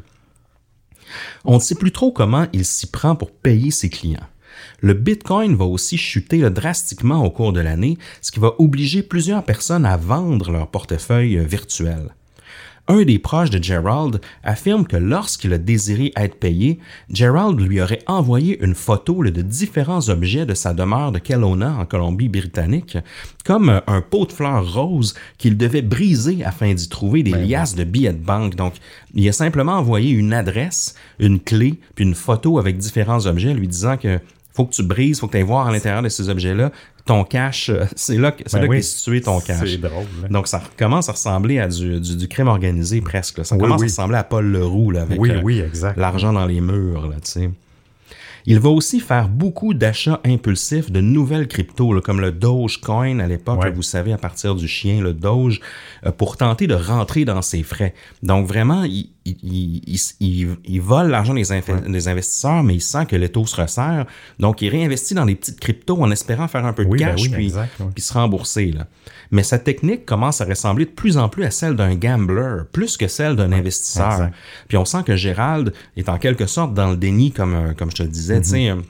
On 1.46 1.56
ne 1.56 1.60
sait 1.60 1.76
plus 1.76 1.92
trop 1.92 2.12
comment 2.12 2.46
il 2.54 2.66
s'y 2.66 2.88
prend 2.88 3.16
pour 3.16 3.32
payer 3.32 3.72
ses 3.72 3.90
clients. 3.90 4.20
Le 4.80 4.94
Bitcoin 4.94 5.56
va 5.56 5.66
aussi 5.66 5.98
chuter 5.98 6.38
là, 6.38 6.50
drastiquement 6.50 7.24
au 7.24 7.32
cours 7.32 7.54
de 7.54 7.62
l'année, 7.62 7.98
ce 8.22 8.32
qui 8.32 8.40
va 8.40 8.54
obliger 8.60 9.02
plusieurs 9.02 9.44
personnes 9.44 9.86
à 9.86 9.98
vendre 9.98 10.52
leur 10.52 10.68
portefeuille 10.68 11.38
euh, 11.38 11.44
virtuel. 11.44 12.12
Un 12.90 13.04
des 13.04 13.20
proches 13.20 13.50
de 13.50 13.62
Gerald 13.62 14.22
affirme 14.44 14.88
que 14.88 14.96
lorsqu'il 14.96 15.52
a 15.52 15.58
désiré 15.58 16.14
être 16.16 16.36
payé, 16.36 16.80
Gerald 17.12 17.60
lui 17.60 17.82
aurait 17.82 18.04
envoyé 18.08 18.64
une 18.64 18.76
photo 18.76 19.22
de 19.26 19.42
différents 19.42 20.08
objets 20.08 20.46
de 20.46 20.54
sa 20.54 20.74
demeure 20.74 21.12
de 21.12 21.20
Kelowna 21.20 21.76
en 21.76 21.86
Colombie-Britannique, 21.86 22.98
comme 23.44 23.70
euh, 23.70 23.80
un 23.88 24.00
pot 24.02 24.26
de 24.26 24.32
fleurs 24.32 24.74
roses 24.74 25.16
qu'il 25.38 25.58
devait 25.58 25.82
briser 25.82 26.46
afin 26.46 26.74
d'y 26.74 26.88
trouver 26.88 27.24
des 27.24 27.32
liasses 27.32 27.76
de 27.76 27.84
billets 27.84 28.14
de 28.14 28.24
banque. 28.24 28.56
Donc, 28.56 28.76
il 29.14 29.28
a 29.28 29.34
simplement 29.34 29.74
envoyé 29.74 30.12
une 30.12 30.32
adresse, 30.32 30.96
une 31.20 31.42
clé, 31.42 31.80
puis 31.96 32.06
une 32.06 32.16
photo 32.16 32.58
avec 32.58 32.78
différents 32.78 33.26
objets 33.26 33.54
lui 33.54 33.68
disant 33.68 33.98
que 33.98 34.20
faut 34.58 34.66
que 34.66 34.74
tu 34.74 34.84
brises, 34.84 35.20
faut 35.22 35.28
que 35.28 35.32
tu 35.32 35.38
ailles 35.38 35.44
voir 35.44 35.68
à 35.68 35.72
l'intérieur 35.72 36.02
de 36.02 36.10
ces 36.10 36.28
objets-là 36.30 36.72
ton 37.06 37.24
cash, 37.24 37.70
euh, 37.70 37.86
c'est 37.96 38.18
là, 38.18 38.34
que- 38.34 38.44
c'est 38.46 38.58
Ben 38.58 38.64
là 38.64 38.68
oui, 38.70 38.76
qu'est 38.78 38.82
situé 38.82 39.22
ton 39.22 39.40
cash. 39.40 39.60
c'est 39.70 39.78
drôle, 39.78 40.04
là. 40.24 40.28
Donc, 40.28 40.46
ça 40.50 40.62
commence 40.78 41.08
à 41.08 41.14
ressembler 41.14 41.58
à 41.58 41.70
du, 41.70 42.02
du, 42.02 42.18
du 42.18 42.28
crime 42.28 42.50
organisé 42.50 43.00
presque. 43.00 43.38
là. 43.38 43.44
Ça 43.46 43.56
Oui, 43.56 43.62
commence 43.62 43.80
oui. 43.80 43.86
à 43.86 43.88
ressembler 43.88 44.18
à 44.18 44.26
Paul 44.26 44.46
Leroux 44.46 44.92
là, 44.92 45.04
avec 45.04 45.18
Oui, 45.18 45.62
euh, 45.62 45.70
l'argent 45.96 46.34
dans 46.34 46.46
les 46.46 46.60
murs. 46.60 47.08
Là, 47.08 47.16
tu 47.24 47.32
sais. 47.32 47.50
Il 48.46 48.60
va 48.60 48.70
aussi 48.70 49.00
faire 49.02 49.28
beaucoup 49.28 49.74
d'achats 49.74 50.22
impulsifs 50.26 50.90
de 50.92 51.00
nouvelles 51.02 51.48
cryptos, 51.48 51.94
là, 51.94 52.00
comme 52.02 52.22
le 52.22 52.32
Dogecoin 52.32 53.20
à 53.20 53.28
l'époque, 53.28 53.62
Ouais. 53.62 53.72
vous 53.72 53.82
savez, 53.84 54.14
à 54.14 54.18
partir 54.18 54.56
du 54.56 54.68
chien, 54.70 55.02
le 55.02 55.14
Doge, 55.14 55.60
euh, 56.06 56.12
pour 56.12 56.38
tenter 56.38 56.66
de 56.68 56.74
rentrer 56.76 57.24
dans 57.26 57.42
ses 57.42 57.64
frais. 57.64 57.94
Donc 58.24 58.48
vraiment, 58.48 58.84
il, 58.84 59.10
il, 59.44 60.82
vole 60.82 61.08
l'argent 61.10 61.34
des, 61.34 61.52
investisseurs, 62.08 62.64
mais 62.64 62.76
il 62.76 62.82
sent 62.82 63.06
que 63.08 63.16
les 63.16 63.30
taux 63.30 63.46
se 63.46 63.60
resserrent. 63.60 64.06
Donc 64.40 64.62
il 64.62 64.70
réinvestit 64.70 65.14
dans 65.14 65.26
des 65.26 65.36
petites 65.36 65.60
cryptos 65.60 66.02
en 66.02 66.12
espérant 66.12 66.48
faire 66.48 66.66
un 66.66 66.74
peu 66.74 66.86
de 66.86 66.90
Oui, 66.90 67.00
ben 67.00 67.12
cash, 67.12 67.22
oui, 67.24 67.30
puis, 67.30 67.46
exact, 67.46 67.80
ouais. 67.80 67.88
puis 67.94 68.04
se 68.04 68.14
rembourser. 68.14 68.72
Là. 68.72 68.88
Mais 69.32 69.44
sa 69.44 69.60
technique 69.60 70.06
commence 70.06 70.42
à 70.42 70.46
ressembler 70.46 70.86
de 70.86 70.92
plus 70.92 71.18
en 71.18 71.30
plus 71.30 71.44
à 71.44 71.52
celle 71.52 71.76
d'un 71.76 71.96
gambler, 71.96 72.64
plus 72.72 72.98
que 72.98 73.08
celle 73.08 73.36
d'un 73.36 73.52
investisseur. 73.52 74.12
exact. 74.12 74.34
Puis 74.68 74.78
on 74.78 74.86
sent 74.86 75.04
que 75.06 75.16
Gérald 75.16 75.74
est 75.96 76.10
en 76.10 76.18
quelque 76.18 76.46
sorte 76.46 76.74
dans 76.74 76.90
le 76.90 76.98
déni, 76.98 77.32
comme, 77.32 77.54
euh, 77.54 77.74
comme 77.74 77.92
je 77.92 77.98
te 77.98 78.04
disais. 78.04 78.42
Tu 78.42 78.58
Mhm. 78.58 78.84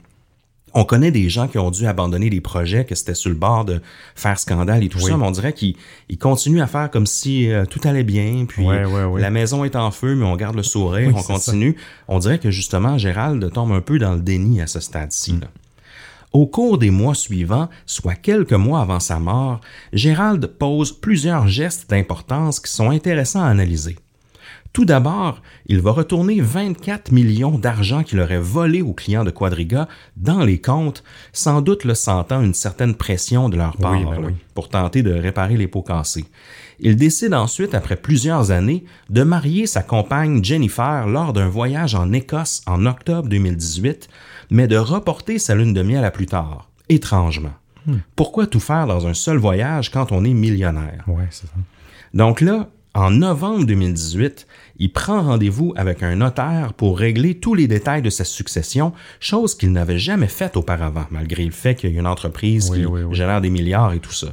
On 0.74 0.84
connaît 0.84 1.10
des 1.10 1.28
gens 1.28 1.48
qui 1.48 1.58
ont 1.58 1.70
dû 1.70 1.86
abandonner 1.86 2.30
des 2.30 2.40
projets, 2.40 2.84
que 2.84 2.94
c'était 2.94 3.14
sur 3.14 3.30
le 3.30 3.36
bord 3.36 3.64
de 3.64 3.80
faire 4.14 4.38
scandale 4.38 4.84
et 4.84 4.88
tout 4.88 4.98
Oui. 4.98 5.10
ça, 5.10 5.16
mais 5.16 5.26
on 5.26 5.30
dirait 5.30 5.52
qu'ils 5.52 5.76
ils 6.08 6.18
continuent 6.18 6.60
à 6.62 6.66
faire 6.66 6.90
comme 6.90 7.06
si 7.06 7.50
euh, 7.50 7.64
tout 7.64 7.80
allait 7.84 8.04
bien, 8.04 8.44
puis 8.46 8.66
Ouais, 8.66 8.84
ouais, 8.84 9.04
ouais. 9.04 9.20
la 9.20 9.30
maison 9.30 9.64
est 9.64 9.76
en 9.76 9.90
feu, 9.90 10.14
mais 10.14 10.24
on 10.24 10.36
garde 10.36 10.56
le 10.56 10.62
sourire, 10.62 11.08
Oui, 11.08 11.14
on 11.16 11.22
continue. 11.22 11.76
On 12.08 12.18
dirait 12.18 12.38
que 12.38 12.50
justement, 12.50 12.98
Gérald 12.98 13.52
tombe 13.52 13.72
un 13.72 13.80
peu 13.80 13.98
dans 13.98 14.14
le 14.14 14.20
déni 14.20 14.60
à 14.60 14.66
ce 14.66 14.80
stade-ci. 14.80 15.34
Mm. 15.34 15.40
Au 16.34 16.46
cours 16.46 16.76
des 16.76 16.90
mois 16.90 17.14
suivants, 17.14 17.68
soit 17.86 18.14
quelques 18.14 18.52
mois 18.52 18.82
avant 18.82 19.00
sa 19.00 19.18
mort, 19.18 19.60
Gérald 19.94 20.46
pose 20.46 20.92
plusieurs 20.92 21.48
gestes 21.48 21.88
d'importance 21.88 22.60
qui 22.60 22.70
sont 22.70 22.90
intéressants 22.90 23.42
à 23.42 23.48
analyser. 23.48 23.96
Tout 24.72 24.84
d'abord, 24.84 25.42
il 25.66 25.80
va 25.80 25.90
retourner 25.90 26.40
24 26.40 27.10
millions 27.10 27.58
d'argent 27.58 28.02
qu'il 28.04 28.20
aurait 28.20 28.38
volé 28.38 28.80
aux 28.82 28.92
clients 28.92 29.24
de 29.24 29.30
Quadriga 29.30 29.88
dans 30.16 30.44
les 30.44 30.60
comptes, 30.60 31.02
sans 31.32 31.62
doute 31.62 31.84
le 31.84 31.94
sentant 31.94 32.42
une 32.42 32.54
certaine 32.54 32.94
pression 32.94 33.48
de 33.48 33.56
leur 33.56 33.76
part 33.76 33.92
Oui, 33.92 34.04
ben 34.04 34.24
oui. 34.26 34.32
pour 34.54 34.68
tenter 34.68 35.02
de 35.02 35.12
réparer 35.12 35.56
les 35.56 35.66
pots 35.66 35.82
cassés. 35.82 36.26
Il 36.80 36.94
décide 36.96 37.34
ensuite, 37.34 37.74
après 37.74 37.96
plusieurs 37.96 38.52
années, 38.52 38.84
de 39.10 39.24
marier 39.24 39.66
sa 39.66 39.82
compagne 39.82 40.44
Jennifer 40.44 41.08
lors 41.08 41.32
d'un 41.32 41.48
voyage 41.48 41.96
en 41.96 42.12
Écosse 42.12 42.62
en 42.66 42.86
octobre 42.86 43.28
2018, 43.28 44.08
mais 44.50 44.68
de 44.68 44.76
reporter 44.76 45.38
sa 45.40 45.56
lune 45.56 45.74
de 45.74 45.82
miel 45.82 46.04
à 46.04 46.10
plus 46.12 46.26
tard, 46.26 46.68
étrangement. 46.88 47.54
Pourquoi 48.16 48.46
tout 48.46 48.60
faire 48.60 48.86
dans 48.86 49.06
un 49.06 49.14
seul 49.14 49.38
voyage 49.38 49.90
quand 49.90 50.12
on 50.12 50.22
est 50.24 50.34
millionnaire? 50.34 51.04
Ouais, 51.06 51.26
c'est 51.30 51.46
ça. 51.46 51.54
Donc 52.12 52.40
là, 52.42 52.68
en 52.94 53.10
novembre 53.10 53.64
2018, 53.64 54.46
il 54.78 54.92
prend 54.92 55.22
rendez-vous 55.22 55.72
avec 55.76 56.02
un 56.02 56.16
notaire 56.16 56.72
pour 56.74 56.98
régler 56.98 57.34
tous 57.34 57.54
les 57.54 57.66
détails 57.66 58.02
de 58.02 58.10
sa 58.10 58.24
succession, 58.24 58.92
chose 59.20 59.54
qu'il 59.56 59.72
n'avait 59.72 59.98
jamais 59.98 60.28
faite 60.28 60.56
auparavant, 60.56 61.06
malgré 61.10 61.44
le 61.44 61.50
fait 61.50 61.74
qu'il 61.74 61.90
y 61.90 61.96
a 61.96 62.00
une 62.00 62.06
entreprise 62.06 62.70
Oui, 62.70 62.80
qui 62.80 62.86
oui, 62.86 63.02
oui. 63.02 63.14
génère 63.16 63.40
des 63.40 63.50
milliards 63.50 63.92
et 63.92 64.00
tout 64.00 64.12
ça. 64.12 64.28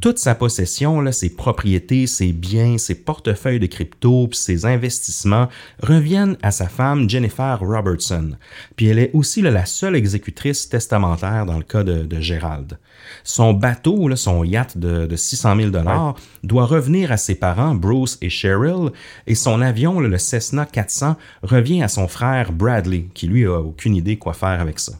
Toute 0.00 0.18
sa 0.18 0.34
possession, 0.34 1.00
là, 1.00 1.12
ses 1.12 1.30
propriétés, 1.30 2.08
ses 2.08 2.32
biens, 2.32 2.78
ses 2.78 2.96
portefeuilles 2.96 3.60
de 3.60 3.66
crypto, 3.66 4.26
puis 4.26 4.38
ses 4.38 4.66
investissements 4.66 5.48
reviennent 5.82 6.36
à 6.42 6.50
sa 6.50 6.66
femme 6.66 7.08
Jennifer 7.08 7.60
Robertson. 7.60 8.32
Puis 8.74 8.86
elle 8.86 8.98
est 8.98 9.10
aussi 9.12 9.40
là, 9.40 9.52
la 9.52 9.66
seule 9.66 9.94
exécutrice 9.94 10.68
testamentaire 10.68 11.46
dans 11.46 11.58
le 11.58 11.62
cas 11.62 11.84
de, 11.84 12.02
de 12.02 12.20
Gérald. 12.20 12.76
Son 13.22 13.52
bateau, 13.52 14.08
là, 14.08 14.16
son 14.16 14.44
yacht 14.44 14.76
de, 14.76 15.06
de 15.06 15.16
600 15.16 15.56
000 15.56 15.70
dollars, 15.70 16.14
doit 16.42 16.66
revenir 16.66 17.12
à 17.12 17.16
ses 17.16 17.34
parents 17.34 17.74
Bruce 17.74 18.18
et 18.20 18.30
Cheryl, 18.30 18.90
et 19.26 19.34
son 19.34 19.60
avion, 19.60 20.00
là, 20.00 20.08
le 20.08 20.18
Cessna 20.18 20.66
400, 20.66 21.16
revient 21.42 21.82
à 21.82 21.88
son 21.88 22.08
frère 22.08 22.52
Bradley, 22.52 23.06
qui 23.14 23.26
lui 23.26 23.44
a 23.44 23.60
aucune 23.60 23.94
idée 23.94 24.16
quoi 24.16 24.32
faire 24.32 24.60
avec 24.60 24.78
ça. 24.78 24.92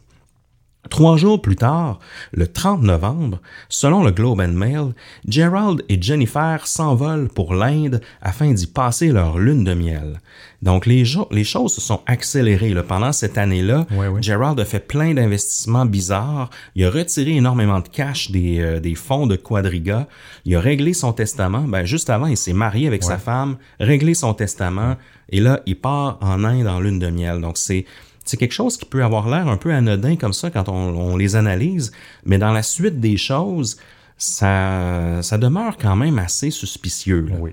Trois 0.91 1.17
jours 1.17 1.41
plus 1.41 1.57
tard, 1.57 1.99
le 2.33 2.47
30 2.47 2.83
novembre, 2.83 3.41
selon 3.69 4.05
le 4.05 4.11
Globe 4.11 4.41
and 4.41 4.49
Mail, 4.49 4.93
Gerald 5.27 5.83
et 5.89 6.01
Jennifer 6.01 6.67
s'envolent 6.67 7.29
pour 7.29 7.55
l'Inde 7.55 8.01
afin 8.21 8.53
d'y 8.53 8.67
passer 8.67 9.09
leur 9.09 9.39
lune 9.39 9.65
de 9.65 9.75
miel. 9.75 10.21
Donc 10.63 10.87
les, 10.87 11.05
choses 11.05 11.75
se 11.75 11.81
sont 11.81 12.01
accélérées 12.07 12.73
là. 12.73 12.83
pendant 12.83 13.13
cette 13.13 13.37
année-là. 13.37 13.87
Ouais, 13.91 14.09
ouais. 14.09 14.23
Gerald 14.23 14.59
a 14.59 14.65
fait 14.65 14.81
plein 14.81 15.13
d'investissements 15.13 15.85
bizarres. 15.85 16.49
Il 16.75 16.85
a 16.85 16.91
retiré 16.91 17.33
énormément 17.33 17.81
de 17.81 17.89
cash 17.89 18.31
des, 18.31 18.61
euh, 18.61 18.81
des 18.81 18.95
fonds 18.95 19.27
de 19.27 19.37
Quadriga. 19.37 20.09
Il 20.47 20.57
a 20.57 20.61
réglé 20.61 20.95
son 20.95 21.13
testament. 21.13 21.63
Ben, 21.63 21.85
juste 21.85 22.09
avant, 22.09 22.27
il 22.27 22.39
s'est 22.39 22.55
marié 22.55 22.87
avec 22.87 23.03
sa 23.03 23.19
femme, 23.19 23.57
réglé 23.79 24.15
son 24.15 24.33
testament, 24.33 24.97
et 25.29 25.41
là, 25.41 25.61
il 25.67 25.79
part 25.79 26.19
en 26.21 26.45
Inde 26.45 26.67
en 26.67 26.81
lune 26.81 26.99
de 26.99 27.09
miel. 27.09 27.41
Donc 27.41 27.59
c'est 27.59 27.85
c'est 28.25 28.37
quelque 28.37 28.53
chose 28.53 28.77
qui 28.77 28.85
peut 28.85 29.05
avoir 29.05 29.29
l'air 29.29 29.49
un 29.49 29.57
peu 29.57 29.73
anodin 29.73 30.17
comme 30.17 30.33
ça 30.33 30.51
quand 30.51 30.69
on, 30.69 30.73
on 30.73 31.17
les 31.17 31.37
analyse, 31.37 31.93
mais 32.25 32.39
dans 32.39 32.53
la 32.53 32.63
suite 32.63 33.01
des 33.01 33.17
choses, 33.17 33.79
ça, 34.17 35.21
ça 35.23 35.39
demeure 35.39 35.77
quand 35.77 35.97
même 35.97 36.19
assez 36.19 36.51
suspicieux. 36.51 37.27
là. 37.29 37.37
Oui. 37.39 37.53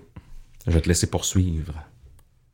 Je 0.68 0.72
vais 0.72 0.82
te 0.82 0.88
laisser 0.88 1.08
poursuivre. 1.08 1.74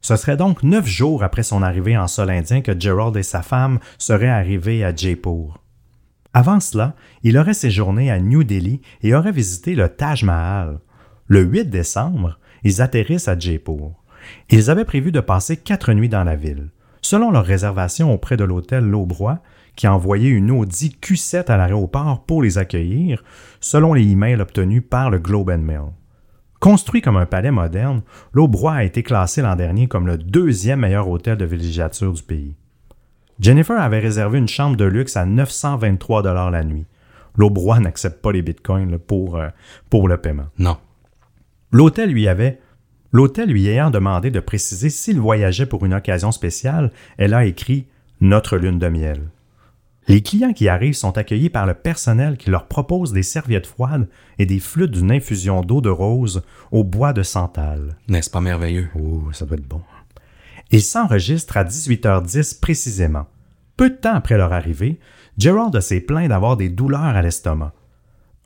Ce 0.01 0.15
serait 0.15 0.37
donc 0.37 0.63
neuf 0.63 0.85
jours 0.85 1.23
après 1.23 1.43
son 1.43 1.61
arrivée 1.61 1.97
en 1.97 2.07
sol 2.07 2.29
indien 2.29 2.61
que 2.61 2.79
Gerald 2.79 3.17
et 3.17 3.23
sa 3.23 3.41
femme 3.41 3.79
seraient 3.97 4.29
arrivés 4.29 4.83
à 4.83 4.95
Jaipur. 4.95 5.61
Avant 6.33 6.59
cela, 6.59 6.95
il 7.23 7.37
aurait 7.37 7.53
séjourné 7.53 8.11
à 8.11 8.19
New 8.19 8.43
Delhi 8.43 8.81
et 9.01 9.15
aurait 9.15 9.31
visité 9.31 9.75
le 9.75 9.89
Taj 9.89 10.23
Mahal. 10.23 10.79
Le 11.25 11.41
8 11.41 11.65
décembre, 11.69 12.39
ils 12.63 12.81
atterrissent 12.81 13.27
à 13.27 13.37
Jaipur. 13.37 13.91
Ils 14.49 14.69
avaient 14.69 14.85
prévu 14.85 15.11
de 15.11 15.19
passer 15.19 15.57
quatre 15.57 15.91
nuits 15.93 16.09
dans 16.09 16.23
la 16.23 16.35
ville. 16.35 16.69
Selon 17.01 17.31
leur 17.31 17.45
réservation 17.45 18.13
auprès 18.13 18.37
de 18.37 18.43
l'hôtel 18.43 18.85
L'Aubroy, 18.85 19.39
qui 19.75 19.87
a 19.87 19.93
envoyé 19.93 20.29
une 20.29 20.51
Audi 20.51 20.97
Q7 21.01 21.45
à 21.45 21.57
l'aéroport 21.57 22.23
pour 22.25 22.41
les 22.41 22.57
accueillir, 22.57 23.23
selon 23.59 23.93
les 23.93 24.03
emails 24.03 24.41
obtenus 24.41 24.83
par 24.89 25.09
le 25.09 25.19
Globe 25.19 25.49
and 25.49 25.59
Mail. 25.59 25.91
Construit 26.59 27.01
comme 27.01 27.17
un 27.17 27.27
palais 27.27 27.51
moderne, 27.51 28.01
l'Aubroy 28.33 28.73
a 28.73 28.83
été 28.83 29.03
classé 29.03 29.43
l'an 29.43 29.55
dernier 29.55 29.87
comme 29.87 30.07
le 30.07 30.17
deuxième 30.17 30.79
meilleur 30.79 31.07
hôtel 31.07 31.37
de 31.37 31.45
villégiature 31.45 32.13
du 32.13 32.23
pays. 32.23 32.55
Jennifer 33.39 33.79
avait 33.79 33.99
réservé 33.99 34.39
une 34.39 34.47
chambre 34.47 34.75
de 34.75 34.85
luxe 34.85 35.15
à 35.15 35.25
923 35.25 36.23
dollars 36.23 36.49
la 36.49 36.63
nuit. 36.63 36.87
L'Aubroy 37.35 37.79
n'accepte 37.79 38.21
pas 38.23 38.31
les 38.31 38.41
bitcoins 38.41 38.97
pour, 38.97 39.35
euh, 39.35 39.49
pour 39.91 40.07
le 40.07 40.17
paiement. 40.17 40.47
Non. 40.57 40.77
L'hôtel 41.71 42.09
lui 42.09 42.27
avait 42.27 42.59
L'hôtel 43.11 43.49
lui 43.49 43.67
ayant 43.67 43.89
demandé 43.89 44.31
de 44.31 44.39
préciser 44.39 44.89
s'il 44.89 45.19
voyageait 45.19 45.65
pour 45.65 45.85
une 45.85 45.93
occasion 45.93 46.31
spéciale, 46.31 46.91
elle 47.17 47.33
a 47.33 47.45
écrit 47.45 47.87
Notre 48.21 48.57
lune 48.57 48.79
de 48.79 48.87
miel. 48.87 49.29
Les 50.07 50.21
clients 50.21 50.53
qui 50.53 50.69
arrivent 50.69 50.93
sont 50.93 51.17
accueillis 51.17 51.49
par 51.49 51.65
le 51.65 51.73
personnel 51.73 52.37
qui 52.37 52.49
leur 52.49 52.67
propose 52.67 53.11
des 53.11 53.23
serviettes 53.23 53.67
froides 53.67 54.07
et 54.39 54.45
des 54.45 54.59
flûtes 54.59 54.91
d'une 54.91 55.11
infusion 55.11 55.61
d'eau 55.61 55.81
de 55.81 55.89
rose 55.89 56.43
au 56.71 56.85
bois 56.85 57.11
de 57.11 57.23
santal. 57.23 57.97
N'est-ce 58.07 58.29
pas 58.29 58.39
merveilleux? 58.39 58.87
Oh, 58.95 59.23
ça 59.33 59.45
doit 59.45 59.57
être 59.57 59.67
bon. 59.67 59.81
Ils 60.71 60.81
s'enregistrent 60.81 61.57
à 61.57 61.65
18h10 61.65 62.59
précisément. 62.61 63.27
Peu 63.75 63.89
de 63.89 63.95
temps 63.95 64.15
après 64.15 64.37
leur 64.37 64.53
arrivée, 64.53 64.99
Gerald 65.37 65.79
s'est 65.81 66.01
plaint 66.01 66.29
d'avoir 66.29 66.55
des 66.55 66.69
douleurs 66.69 67.01
à 67.01 67.21
l'estomac. 67.21 67.73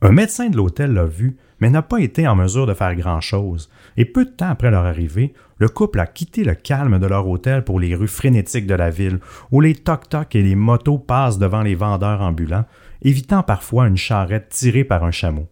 Un 0.02 0.10
médecin 0.10 0.48
de 0.48 0.56
l'hôtel 0.56 0.92
l'a 0.92 1.04
vu, 1.04 1.36
mais 1.62 1.70
n'a 1.70 1.80
pas 1.80 2.00
été 2.00 2.26
en 2.26 2.34
mesure 2.34 2.66
de 2.66 2.74
faire 2.74 2.96
grand-chose, 2.96 3.70
et 3.96 4.04
peu 4.04 4.24
de 4.24 4.30
temps 4.30 4.48
après 4.48 4.72
leur 4.72 4.84
arrivée, 4.84 5.32
le 5.58 5.68
couple 5.68 6.00
a 6.00 6.08
quitté 6.08 6.42
le 6.42 6.56
calme 6.56 6.98
de 6.98 7.06
leur 7.06 7.28
hôtel 7.28 7.62
pour 7.62 7.78
les 7.78 7.94
rues 7.94 8.08
frénétiques 8.08 8.66
de 8.66 8.74
la 8.74 8.90
ville, 8.90 9.20
où 9.52 9.60
les 9.60 9.76
toc-toc 9.76 10.34
et 10.34 10.42
les 10.42 10.56
motos 10.56 10.98
passent 10.98 11.38
devant 11.38 11.62
les 11.62 11.76
vendeurs 11.76 12.20
ambulants, 12.20 12.64
évitant 13.02 13.44
parfois 13.44 13.86
une 13.86 13.96
charrette 13.96 14.48
tirée 14.48 14.82
par 14.82 15.04
un 15.04 15.12
chameau. 15.12 15.46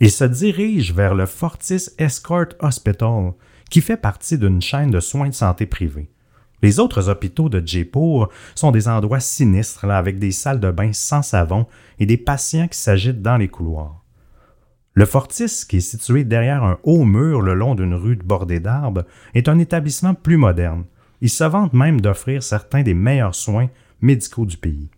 Ils 0.00 0.10
se 0.10 0.24
dirigent 0.24 0.92
vers 0.92 1.14
le 1.14 1.26
Fortis 1.26 1.90
Escort 1.98 2.54
Hospital, 2.58 3.34
qui 3.70 3.80
fait 3.80 3.98
partie 3.98 4.36
d'une 4.36 4.60
chaîne 4.60 4.90
de 4.90 4.98
soins 4.98 5.28
de 5.28 5.34
santé 5.34 5.66
privés. 5.66 6.10
Les 6.60 6.80
autres 6.80 7.08
hôpitaux 7.08 7.48
de 7.48 7.64
Jaipur 7.64 8.30
sont 8.56 8.72
des 8.72 8.88
endroits 8.88 9.20
sinistres 9.20 9.84
avec 9.84 10.18
des 10.18 10.32
salles 10.32 10.58
de 10.58 10.72
bain 10.72 10.92
sans 10.92 11.22
savon 11.22 11.68
et 12.00 12.06
des 12.06 12.16
patients 12.16 12.66
qui 12.66 12.80
s'agitent 12.80 13.22
dans 13.22 13.36
les 13.36 13.46
couloirs. 13.46 14.02
Le 14.94 15.04
Fortis, 15.04 15.64
qui 15.68 15.76
est 15.76 15.80
situé 15.80 16.24
derrière 16.24 16.64
un 16.64 16.78
haut 16.82 17.04
mur 17.04 17.40
le 17.40 17.54
long 17.54 17.74
d'une 17.74 17.94
rue 17.94 18.16
bordée 18.16 18.60
d'arbres, 18.60 19.04
est 19.34 19.48
un 19.48 19.58
établissement 19.58 20.14
plus 20.14 20.36
moderne. 20.36 20.84
Il 21.20 21.30
se 21.30 21.44
vante 21.44 21.72
même 21.72 22.00
d'offrir 22.00 22.42
certains 22.42 22.82
des 22.82 22.94
meilleurs 22.94 23.34
soins 23.34 23.68
médicaux 24.00 24.46
du 24.46 24.56
pays. 24.56 24.88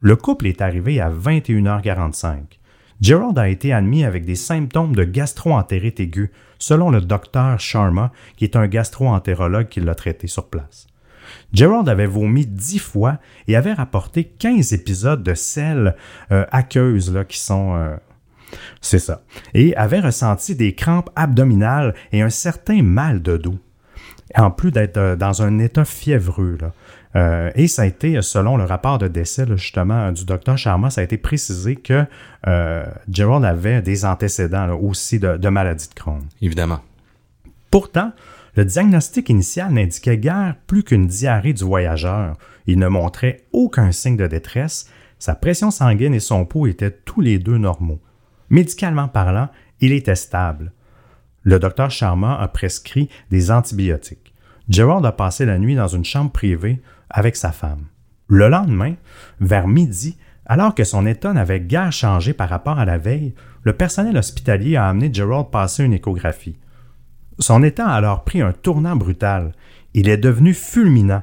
Le 0.00 0.16
couple 0.16 0.46
est 0.46 0.60
arrivé 0.60 1.00
à 1.00 1.10
21h45. 1.10 2.58
Gerald 3.00 3.38
a 3.38 3.48
été 3.48 3.72
admis 3.72 4.04
avec 4.04 4.24
des 4.24 4.36
symptômes 4.36 4.94
de 4.94 5.04
gastro-entérite 5.04 6.00
aiguë, 6.00 6.30
selon 6.58 6.90
le 6.90 7.00
docteur 7.00 7.58
Sharma, 7.58 8.12
qui 8.36 8.44
est 8.44 8.56
un 8.56 8.68
gastro-entérologue 8.68 9.68
qui 9.68 9.80
l'a 9.80 9.94
traité 9.94 10.26
sur 10.26 10.48
place. 10.48 10.86
Gerald 11.52 11.88
avait 11.88 12.06
vomi 12.06 12.46
dix 12.46 12.78
fois 12.78 13.18
et 13.48 13.56
avait 13.56 13.72
rapporté 13.72 14.24
15 14.24 14.72
épisodes 14.72 15.22
de 15.22 15.34
sel 15.34 15.96
euh, 16.30 16.46
aqueuses 16.50 17.24
qui 17.28 17.38
sont 17.38 17.74
euh, 17.74 17.96
c'est 18.80 18.98
ça. 18.98 19.22
Et 19.54 19.76
avait 19.76 20.00
ressenti 20.00 20.54
des 20.54 20.74
crampes 20.74 21.10
abdominales 21.16 21.94
et 22.12 22.22
un 22.22 22.30
certain 22.30 22.82
mal 22.82 23.22
de 23.22 23.36
dos. 23.36 23.58
En 24.34 24.50
plus 24.50 24.70
d'être 24.70 24.96
euh, 24.96 25.16
dans 25.16 25.42
un 25.42 25.58
état 25.58 25.84
fiévreux. 25.84 26.56
Euh, 27.14 27.50
et 27.54 27.68
ça 27.68 27.82
a 27.82 27.86
été, 27.86 28.20
selon 28.22 28.56
le 28.56 28.64
rapport 28.64 28.98
de 28.98 29.08
décès 29.08 29.46
justement 29.56 30.10
du 30.12 30.24
docteur 30.24 30.56
Sharma, 30.56 30.88
ça 30.88 31.02
a 31.02 31.04
été 31.04 31.18
précisé 31.18 31.76
que 31.76 32.04
euh, 32.46 32.84
Gerald 33.10 33.44
avait 33.44 33.82
des 33.82 34.04
antécédents 34.04 34.74
aussi 34.74 35.18
de, 35.18 35.36
de 35.36 35.48
maladie 35.48 35.88
de 35.88 35.94
Crohn. 35.94 36.22
Évidemment. 36.40 36.80
Pourtant, 37.70 38.12
le 38.54 38.64
diagnostic 38.64 39.28
initial 39.28 39.72
n'indiquait 39.72 40.18
guère 40.18 40.56
plus 40.66 40.82
qu'une 40.82 41.06
diarrhée 41.06 41.52
du 41.54 41.64
voyageur. 41.64 42.36
Il 42.66 42.78
ne 42.78 42.88
montrait 42.88 43.44
aucun 43.52 43.92
signe 43.92 44.16
de 44.16 44.26
détresse. 44.26 44.88
Sa 45.18 45.34
pression 45.34 45.70
sanguine 45.70 46.14
et 46.14 46.20
son 46.20 46.44
pouls 46.44 46.66
étaient 46.66 46.90
tous 46.90 47.20
les 47.20 47.38
deux 47.38 47.58
normaux. 47.58 48.00
Médicalement 48.52 49.08
parlant, 49.08 49.48
il 49.80 49.92
était 49.92 50.14
stable. 50.14 50.72
Le 51.42 51.58
docteur 51.58 51.90
Sharma 51.90 52.38
a 52.38 52.48
prescrit 52.48 53.08
des 53.30 53.50
antibiotiques. 53.50 54.34
Gerald 54.68 55.06
a 55.06 55.12
passé 55.12 55.46
la 55.46 55.58
nuit 55.58 55.74
dans 55.74 55.88
une 55.88 56.04
chambre 56.04 56.30
privée 56.30 56.82
avec 57.08 57.34
sa 57.34 57.50
femme. 57.50 57.86
Le 58.28 58.48
lendemain, 58.48 58.94
vers 59.40 59.66
midi, 59.66 60.18
alors 60.44 60.74
que 60.74 60.84
son 60.84 61.06
état 61.06 61.32
n'avait 61.32 61.60
guère 61.60 61.92
changé 61.92 62.34
par 62.34 62.50
rapport 62.50 62.78
à 62.78 62.84
la 62.84 62.98
veille, 62.98 63.34
le 63.62 63.72
personnel 63.72 64.18
hospitalier 64.18 64.76
a 64.76 64.86
amené 64.86 65.08
Gerald 65.10 65.48
passer 65.50 65.82
une 65.82 65.94
échographie. 65.94 66.58
Son 67.38 67.62
état 67.62 67.88
a 67.88 67.94
alors 67.94 68.22
pris 68.22 68.42
un 68.42 68.52
tournant 68.52 68.96
brutal. 68.96 69.52
Il 69.94 70.10
est 70.10 70.18
devenu 70.18 70.52
fulminant. 70.52 71.22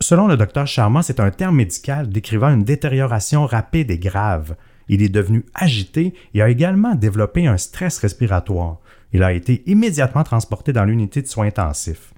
Selon 0.00 0.26
le 0.26 0.38
docteur 0.38 0.66
Sharma, 0.66 1.02
c'est 1.02 1.20
un 1.20 1.30
terme 1.30 1.56
médical 1.56 2.08
décrivant 2.08 2.48
une 2.48 2.64
détérioration 2.64 3.44
rapide 3.44 3.90
et 3.90 3.98
grave. 3.98 4.56
Il 4.92 5.00
est 5.00 5.08
devenu 5.08 5.46
agité 5.54 6.12
et 6.34 6.42
a 6.42 6.50
également 6.50 6.94
développé 6.94 7.46
un 7.46 7.56
stress 7.56 7.96
respiratoire. 7.96 8.76
Il 9.14 9.22
a 9.22 9.32
été 9.32 9.62
immédiatement 9.64 10.22
transporté 10.22 10.74
dans 10.74 10.84
l'unité 10.84 11.22
de 11.22 11.26
soins 11.26 11.46
intensifs. 11.46 12.12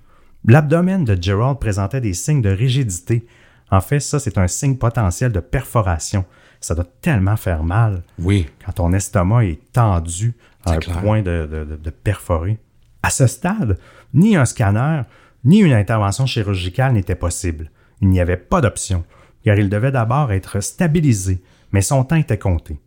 L'abdomen 0.44 1.04
de 1.04 1.16
Gerald 1.20 1.60
présentait 1.60 2.00
des 2.00 2.14
signes 2.14 2.42
de 2.42 2.50
rigidité. 2.50 3.28
En 3.70 3.80
fait, 3.80 4.00
ça, 4.00 4.18
c'est 4.18 4.38
un 4.38 4.48
signe 4.48 4.76
potentiel 4.76 5.30
de 5.30 5.38
perforation. 5.38 6.24
Ça 6.60 6.74
doit 6.74 6.88
tellement 7.00 7.36
faire 7.36 7.62
mal. 7.62 8.02
Oui. 8.18 8.48
Quand 8.66 8.72
ton 8.72 8.92
estomac 8.92 9.44
est 9.44 9.72
tendu 9.72 10.34
à 10.64 10.72
un 10.72 10.80
point 10.80 11.22
de, 11.22 11.78
de 11.80 11.90
perforer. 11.90 12.58
À 13.04 13.10
ce 13.10 13.28
stade, 13.28 13.78
ni 14.14 14.34
un 14.34 14.46
scanner, 14.46 15.02
ni 15.44 15.60
une 15.60 15.74
intervention 15.74 16.26
chirurgicale 16.26 16.94
n'était 16.94 17.14
possible. 17.14 17.70
Il 18.00 18.08
n'y 18.08 18.20
avait 18.20 18.36
pas 18.36 18.60
d'option, 18.60 19.04
car 19.44 19.56
il 19.58 19.68
devait 19.68 19.92
d'abord 19.92 20.32
être 20.32 20.58
stabilisé, 20.58 21.40
mais 21.74 21.82
son 21.82 22.04
temps 22.04 22.14
était 22.14 22.38
compté. 22.38 22.78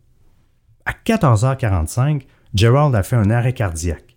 À 0.86 0.92
14h45, 0.92 2.22
Gerald 2.54 2.94
a 2.94 3.02
fait 3.02 3.16
un 3.16 3.28
arrêt 3.28 3.52
cardiaque. 3.52 4.14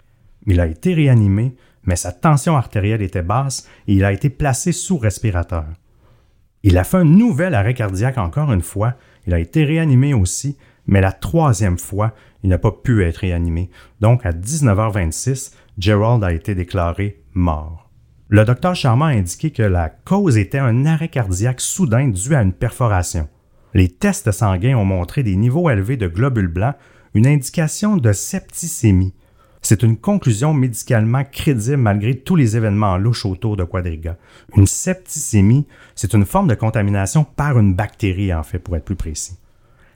Il 0.48 0.62
a 0.62 0.66
été 0.66 0.94
réanimé, 0.94 1.58
mais 1.84 1.98
sa 1.98 2.14
tension 2.14 2.56
artérielle 2.56 3.02
était 3.02 3.22
basse 3.22 3.68
et 3.90 3.96
il 3.96 4.06
a 4.06 4.14
été 4.14 4.30
placé 4.30 4.72
sous 4.72 4.98
respirateur. 4.98 5.66
Il 6.64 6.78
a 6.78 6.86
fait 6.86 6.96
un 6.96 7.04
nouvel 7.04 7.54
arrêt 7.54 7.74
cardiaque 7.74 8.18
encore 8.18 8.54
une 8.54 8.62
fois, 8.62 8.94
il 9.28 9.34
a 9.34 9.40
été 9.40 9.66
réanimé 9.66 10.14
aussi, 10.14 10.58
mais 10.88 11.02
la 11.02 11.12
troisième 11.12 11.78
fois, 11.78 12.14
il 12.42 12.50
n'a 12.50 12.58
pas 12.58 12.72
pu 12.72 13.04
être 13.04 13.18
réanimé. 13.18 13.70
Donc 14.00 14.26
à 14.26 14.32
19h26, 14.32 15.52
Gerald 15.80 16.24
a 16.24 16.32
été 16.32 16.56
déclaré 16.56 17.22
mort. 17.34 17.90
Le 18.30 18.46
docteur 18.46 18.74
Sharma 18.74 19.08
a 19.08 19.16
indiqué 19.18 19.52
que 19.52 19.64
la 19.64 19.90
cause 19.90 20.38
était 20.38 20.60
un 20.60 20.86
arrêt 20.86 21.10
cardiaque 21.10 21.60
soudain 21.60 22.08
dû 22.08 22.34
à 22.36 22.42
une 22.42 22.54
perforation. 22.54 23.28
Les 23.74 23.88
tests 23.88 24.32
sanguins 24.32 24.78
ont 24.78 24.86
montré 24.86 25.24
des 25.24 25.36
niveaux 25.36 25.70
élevés 25.70 25.98
de 25.98 26.08
globules 26.08 26.48
blancs, 26.48 26.76
une 27.14 27.28
indication 27.28 27.98
de 27.98 28.12
septicémie. 28.12 29.14
C'est 29.62 29.84
une 29.84 29.98
conclusion 29.98 30.54
médicalement 30.54 31.24
crédible 31.24 31.78
malgré 31.78 32.16
tous 32.16 32.36
les 32.36 32.58
événements 32.58 32.98
louches 32.98 33.26
autour 33.26 33.58
de 33.58 33.64
Quadriga. 33.64 34.18
Une 34.58 34.66
septicémie, 34.66 35.68
c'est 35.96 36.14
une 36.14 36.26
forme 36.26 36.48
de 36.48 36.56
contamination 36.56 37.24
par 37.24 37.60
une 37.60 37.76
bactérie, 37.76 38.34
en 38.34 38.44
fait, 38.44 38.60
pour 38.60 38.76
être 38.76 38.86
plus 38.86 38.96
précis. 38.96 39.38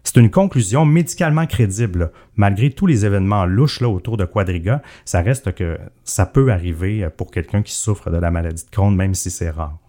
C'est 0.03 0.19
une 0.19 0.29
conclusion 0.29 0.85
médicalement 0.85 1.47
crédible. 1.47 2.11
Malgré 2.35 2.69
tous 2.69 2.85
les 2.85 3.07
événements 3.07 3.45
louches 3.45 3.81
là, 3.81 3.89
autour 3.89 4.17
de 4.17 4.25
Quadriga, 4.25 4.83
ça 5.03 5.21
reste 5.21 5.55
que 5.55 5.79
ça 6.03 6.27
peut 6.27 6.51
arriver 6.51 7.09
pour 7.17 7.31
quelqu'un 7.31 7.63
qui 7.63 7.73
souffre 7.73 8.11
de 8.11 8.17
la 8.17 8.29
maladie 8.29 8.63
de 8.63 8.69
Crohn, 8.69 8.95
même 8.95 9.15
si 9.15 9.31
c'est 9.31 9.49
rare. 9.49 9.79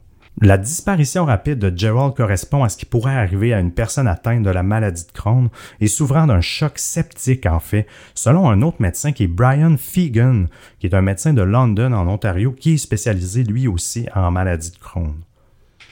La 0.43 0.59
disparition 0.59 1.25
rapide 1.25 1.59
de 1.59 1.73
Gerald 1.75 2.15
correspond 2.15 2.63
à 2.63 2.69
ce 2.69 2.77
qui 2.77 2.85
pourrait 2.85 3.17
arriver 3.17 3.55
à 3.55 3.61
une 3.61 3.73
personne 3.73 4.07
atteinte 4.07 4.43
de 4.43 4.51
la 4.51 4.63
maladie 4.63 5.07
de 5.07 5.13
Crohn 5.13 5.49
et 5.81 5.87
souffrant 5.87 6.27
d'un 6.27 6.43
choc 6.43 6.79
septique 6.79 7.47
en 7.47 7.59
fait, 7.59 7.87
selon 8.15 8.51
un 8.51 8.61
autre 8.61 8.83
médecin 8.83 9.13
qui 9.13 9.25
est 9.25 9.29
Brian 9.29 9.79
Fegan, 9.79 10.49
qui 10.79 10.89
est 10.89 10.95
un 10.95 11.01
médecin 11.01 11.33
de 11.33 11.41
London 11.41 11.93
en 11.93 12.07
Ontario 12.07 12.53
qui 12.53 12.75
est 12.75 12.77
spécialisé 12.77 13.45
lui 13.45 13.67
aussi 13.67 14.09
en 14.15 14.31
maladie 14.31 14.73
de 14.73 14.77
Crohn. 14.77 15.15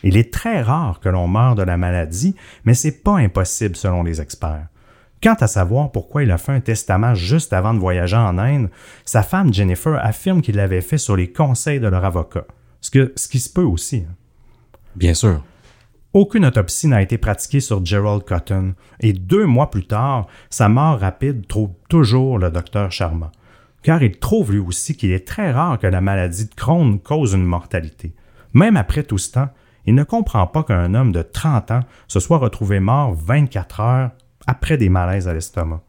Il 0.02 0.18
est 0.18 0.30
très 0.30 0.60
rare 0.60 1.00
que 1.00 1.08
l'on 1.08 1.26
meure 1.26 1.54
de 1.54 1.62
la 1.62 1.78
maladie, 1.78 2.36
mais 2.66 2.74
c'est 2.74 3.02
pas 3.02 3.16
impossible 3.16 3.76
selon 3.76 4.02
les 4.02 4.20
experts. 4.20 4.66
Quant 5.22 5.36
à 5.40 5.46
savoir 5.46 5.90
pourquoi 5.90 6.22
il 6.22 6.30
a 6.30 6.36
fait 6.36 6.52
un 6.52 6.60
testament 6.60 7.14
juste 7.14 7.54
avant 7.54 7.72
de 7.72 7.78
voyager 7.78 8.16
en 8.16 8.36
Inde, 8.36 8.68
sa 9.06 9.22
femme 9.22 9.54
Jennifer 9.54 9.98
affirme 10.04 10.42
qu'il 10.42 10.56
l'avait 10.56 10.82
fait 10.82 10.98
sur 10.98 11.16
les 11.16 11.32
conseils 11.32 11.80
de 11.80 11.88
leur 11.88 12.04
avocat. 12.04 12.44
Ce, 12.82 12.90
qui 12.90 13.38
se 13.40 13.48
peut 13.48 13.62
aussi. 13.62 14.04
Hein. 14.06 14.14
Bien 14.96 15.14
sûr. 15.14 15.42
Aucune 16.12 16.46
autopsie 16.46 16.86
n'a 16.86 17.02
été 17.02 17.18
pratiquée 17.18 17.58
sur 17.58 17.84
Gerald 17.84 18.22
Cotton 18.22 18.74
et 19.00 19.12
deux 19.12 19.46
mois 19.46 19.70
plus 19.70 19.86
tard, 19.86 20.28
sa 20.48 20.68
mort 20.68 21.00
rapide 21.00 21.48
trouve 21.48 21.70
toujours 21.88 22.38
le 22.38 22.50
docteur 22.50 22.92
Sharma, 22.92 23.32
car 23.82 24.00
il 24.00 24.16
trouve 24.18 24.52
lui 24.52 24.60
aussi 24.60 24.96
qu'il 24.96 25.10
est 25.10 25.26
très 25.26 25.50
rare 25.50 25.80
que 25.80 25.88
la 25.88 26.00
maladie 26.00 26.44
de 26.44 26.54
Crohn 26.54 27.00
cause 27.00 27.32
une 27.32 27.44
mortalité. 27.44 28.14
Même 28.52 28.76
après 28.76 29.02
tout 29.02 29.18
ce 29.18 29.32
temps, 29.32 29.48
il 29.86 29.96
ne 29.96 30.04
comprend 30.04 30.46
pas 30.46 30.62
qu'un 30.62 30.94
homme 30.94 31.10
de 31.10 31.22
30 31.22 31.72
ans 31.72 31.82
se 32.06 32.20
soit 32.20 32.38
retrouvé 32.38 32.78
mort 32.78 33.14
24 33.14 33.80
heures 33.80 34.10
après 34.46 34.76
des 34.76 34.88
malaises 34.88 35.26
à 35.26 35.34
l'estomac. 35.34 35.82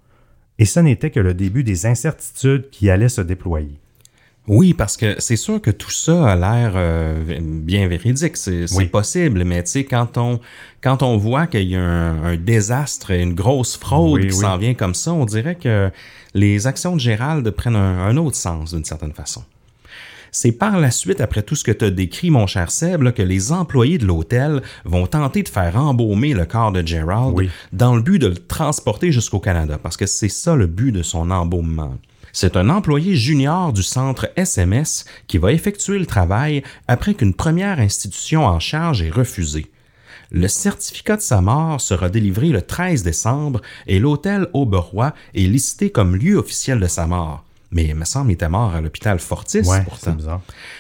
Et 0.57 0.65
ce 0.65 0.79
n'était 0.79 1.11
que 1.11 1.19
le 1.19 1.35
début 1.35 1.63
des 1.63 1.85
incertitudes 1.85 2.71
qui 2.71 2.89
allaient 2.89 3.09
se 3.09 3.21
déployer. 3.21 3.79
Oui, 4.47 4.73
parce 4.73 4.95
que 4.95 5.15
c'est 5.19 5.37
sûr 5.37 5.59
que 5.59 5.71
tout 5.71 5.91
ça 5.91 6.27
a 6.31 6.35
l'air 6.35 6.73
euh, 6.75 7.39
bien 7.41 7.87
véridique, 7.87 8.37
c'est 8.37 8.67
possible, 8.91 9.43
mais 9.43 9.63
tu 9.63 9.71
sais, 9.71 9.83
quand 9.85 10.17
on, 10.17 10.39
quand 10.81 11.01
on 11.01 11.17
voit 11.17 11.47
qu'il 11.47 11.63
y 11.63 11.75
a 11.75 11.81
un, 11.81 12.35
désastre, 12.35 13.11
une 13.11 13.33
grosse 13.33 13.75
fraude 13.75 14.21
qui 14.21 14.33
s'en 14.33 14.57
vient 14.57 14.75
comme 14.75 14.93
ça, 14.93 15.13
on 15.13 15.25
dirait 15.25 15.55
que 15.55 15.89
les 16.35 16.67
actions 16.67 16.95
de 16.95 16.99
Gérald 16.99 17.49
prennent 17.51 17.75
un, 17.75 18.17
autre 18.17 18.35
sens 18.35 18.73
d'une 18.73 18.85
certaine 18.85 19.13
façon. 19.13 19.43
C'est 20.31 20.51
par 20.51 20.77
la 20.77 20.91
suite, 20.91 21.21
après 21.21 21.41
tout 21.41 21.55
ce 21.55 21.63
que 21.63 21.71
tu 21.71 21.85
as 21.85 21.91
décrit, 21.91 22.29
mon 22.29 22.45
cher 22.45 22.69
Seb, 22.69 23.03
là, 23.03 23.13
que 23.13 23.21
les 23.21 23.53
employés 23.53 23.97
de 23.97 24.05
l'hôtel 24.05 24.61
vont 24.83 25.07
tenter 25.07 25.43
de 25.43 25.49
faire 25.49 25.77
embaumer 25.77 26.33
le 26.33 26.45
corps 26.45 26.73
de 26.73 26.85
Gerald 26.85 27.33
Oui. 27.35 27.49
dans 27.71 27.95
le 27.95 28.01
but 28.01 28.19
de 28.19 28.27
le 28.27 28.35
transporter 28.35 29.13
jusqu'au 29.13 29.39
Canada, 29.39 29.79
parce 29.81 29.95
que 29.95 30.05
c'est 30.05 30.29
ça 30.29 30.55
le 30.55 30.67
but 30.67 30.91
de 30.91 31.03
son 31.03 31.31
embaumement. 31.31 31.97
C'est 32.37 32.57
un 32.57 32.69
employé 32.69 33.15
junior 33.15 33.71
du 33.71 33.81
centre 33.81 34.29
SMS 34.35 35.05
qui 35.25 35.37
va 35.37 35.53
effectuer 35.53 35.97
le 35.97 36.05
travail 36.05 36.63
après 36.85 37.13
qu'une 37.13 37.33
première 37.33 37.79
institution 37.79 38.45
en 38.45 38.59
charge 38.59 39.01
ait 39.01 39.09
refusé. 39.09 39.71
Le 40.31 40.49
certificat 40.49 41.15
de 41.15 41.21
sa 41.21 41.39
mort 41.39 41.79
sera 41.79 42.09
délivré 42.09 42.49
le 42.49 42.61
13 42.61 43.03
décembre 43.03 43.61
et 43.87 43.99
l'hôtel 43.99 44.49
Auberoy 44.51 45.13
est 45.33 45.47
listé 45.47 45.91
comme 45.91 46.17
lieu 46.17 46.35
officiel 46.35 46.81
de 46.81 46.87
sa 46.87 47.07
mort. 47.07 47.44
Mais 47.71 47.85
il 47.85 47.95
me 47.95 48.05
semble 48.05 48.27
qu'il 48.27 48.35
était 48.35 48.49
mort 48.49 48.73
à 48.73 48.81
l'hôpital 48.81 49.19
Fortis 49.19 49.61
Ouais, 49.61 49.83
pourtant. 49.83 50.15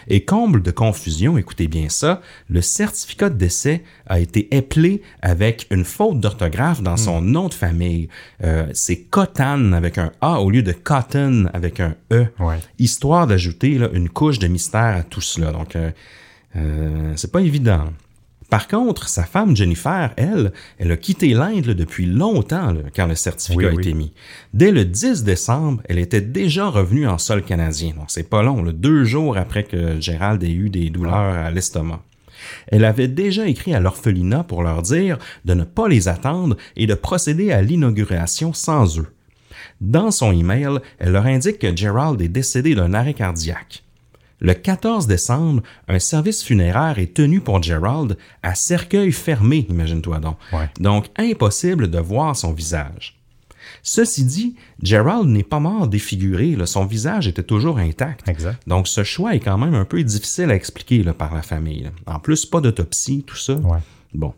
Et 0.07 0.23
comble 0.23 0.61
de 0.61 0.71
confusion, 0.71 1.37
écoutez 1.37 1.67
bien 1.67 1.89
ça, 1.89 2.21
le 2.49 2.61
certificat 2.61 3.29
de 3.29 3.35
décès 3.35 3.83
a 4.07 4.19
été 4.19 4.55
éplé 4.55 5.01
avec 5.21 5.67
une 5.71 5.85
faute 5.85 6.19
d'orthographe 6.19 6.81
dans 6.81 6.97
son 6.97 7.21
nom 7.21 7.47
de 7.47 7.53
famille. 7.53 8.09
Euh, 8.43 8.67
c'est 8.73 9.01
Cotton 9.01 9.73
avec 9.73 9.97
un 9.97 10.11
A 10.21 10.41
au 10.41 10.49
lieu 10.49 10.63
de 10.63 10.71
Cotton 10.71 11.49
avec 11.53 11.79
un 11.79 11.95
E. 12.11 12.27
Ouais. 12.39 12.59
Histoire 12.79 13.27
d'ajouter 13.27 13.79
une 13.93 14.09
couche 14.09 14.39
de 14.39 14.47
mystère 14.47 14.95
à 14.97 15.03
tout 15.03 15.21
cela. 15.21 15.51
Donc, 15.51 15.75
euh, 15.75 15.91
euh, 16.55 17.13
c'est 17.15 17.31
pas 17.31 17.41
évident. 17.41 17.85
Par 18.49 18.67
contre, 18.67 19.09
sa 19.09 19.23
femme 19.23 19.55
Jennifer, 19.55 20.13
elle, 20.17 20.53
elle 20.77 20.91
a 20.91 20.97
quitté 20.97 21.29
l'Inde 21.29 21.65
depuis 21.71 22.05
longtemps 22.05 22.71
là, 22.73 22.81
quand 22.95 23.07
le 23.07 23.15
certificat 23.15 23.57
Oui, 23.57 23.65
a 23.65 23.73
oui. 23.73 23.81
été 23.81 23.93
mis. 23.93 24.13
Dès 24.53 24.71
le 24.71 24.85
10 24.85 25.23
décembre, 25.23 25.81
elle 25.89 25.97
était 25.99 26.21
déjà 26.21 26.67
revenue 26.67 27.07
en 27.07 27.17
sol 27.17 27.41
canadien. 27.43 27.93
Donc, 27.97 28.05
c'est 28.09 28.29
pas 28.29 28.43
long, 28.43 28.63
là, 28.63 28.71
deux 28.71 29.03
jours 29.03 29.37
après 29.37 29.63
que 29.63 29.99
Gérald 29.99 30.43
ait 30.43 30.51
eu 30.51 30.69
des 30.69 30.89
douleurs 30.89 31.13
à 31.13 31.49
l'estomac. 31.51 32.01
Elle 32.67 32.85
avait 32.85 33.07
déjà 33.07 33.47
écrit 33.47 33.73
à 33.73 33.79
l'orphelinat 33.79 34.43
pour 34.43 34.61
leur 34.61 34.81
dire 34.83 35.17
de 35.45 35.53
ne 35.53 35.63
pas 35.63 35.87
les 35.87 36.07
attendre 36.07 36.55
et 36.75 36.85
de 36.85 36.93
procéder 36.93 37.51
à 37.51 37.61
l'inauguration 37.61 38.53
sans 38.53 38.99
eux. 38.99 39.07
Dans 39.81 40.11
son 40.11 40.31
email, 40.31 40.79
elle 40.99 41.13
leur 41.13 41.25
indique 41.25 41.59
que 41.59 41.75
Gerald 41.75 42.21
est 42.21 42.27
décédé 42.27 42.75
d'un 42.75 42.93
arrêt 42.93 43.13
cardiaque. 43.13 43.83
Le 44.39 44.53
14 44.53 45.07
décembre, 45.07 45.63
un 45.87 45.99
service 45.99 46.43
funéraire 46.43 46.99
est 46.99 47.13
tenu 47.13 47.39
pour 47.39 47.63
Gerald 47.63 48.17
à 48.43 48.53
cercueil 48.55 49.11
fermé, 49.11 49.65
imagine-toi 49.69 50.19
donc. 50.19 50.37
Ouais. 50.51 50.69
Donc 50.79 51.07
impossible 51.17 51.89
de 51.89 51.99
voir 51.99 52.35
son 52.35 52.51
visage. 52.51 53.17
Ceci 53.81 54.23
dit, 54.25 54.55
Gerald 54.81 55.27
n'est 55.27 55.43
pas 55.43 55.59
mort 55.59 55.87
défiguré, 55.87 56.55
là, 56.55 56.65
son 56.65 56.85
visage 56.85 57.27
était 57.27 57.43
toujours 57.43 57.77
intact. 57.77 58.27
Exact. 58.27 58.61
Donc 58.67 58.87
ce 58.87 59.03
choix 59.03 59.35
est 59.35 59.39
quand 59.39 59.57
même 59.57 59.75
un 59.75 59.85
peu 59.85 60.03
difficile 60.03 60.51
à 60.51 60.55
expliquer 60.55 61.03
là, 61.03 61.13
par 61.13 61.33
la 61.33 61.41
famille. 61.41 61.83
là. 61.83 61.91
En 62.07 62.19
plus, 62.19 62.45
pas 62.45 62.61
d'autopsie, 62.61 63.23
tout 63.25 63.37
ça. 63.37 63.53
Ouais. 63.55 63.79
Bon. 64.13 64.33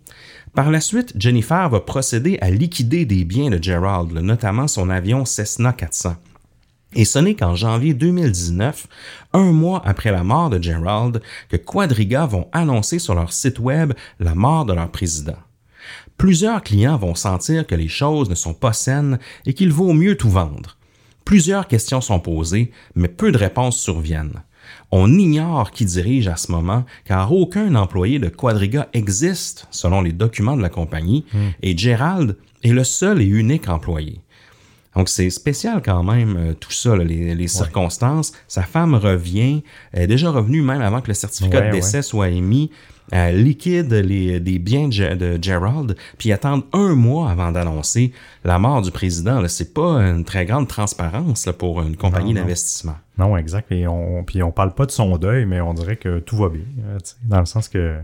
Par 0.54 0.72
la 0.72 0.82
suite, 0.82 1.14
Jennifer 1.16 1.70
va 1.70 1.80
procéder 1.80 2.38
à 2.42 2.50
liquider 2.50 3.06
des 3.06 3.26
biens 3.26 3.50
de 3.50 3.62
Gerald, 3.62 4.12
notamment 4.12 4.68
son 4.68 4.90
avion 4.90 5.24
Cessna 5.24 5.72
400. 5.72 6.16
Et 6.96 7.06
ce 7.06 7.20
n'est 7.20 7.36
qu'en 7.36 7.56
janvier 7.56 7.94
2019, 7.94 8.88
un 9.34 9.52
mois 9.52 9.82
après 9.86 10.12
la 10.12 10.24
mort 10.24 10.50
de 10.50 10.62
Gerald, 10.62 11.22
que 11.50 11.58
Quadriga 11.58 12.26
vont 12.26 12.48
annoncer 12.54 12.98
sur 13.00 13.14
leur 13.14 13.34
site 13.34 13.60
web 13.60 13.94
la 14.20 14.36
mort 14.36 14.66
de 14.66 14.74
leur 14.74 14.90
président. 14.90 15.38
Plusieurs 16.18 16.64
clients 16.64 16.98
vont 16.98 17.16
sentir 17.16 17.68
que 17.68 17.76
les 17.76 17.88
choses 17.88 18.30
ne 18.30 18.36
sont 18.36 18.54
pas 18.54 18.74
saines 18.74 19.20
et 19.46 19.54
qu'il 19.54 19.72
vaut 19.72 19.94
mieux 19.94 20.18
tout 20.18 20.30
vendre. 20.30 20.78
Plusieurs 21.26 21.68
questions 21.68 22.02
sont 22.02 22.20
posées, 22.20 22.72
mais 22.96 23.10
peu 23.10 23.32
de 23.32 23.38
réponses 23.38 23.78
surviennent. 23.78 24.42
On 24.92 25.14
ignore 25.14 25.72
qui 25.72 25.86
dirige 25.86 26.28
à 26.28 26.38
ce 26.38 26.52
moment, 26.52 26.86
car 27.06 27.32
aucun 27.34 27.76
employé 27.76 28.20
de 28.20 28.30
Quadriga 28.30 28.88
existe, 28.94 29.68
selon 29.72 30.02
les 30.02 30.14
documents 30.14 30.58
de 30.58 30.62
la 30.62 30.70
compagnie, 30.70 31.26
et 31.62 31.78
Gerald 31.78 32.38
est 32.64 32.72
le 32.72 32.84
seul 32.84 33.22
et 33.22 33.26
unique 33.26 33.68
employé. 33.68 34.22
Donc 34.98 35.10
c'est 35.10 35.30
spécial 35.30 35.82
quand 35.86 36.04
même 36.04 36.36
euh, 36.38 36.54
tout 36.54 36.72
ça, 36.72 36.96
là, 36.96 37.04
les, 37.04 37.36
les 37.36 37.48
circonstances. 37.48 38.34
Sa 38.48 38.64
femme 38.64 38.96
revient, 38.96 39.64
elle 39.94 40.04
est 40.04 40.08
déjà 40.08 40.32
revenue 40.32 40.62
même 40.62 40.82
avant 40.82 41.02
que 41.02 41.08
le 41.08 41.14
certificat 41.14 41.60
Ouais, 41.60 41.68
de 41.68 41.72
décès 41.72 42.02
soit 42.02 42.30
émis. 42.30 42.72
Elle 43.10 43.42
liquide 43.44 43.94
les, 43.94 44.42
des 44.42 44.60
biens 44.60 44.90
de, 44.90 44.94
Ge- 44.94 45.16
de 45.16 45.40
Gerald, 45.42 45.96
puis 46.18 46.34
attendent 46.34 46.66
un 46.74 46.94
mois 46.94 47.32
avant 47.32 47.54
d'annoncer 47.54 48.12
la 48.44 48.60
mort 48.60 48.82
du 48.82 48.92
président. 48.92 49.42
C'est 49.48 49.74
pas 49.74 50.02
une 50.02 50.26
très 50.26 50.46
grande 50.46 50.68
transparence 50.68 51.46
là, 51.46 51.54
pour 51.54 51.82
une 51.82 51.96
compagnie 51.96 52.34
d'investissement. 52.34 52.96
Non, 53.18 53.38
exact. 53.38 53.72
Et 53.72 53.88
on, 53.88 54.26
puis 54.26 54.44
on 54.44 54.52
parle 54.52 54.74
pas 54.74 54.86
de 54.86 54.92
son 54.92 55.18
deuil, 55.18 55.46
mais 55.46 55.62
on 55.62 55.74
dirait 55.74 55.96
que 55.96 56.20
tout 56.20 56.36
va 56.36 56.50
bien. 56.50 56.64
euh, 56.86 56.98
dans 57.24 57.40
le 57.40 57.46
sens 57.46 57.70
que 57.70 57.96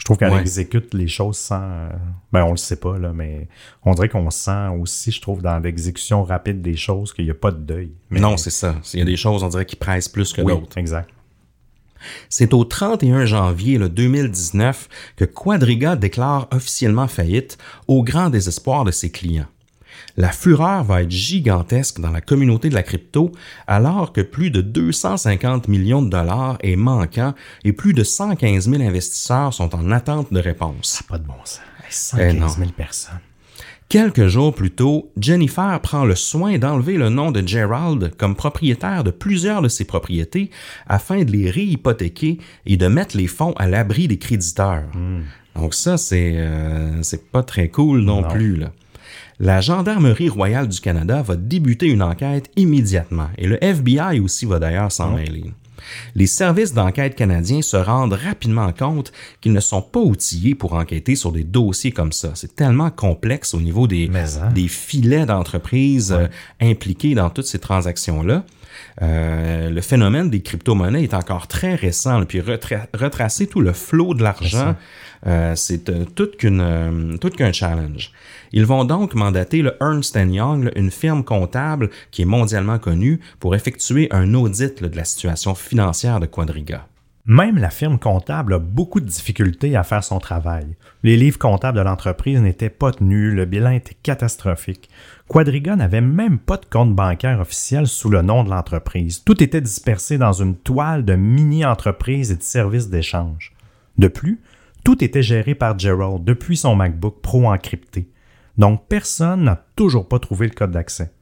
je 0.00 0.04
trouve 0.06 0.16
qu'elle 0.16 0.32
Ouais. 0.32 0.40
exécute 0.40 0.92
les 0.94 1.06
choses 1.06 1.36
sans. 1.36 1.60
euh, 1.62 1.88
ben, 2.32 2.42
on 2.44 2.50
le 2.52 2.56
sait 2.56 2.80
pas, 2.80 2.98
là, 2.98 3.12
mais 3.14 3.46
on 3.84 3.92
dirait 3.94 4.08
qu'on 4.08 4.30
sent 4.30 4.68
aussi, 4.80 5.12
je 5.12 5.20
trouve, 5.20 5.42
dans 5.42 5.58
l'exécution 5.60 6.24
rapide 6.24 6.62
des 6.62 6.74
choses, 6.76 7.12
qu'il 7.12 7.26
n'y 7.26 7.30
a 7.30 7.34
pas 7.34 7.50
de 7.52 7.58
deuil. 7.58 7.92
Mais, 8.08 8.18
Non, 8.18 8.36
c'est 8.36 8.50
ça. 8.50 8.74
Il 8.94 8.98
y 8.98 9.02
a 9.02 9.04
des 9.04 9.16
choses, 9.16 9.42
on 9.44 9.48
dirait, 9.48 9.66
qui 9.66 9.76
pressent 9.76 10.08
plus 10.08 10.32
que 10.32 10.40
oui, 10.42 10.52
d'autres. 10.54 10.76
exact. 10.78 11.10
C'est 12.30 12.54
au 12.54 12.64
31 12.64 13.26
janvier 13.26 13.76
là, 13.76 13.88
2019 13.88 14.88
que 15.16 15.26
Quadriga 15.26 15.96
déclare 15.96 16.48
officiellement 16.50 17.06
faillite 17.08 17.58
au 17.88 18.02
grand 18.02 18.30
désespoir 18.30 18.84
de 18.84 18.90
ses 18.90 19.10
clients. 19.10 19.44
La 20.16 20.30
fureur 20.32 20.84
va 20.84 21.02
être 21.02 21.10
gigantesque 21.10 22.00
dans 22.00 22.10
la 22.10 22.20
communauté 22.20 22.68
de 22.68 22.74
la 22.74 22.82
crypto 22.82 23.32
alors 23.66 24.12
que 24.12 24.20
plus 24.20 24.50
de 24.50 24.60
250 24.60 25.68
millions 25.68 26.02
de 26.02 26.10
dollars 26.10 26.58
est 26.62 26.76
manquant 26.76 27.34
et 27.64 27.72
plus 27.72 27.94
de 27.94 28.02
115 28.04 28.68
000 28.68 28.82
investisseurs 28.82 29.54
sont 29.54 29.74
en 29.74 29.90
attente 29.90 30.32
de 30.32 30.40
réponse. 30.40 31.02
Pas 31.08 31.18
de 31.18 31.26
bon 31.26 31.34
sens. 31.44 32.14
Hey, 32.18 32.30
Eh 32.30 32.32
non. 32.38 32.48
115 32.48 32.58
000 32.58 32.70
personnes. 32.72 33.18
Quelques 33.88 34.28
jours 34.28 34.54
plus 34.54 34.70
tôt, 34.70 35.10
Jennifer 35.20 35.80
prend 35.80 36.04
le 36.04 36.14
soin 36.14 36.58
d'enlever 36.58 36.96
le 36.96 37.08
nom 37.08 37.32
de 37.32 37.44
Gerald 37.44 38.14
comme 38.16 38.36
propriétaire 38.36 39.02
de 39.02 39.10
plusieurs 39.10 39.62
de 39.62 39.68
ses 39.68 39.84
propriétés 39.84 40.50
afin 40.86 41.24
de 41.24 41.32
les 41.32 41.50
réhypothéquer 41.50 42.38
et 42.66 42.76
de 42.76 42.86
mettre 42.86 43.16
les 43.16 43.26
fonds 43.26 43.52
à 43.56 43.66
l'abri 43.66 44.06
des 44.06 44.18
créditeurs. 44.18 44.84
Donc 45.56 45.74
ça, 45.74 45.96
c'est 45.96 46.34
euh, 46.36 47.02
c'est 47.02 47.30
pas 47.32 47.42
très 47.42 47.68
cool 47.68 48.02
non, 48.02 48.22
Non. 48.22 48.28
plus. 48.28 48.54
Là. 48.54 48.70
La 49.42 49.62
Gendarmerie 49.62 50.28
royale 50.28 50.68
du 50.68 50.80
Canada 50.80 51.22
va 51.22 51.34
débuter 51.34 51.86
une 51.86 52.02
enquête 52.02 52.50
immédiatement 52.56 53.30
et 53.38 53.46
le 53.46 53.56
FBI 53.64 54.20
aussi 54.20 54.44
va 54.44 54.58
d'ailleurs 54.58 54.92
s'en 54.92 55.14
mêler. 55.14 55.54
Les 56.14 56.26
services 56.26 56.74
d'enquête 56.74 57.14
canadiens 57.14 57.62
se 57.62 57.78
rendent 57.78 58.12
rapidement 58.12 58.70
compte 58.74 59.12
qu'ils 59.40 59.54
ne 59.54 59.60
sont 59.60 59.80
pas 59.80 60.00
outillés 60.00 60.54
pour 60.54 60.74
enquêter 60.74 61.16
sur 61.16 61.32
des 61.32 61.42
dossiers 61.42 61.90
comme 61.90 62.12
ça. 62.12 62.32
C'est 62.34 62.54
tellement 62.54 62.90
complexe 62.90 63.54
au 63.54 63.60
niveau 63.60 63.86
des, 63.86 64.10
hein? 64.14 64.52
des 64.54 64.68
filets 64.68 65.24
d'entreprises 65.24 66.12
euh, 66.12 66.26
impliqués 66.60 67.14
dans 67.14 67.30
toutes 67.30 67.46
ces 67.46 67.58
transactions-là. 67.58 68.44
Euh, 69.02 69.70
le 69.70 69.80
phénomène 69.80 70.30
des 70.30 70.42
crypto-monnaies 70.42 71.02
est 71.02 71.14
encore 71.14 71.46
très 71.46 71.74
récent, 71.74 72.18
là, 72.18 72.26
puis 72.26 72.40
retra- 72.40 72.86
retracer 72.94 73.46
tout 73.46 73.60
le 73.60 73.72
flot 73.72 74.14
de 74.14 74.22
l'argent, 74.22 74.74
euh, 75.26 75.54
c'est 75.56 75.88
euh, 75.88 76.04
tout 76.04 76.30
qu'un 76.38 77.52
challenge. 77.52 78.12
Ils 78.52 78.66
vont 78.66 78.84
donc 78.84 79.14
mandater 79.14 79.62
le 79.62 79.74
Ernst 79.80 80.16
Young, 80.16 80.64
là, 80.64 80.70
une 80.76 80.90
firme 80.90 81.24
comptable 81.24 81.90
qui 82.10 82.22
est 82.22 82.26
mondialement 82.26 82.78
connue, 82.78 83.20
pour 83.38 83.54
effectuer 83.54 84.08
un 84.10 84.34
audit 84.34 84.80
là, 84.80 84.88
de 84.88 84.96
la 84.96 85.04
situation 85.04 85.54
financière 85.54 86.20
de 86.20 86.26
Quadriga. 86.26 86.86
Même 87.26 87.58
la 87.58 87.70
firme 87.70 87.98
comptable 87.98 88.54
a 88.54 88.58
beaucoup 88.58 88.98
de 88.98 89.06
difficultés 89.06 89.76
à 89.76 89.84
faire 89.84 90.02
son 90.02 90.18
travail. 90.18 90.66
Les 91.02 91.16
livres 91.16 91.38
comptables 91.38 91.78
de 91.78 91.82
l'entreprise 91.82 92.40
n'étaient 92.40 92.70
pas 92.70 92.92
tenus, 92.92 93.34
le 93.34 93.44
bilan 93.44 93.70
était 93.70 93.96
catastrophique. 94.02 94.88
Quadriga 95.30 95.76
n'avait 95.76 96.00
même 96.00 96.40
pas 96.40 96.56
de 96.56 96.66
compte 96.66 96.92
bancaire 96.92 97.38
officiel 97.38 97.86
sous 97.86 98.10
le 98.10 98.20
nom 98.20 98.42
de 98.42 98.50
l'entreprise. 98.50 99.22
Tout 99.22 99.40
était 99.44 99.60
dispersé 99.60 100.18
dans 100.18 100.32
une 100.32 100.56
toile 100.56 101.04
de 101.04 101.14
mini-entreprises 101.14 102.32
et 102.32 102.36
de 102.36 102.42
services 102.42 102.88
d'échange. 102.88 103.52
De 103.96 104.08
plus, 104.08 104.40
tout 104.82 105.04
était 105.04 105.22
géré 105.22 105.54
par 105.54 105.78
Gerald 105.78 106.24
depuis 106.24 106.56
son 106.56 106.74
MacBook 106.74 107.20
Pro 107.22 107.48
encrypté. 107.48 108.08
Donc 108.58 108.88
personne 108.88 109.44
n'a 109.44 109.64
toujours 109.76 110.08
pas 110.08 110.18
trouvé 110.18 110.48
le 110.48 110.52
code 110.52 110.72
d'accès. 110.72 111.12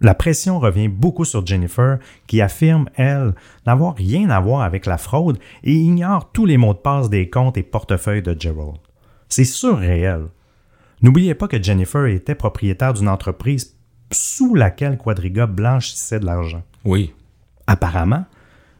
La 0.00 0.14
pression 0.14 0.58
revient 0.58 0.88
beaucoup 0.88 1.24
sur 1.24 1.46
Jennifer, 1.46 2.00
qui 2.26 2.40
affirme, 2.40 2.88
elle, 2.96 3.32
n'avoir 3.64 3.94
rien 3.94 4.28
à 4.28 4.40
voir 4.40 4.62
avec 4.62 4.86
la 4.86 4.98
fraude 4.98 5.38
et 5.62 5.72
ignore 5.72 6.32
tous 6.32 6.46
les 6.46 6.56
mots 6.56 6.74
de 6.74 6.78
passe 6.78 7.10
des 7.10 7.30
comptes 7.30 7.58
et 7.58 7.62
portefeuilles 7.62 8.22
de 8.22 8.34
Gerald. 8.36 8.78
C'est 9.28 9.44
surréel. 9.44 10.30
N'oubliez 11.02 11.34
pas 11.34 11.48
que 11.48 11.62
Jennifer 11.62 12.06
était 12.06 12.34
propriétaire 12.34 12.94
d'une 12.94 13.08
entreprise 13.08 13.76
sous 14.10 14.54
laquelle 14.54 14.98
Quadriga 14.98 15.46
blanchissait 15.46 16.20
de 16.20 16.26
l'argent. 16.26 16.62
Oui. 16.84 17.12
Apparemment, 17.66 18.24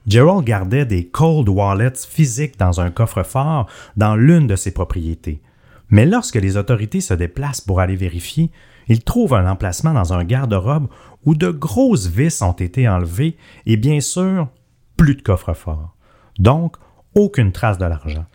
Gerald 0.07 0.45
gardait 0.45 0.87
des 0.87 1.07
cold 1.07 1.49
wallets 1.49 2.07
physiques 2.09 2.59
dans 2.59 2.81
un 2.81 2.91
coffre-fort 2.91 3.67
dans 3.97 4.14
l'une 4.14 4.47
de 4.47 4.57
ses 4.57 4.73
propriétés. 4.73 5.43
Mais 5.91 6.07
lorsque 6.07 6.37
les 6.37 6.57
autorités 6.57 7.01
se 7.01 7.14
déplacent 7.14 7.61
pour 7.61 7.81
aller 7.81 7.97
vérifier, 7.97 8.51
ils 8.89 9.03
trouvent 9.03 9.35
un 9.35 9.51
emplacement 9.51 9.93
dans 9.93 10.12
un 10.12 10.25
garde-robe 10.25 10.89
où 11.25 11.35
de 11.35 11.49
grosses 11.49 12.07
vis 12.07 12.41
ont 12.43 12.53
été 12.53 12.89
enlevées 12.89 13.37
et 13.67 13.77
bien 13.77 14.01
sûr, 14.01 14.49
plus 14.97 15.17
de 15.17 15.23
coffre-fort. 15.23 15.97
Donc, 16.39 16.77
aucune 17.14 17.53
trace 17.53 17.79
de 17.79 17.85
l'argent. 17.85 18.27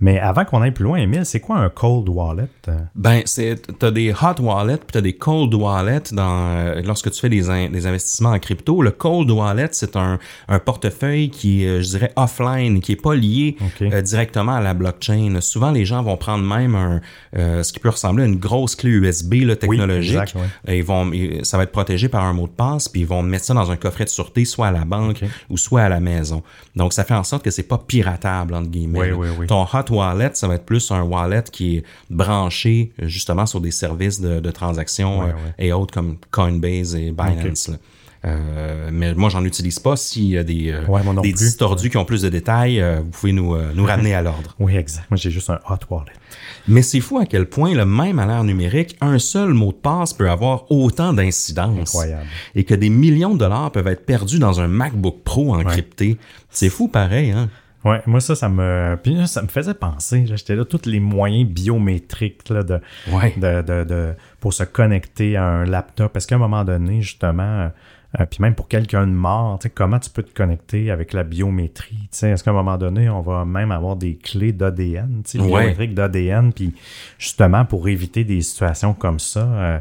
Mais 0.00 0.18
avant 0.18 0.44
qu'on 0.44 0.62
aille 0.62 0.70
plus 0.70 0.84
loin, 0.84 0.98
Emile, 0.98 1.26
c'est 1.26 1.40
quoi 1.40 1.56
un 1.58 1.68
cold 1.68 2.08
wallet? 2.08 2.46
Ben, 2.94 3.20
c'est 3.26 3.60
t'as 3.78 3.90
des 3.90 4.12
hot 4.12 4.40
wallets 4.42 4.78
puis 4.78 4.86
t'as 4.92 5.00
des 5.02 5.12
cold 5.12 5.52
wallets 5.54 6.12
dans 6.12 6.56
euh, 6.56 6.80
lorsque 6.82 7.10
tu 7.10 7.20
fais 7.20 7.28
des, 7.28 7.50
in- 7.50 7.68
des 7.68 7.86
investissements 7.86 8.30
en 8.30 8.38
crypto. 8.38 8.80
Le 8.82 8.92
cold 8.92 9.30
wallet, 9.30 9.68
c'est 9.72 9.96
un, 9.96 10.18
un 10.48 10.58
portefeuille 10.58 11.28
qui 11.30 11.64
est, 11.64 11.68
euh, 11.68 11.82
je 11.82 11.88
dirais, 11.90 12.12
offline, 12.16 12.80
qui 12.80 12.92
est 12.92 13.02
pas 13.02 13.14
lié 13.14 13.56
euh, 13.92 14.00
directement 14.02 14.52
à 14.54 14.60
la 14.60 14.72
blockchain. 14.74 15.38
Souvent, 15.40 15.70
les 15.70 15.84
gens 15.84 16.02
vont 16.02 16.16
prendre 16.16 16.44
même 16.44 16.74
un, 16.74 17.00
euh, 17.36 17.62
ce 17.62 17.72
qui 17.72 17.78
peut 17.80 17.90
ressembler 17.90 18.24
à 18.24 18.26
une 18.26 18.36
grosse 18.38 18.76
clé 18.76 18.90
USB 18.90 19.34
là, 19.44 19.56
technologique. 19.56 20.12
exact, 20.14 20.34
ouais. 20.36 20.74
Et 20.74 20.78
Ils 20.78 20.84
vont, 20.84 21.10
ça 21.42 21.56
va 21.58 21.64
être 21.64 21.72
protégé 21.72 22.08
par 22.08 22.24
un 22.24 22.32
mot 22.32 22.46
de 22.46 22.52
passe, 22.52 22.88
puis 22.88 23.02
ils 23.02 23.06
vont 23.06 23.22
mettre 23.22 23.44
ça 23.44 23.54
dans 23.54 23.70
un 23.70 23.76
coffret 23.76 24.04
de 24.04 24.08
sûreté, 24.10 24.44
soit 24.46 24.68
à 24.68 24.72
la 24.72 24.84
banque 24.86 25.20
ou 25.50 25.56
soit 25.58 25.82
à 25.82 25.88
la 25.88 26.00
maison. 26.00 26.42
Donc, 26.74 26.92
ça 26.94 27.04
fait 27.04 27.14
en 27.14 27.24
sorte 27.24 27.42
que 27.44 27.50
c'est 27.50 27.64
pas 27.64 27.78
piratable 27.78 28.54
entre 28.54 28.68
guillemets. 28.70 28.98
Oui, 29.00 29.10
oui, 29.12 29.28
oui. 29.40 29.46
Ton 29.46 29.62
hot 29.64 29.89
wallet, 29.90 30.30
ça 30.34 30.48
va 30.48 30.54
être 30.54 30.64
plus 30.64 30.90
un 30.90 31.02
wallet 31.02 31.42
qui 31.50 31.76
est 31.78 31.84
branché 32.08 32.92
euh, 33.02 33.06
justement 33.08 33.46
sur 33.46 33.60
des 33.60 33.70
services 33.70 34.20
de, 34.20 34.40
de 34.40 34.50
transactions 34.50 35.20
Ouais, 35.20 35.26
euh, 35.26 35.32
ouais. 35.32 35.66
et 35.66 35.72
autres 35.72 35.92
comme 35.94 36.16
Coinbase 36.30 36.94
et 36.94 37.10
Binance. 37.12 37.70
Euh, 38.24 38.90
mais 38.92 39.14
moi, 39.14 39.30
j'en 39.30 39.44
utilise 39.44 39.78
pas. 39.78 39.96
S'il 39.96 40.26
y 40.26 40.36
a 40.38 40.44
des, 40.44 40.70
euh, 40.70 40.84
Ouais, 40.86 41.00
des 41.22 41.32
distordus 41.32 41.88
qui 41.88 41.96
ont 41.96 42.04
plus 42.04 42.22
de 42.22 42.28
détails, 42.28 42.80
euh, 42.80 43.00
vous 43.02 43.10
pouvez 43.10 43.32
nous, 43.32 43.56
nous 43.74 43.84
ramener 43.86 44.14
à 44.14 44.20
l'ordre. 44.22 44.54
Oui, 44.58 44.76
exact. 44.76 45.06
Moi, 45.10 45.16
j'ai 45.16 45.30
juste 45.30 45.48
un 45.48 45.58
hot 45.68 45.78
wallet. 45.88 46.12
Mais 46.68 46.82
c'est 46.82 47.00
fou 47.00 47.18
à 47.18 47.24
quel 47.24 47.46
point, 47.46 47.72
le 47.72 47.86
même 47.86 48.18
à 48.18 48.26
l'ère 48.26 48.44
numérique, 48.44 48.96
un 49.00 49.18
seul 49.18 49.54
mot 49.54 49.72
de 49.72 49.78
passe 49.78 50.12
peut 50.12 50.28
avoir 50.30 50.70
autant 50.70 51.12
d'incidence. 51.14 51.94
Incroyable. 51.94 52.26
Et 52.54 52.64
que 52.64 52.74
des 52.74 52.90
millions 52.90 53.32
de 53.32 53.38
dollars 53.38 53.72
peuvent 53.72 53.88
être 53.88 54.04
perdus 54.04 54.38
dans 54.38 54.60
un 54.60 54.68
MacBook 54.68 55.22
Pro 55.24 55.54
encrypté. 55.54 56.18
C'est 56.50 56.68
fou 56.68 56.88
pareil, 56.88 57.30
hein? 57.30 57.48
Ouais, 57.84 58.02
moi 58.06 58.20
ça, 58.20 58.34
ça 58.34 58.48
me, 58.50 58.98
puis 59.02 59.14
là, 59.14 59.26
ça 59.26 59.40
me 59.42 59.48
faisait 59.48 59.72
penser. 59.74 60.24
J'étais 60.26 60.54
là, 60.54 60.64
tous 60.66 60.84
les 60.86 61.00
moyens 61.00 61.48
biométriques 61.48 62.48
là, 62.50 62.62
de, 62.62 62.80
Ouais. 63.12 63.32
de, 63.36 63.62
de, 63.62 63.84
de- 63.84 64.14
pour 64.40 64.52
se 64.52 64.64
connecter 64.64 65.36
à 65.36 65.44
un 65.46 65.64
laptop. 65.64 66.12
Parce 66.12 66.26
qu'à 66.26 66.34
un 66.34 66.38
moment 66.38 66.62
donné, 66.64 67.00
justement, 67.00 67.70
euh, 68.20 68.26
puis 68.26 68.38
même 68.42 68.54
pour 68.54 68.68
quelqu'un 68.68 69.06
de 69.06 69.12
mort, 69.12 69.58
tu 69.58 69.64
sais, 69.68 69.70
comment 69.70 69.98
tu 69.98 70.10
peux 70.10 70.22
te 70.22 70.34
connecter 70.34 70.90
avec 70.90 71.12
la 71.14 71.22
biométrie? 71.24 71.96
tu 71.96 72.08
sais, 72.18 72.30
Est-ce 72.30 72.44
qu'à 72.44 72.50
un 72.50 72.54
moment 72.54 72.76
donné, 72.76 73.08
on 73.08 73.20
va 73.22 73.44
même 73.46 73.72
avoir 73.72 73.96
des 73.96 74.16
clés 74.16 74.52
d'ADN, 74.52 75.22
Ouais. 75.36 75.40
biométriques 75.46 75.94
d'ADN, 75.94 76.52
puis 76.52 76.74
justement 77.18 77.64
pour 77.64 77.88
éviter 77.88 78.24
des 78.24 78.42
situations 78.42 78.92
comme 78.92 79.18
ça, 79.20 79.40
euh, 79.40 79.78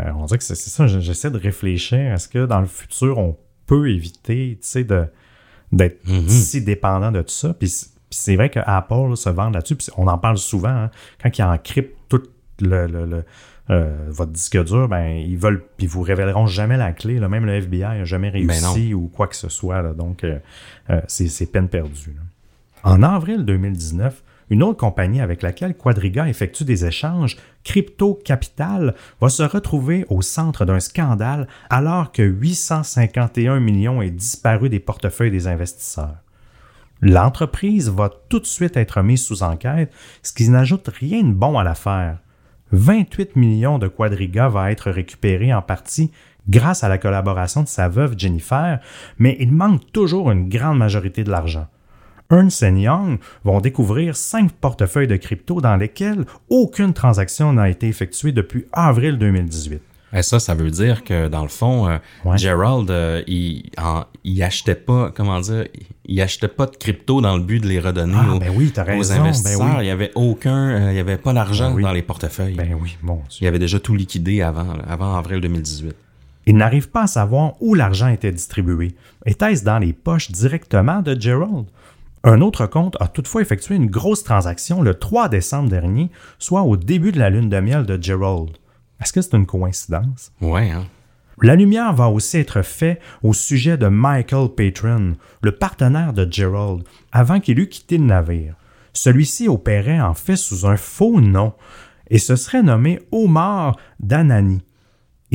euh, 0.00 0.10
on 0.16 0.24
dirait 0.24 0.38
que 0.38 0.44
c'est 0.44 0.56
ça, 0.56 0.86
j'essaie 0.88 1.30
de 1.30 1.38
réfléchir. 1.38 1.98
Est-ce 1.98 2.28
que 2.28 2.44
dans 2.46 2.60
le 2.60 2.66
futur, 2.66 3.18
on 3.18 3.36
peut 3.66 3.88
éviter, 3.90 4.58
tu 4.60 4.68
sais, 4.68 4.82
de 4.84 5.04
d'être 5.72 6.06
Mhm. 6.08 6.28
si 6.28 6.62
dépendant 6.62 7.12
de 7.12 7.22
tout 7.22 7.30
ça. 7.30 7.54
Puis 7.54 7.72
c'est 8.10 8.36
vrai 8.36 8.50
que 8.50 8.60
Apple 8.64 9.08
là, 9.10 9.16
se 9.16 9.28
vend 9.30 9.50
là-dessus. 9.50 9.76
Puis 9.76 9.88
on 9.96 10.06
en 10.06 10.18
parle 10.18 10.38
souvent. 10.38 10.68
hein. 10.68 10.90
quand 11.22 11.36
ils 11.38 11.42
encryptent 11.42 11.96
tout 12.08 12.22
le, 12.60 12.86
le- 12.86 13.04
le, 13.06 13.24
euh, 13.70 14.06
votre 14.08 14.30
disque 14.32 14.62
dur, 14.64 14.88
ben 14.88 15.08
ils 15.08 15.36
veulent, 15.36 15.60
puis 15.76 15.86
ils 15.86 15.88
vous 15.88 16.02
révéleront 16.02 16.46
jamais 16.46 16.76
la 16.76 16.92
clé. 16.92 17.18
là. 17.18 17.28
Même 17.28 17.44
le 17.46 17.54
FBI 17.54 17.80
n'a 17.80 18.04
jamais 18.04 18.30
Ben 18.30 18.48
réussi 18.48 18.94
ou 18.94 19.08
quoi 19.08 19.26
que 19.26 19.34
ce 19.36 19.48
soit. 19.48 19.82
là. 19.82 19.92
Donc 19.92 20.22
euh, 20.24 20.38
euh, 20.90 21.00
c'est 21.08 21.26
c'est 21.28 21.46
peine 21.46 21.68
perdue. 21.68 22.14
En 22.84 23.02
avril 23.02 23.44
2019, 23.44 24.22
une 24.50 24.62
autre 24.62 24.78
compagnie 24.78 25.20
avec 25.20 25.42
laquelle 25.42 25.76
Quadriga 25.76 26.28
effectue 26.28 26.64
des 26.64 26.86
échanges, 26.86 27.36
Crypto 27.64 28.14
Capital, 28.24 28.94
va 29.20 29.28
se 29.28 29.42
retrouver 29.42 30.06
au 30.08 30.22
centre 30.22 30.64
d'un 30.64 30.80
scandale 30.80 31.48
alors 31.68 32.12
que 32.12 32.22
851 32.22 33.60
millions 33.60 34.02
est 34.02 34.10
disparu 34.10 34.68
des 34.68 34.80
portefeuilles 34.80 35.30
des 35.30 35.48
investisseurs. 35.48 36.16
L'entreprise 37.02 37.90
va 37.90 38.10
tout 38.28 38.40
de 38.40 38.46
suite 38.46 38.76
être 38.76 39.02
mise 39.02 39.24
sous 39.24 39.42
enquête, 39.42 39.92
ce 40.22 40.32
qui 40.32 40.48
n'ajoute 40.48 40.88
rien 40.88 41.22
de 41.22 41.32
bon 41.32 41.58
à 41.58 41.64
l'affaire. 41.64 42.18
28 42.72 43.36
millions 43.36 43.78
de 43.78 43.88
Quadriga 43.88 44.48
va 44.48 44.70
être 44.70 44.90
récupéré 44.90 45.52
en 45.52 45.62
partie 45.62 46.10
grâce 46.48 46.84
à 46.84 46.88
la 46.88 46.98
collaboration 46.98 47.62
de 47.62 47.68
sa 47.68 47.88
veuve 47.88 48.14
Jennifer, 48.16 48.80
mais 49.18 49.36
il 49.40 49.52
manque 49.52 49.92
toujours 49.92 50.30
une 50.30 50.48
grande 50.48 50.78
majorité 50.78 51.22
de 51.24 51.30
l'argent. 51.30 51.66
Ernst 52.30 52.62
Young 52.62 53.18
vont 53.44 53.60
découvrir 53.60 54.16
cinq 54.16 54.50
portefeuilles 54.52 55.06
de 55.06 55.16
crypto 55.16 55.60
dans 55.60 55.76
lesquels 55.76 56.24
aucune 56.48 56.92
transaction 56.92 57.52
n'a 57.52 57.68
été 57.68 57.88
effectuée 57.88 58.32
depuis 58.32 58.66
avril 58.72 59.16
2018. 59.18 59.80
Et 60.12 60.22
ça, 60.22 60.38
ça 60.38 60.54
veut 60.54 60.70
dire 60.70 61.04
que 61.04 61.28
dans 61.28 61.42
le 61.42 61.48
fond, 61.48 61.88
euh, 61.88 61.98
Ouais. 62.24 62.38
Gerald, 62.38 62.90
euh, 62.90 63.22
il, 63.26 63.64
en- 63.76 64.04
il 64.24 64.42
achetait 64.42 64.74
pas, 64.76 65.10
comment 65.14 65.40
dire, 65.40 65.66
il 66.06 66.20
achetait 66.22 66.48
pas 66.48 66.66
de 66.66 66.76
crypto 66.76 67.20
dans 67.20 67.36
le 67.36 67.42
but 67.42 67.60
de 67.60 67.66
les 67.68 67.80
redonner 67.80 68.14
Ah, 68.16 68.34
aux, 68.34 68.38
ben 68.38 68.52
oui, 68.56 68.72
aux 68.72 68.82
ben 68.82 68.88
investisseurs. 69.20 69.60
oui. 69.60 69.72
Il 69.80 69.86
y 69.86 69.90
avait 69.90 70.12
aucun, 70.14 70.70
euh, 70.70 70.92
il 70.92 70.96
y 70.96 71.00
avait 71.00 71.18
pas 71.18 71.32
d'argent 71.32 71.70
Ben 71.70 71.76
oui. 71.76 71.82
dans 71.82 71.92
les 71.92 72.02
portefeuilles. 72.02 72.54
Ben 72.54 72.74
oui, 72.80 72.96
Dieu. 73.02 73.14
Il 73.40 73.46
avait 73.48 73.58
déjà 73.58 73.78
tout 73.80 73.94
liquidé 73.94 74.42
avant, 74.42 74.74
avant 74.88 75.16
avril 75.16 75.40
2018. 75.40 75.94
Il 76.46 76.56
n'arrive 76.56 76.88
pas 76.88 77.02
à 77.02 77.06
savoir 77.08 77.54
où 77.60 77.74
l'argent 77.74 78.06
était 78.08 78.30
distribué. 78.32 78.94
Était-ce 79.26 79.64
dans 79.64 79.80
les 79.80 79.92
poches 79.92 80.30
directement 80.30 81.02
de 81.02 81.20
Gerald? 81.20 81.66
Un 82.28 82.40
autre 82.40 82.66
compte 82.66 82.96
a 82.98 83.06
toutefois 83.06 83.40
effectué 83.40 83.76
une 83.76 83.86
grosse 83.86 84.24
transaction 84.24 84.82
le 84.82 84.94
3 84.94 85.28
décembre 85.28 85.68
dernier, 85.68 86.10
soit 86.40 86.62
au 86.62 86.76
début 86.76 87.12
de 87.12 87.20
la 87.20 87.30
lune 87.30 87.48
de 87.48 87.60
miel 87.60 87.86
de 87.86 88.02
Gerald. 88.02 88.50
Est-ce 89.00 89.12
que 89.12 89.22
c'est 89.22 89.36
une 89.36 89.46
coïncidence? 89.46 90.32
Ouais, 90.40 90.70
hein. 90.70 90.86
La 91.40 91.54
lumière 91.54 91.92
va 91.92 92.08
aussi 92.08 92.38
être 92.38 92.62
faite 92.62 93.00
au 93.22 93.32
sujet 93.32 93.78
de 93.78 93.86
Michael 93.86 94.48
Patron, 94.56 95.12
le 95.40 95.52
partenaire 95.52 96.12
de 96.12 96.26
Gerald, 96.28 96.82
avant 97.12 97.38
qu'il 97.38 97.60
eût 97.60 97.68
quitté 97.68 97.96
le 97.96 98.06
navire. 98.06 98.56
Celui-ci 98.92 99.46
opérait 99.46 100.00
en 100.00 100.14
fait 100.14 100.34
sous 100.34 100.66
un 100.66 100.76
faux 100.76 101.20
nom 101.20 101.52
et 102.10 102.18
se 102.18 102.34
serait 102.34 102.62
nommé 102.64 102.98
Omar 103.12 103.76
Danani. 104.00 104.62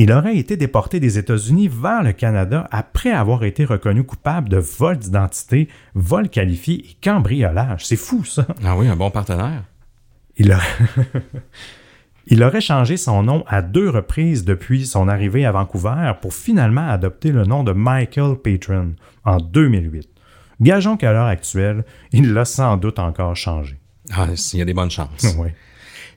Il 0.02 0.10
aurait 0.10 0.36
été 0.36 0.56
déporté 0.56 0.98
des 0.98 1.16
États-Unis 1.16 1.68
vers 1.68 2.02
le 2.02 2.12
Canada 2.12 2.66
après 2.72 3.12
avoir 3.12 3.44
été 3.44 3.64
reconnu 3.64 4.02
coupable 4.02 4.48
de 4.48 4.56
vol 4.56 4.96
d'identité, 4.98 5.68
vol 5.94 6.28
qualifié 6.28 6.74
et 6.90 6.96
cambriolage. 7.00 7.86
C'est 7.86 7.94
fou 7.94 8.24
ça. 8.24 8.44
Ah 8.64 8.76
oui, 8.76 8.88
un 8.88 8.96
bon 8.96 9.12
partenaire. 9.12 9.62
Il, 10.38 10.50
a- 10.50 10.58
Il 12.26 12.42
aurait 12.42 12.60
changé 12.60 12.96
son 12.96 13.22
nom 13.22 13.44
à 13.46 13.62
deux 13.62 13.88
reprises 13.90 14.44
depuis 14.44 14.86
son 14.86 15.06
arrivée 15.06 15.44
à 15.46 15.52
Vancouver 15.52 16.12
pour 16.20 16.34
finalement 16.34 16.88
adopter 16.88 17.30
le 17.30 17.44
nom 17.44 17.62
de 17.62 17.70
Michael 17.72 18.34
Patron 18.42 18.94
en 19.24 19.36
2008. 19.36 20.08
Gageons 20.60 20.96
qu'à 20.96 21.12
l'heure 21.12 21.26
actuelle, 21.26 21.84
il 22.10 22.32
l'a 22.32 22.44
sans 22.44 22.76
doute 22.76 22.98
encore 22.98 23.36
changé. 23.36 23.78
Ah, 24.12 24.26
il 24.52 24.58
y 24.58 24.62
a 24.62 24.64
des 24.64 24.74
bonnes 24.74 24.90
chances. 24.90 25.34
Oui. 25.38 25.50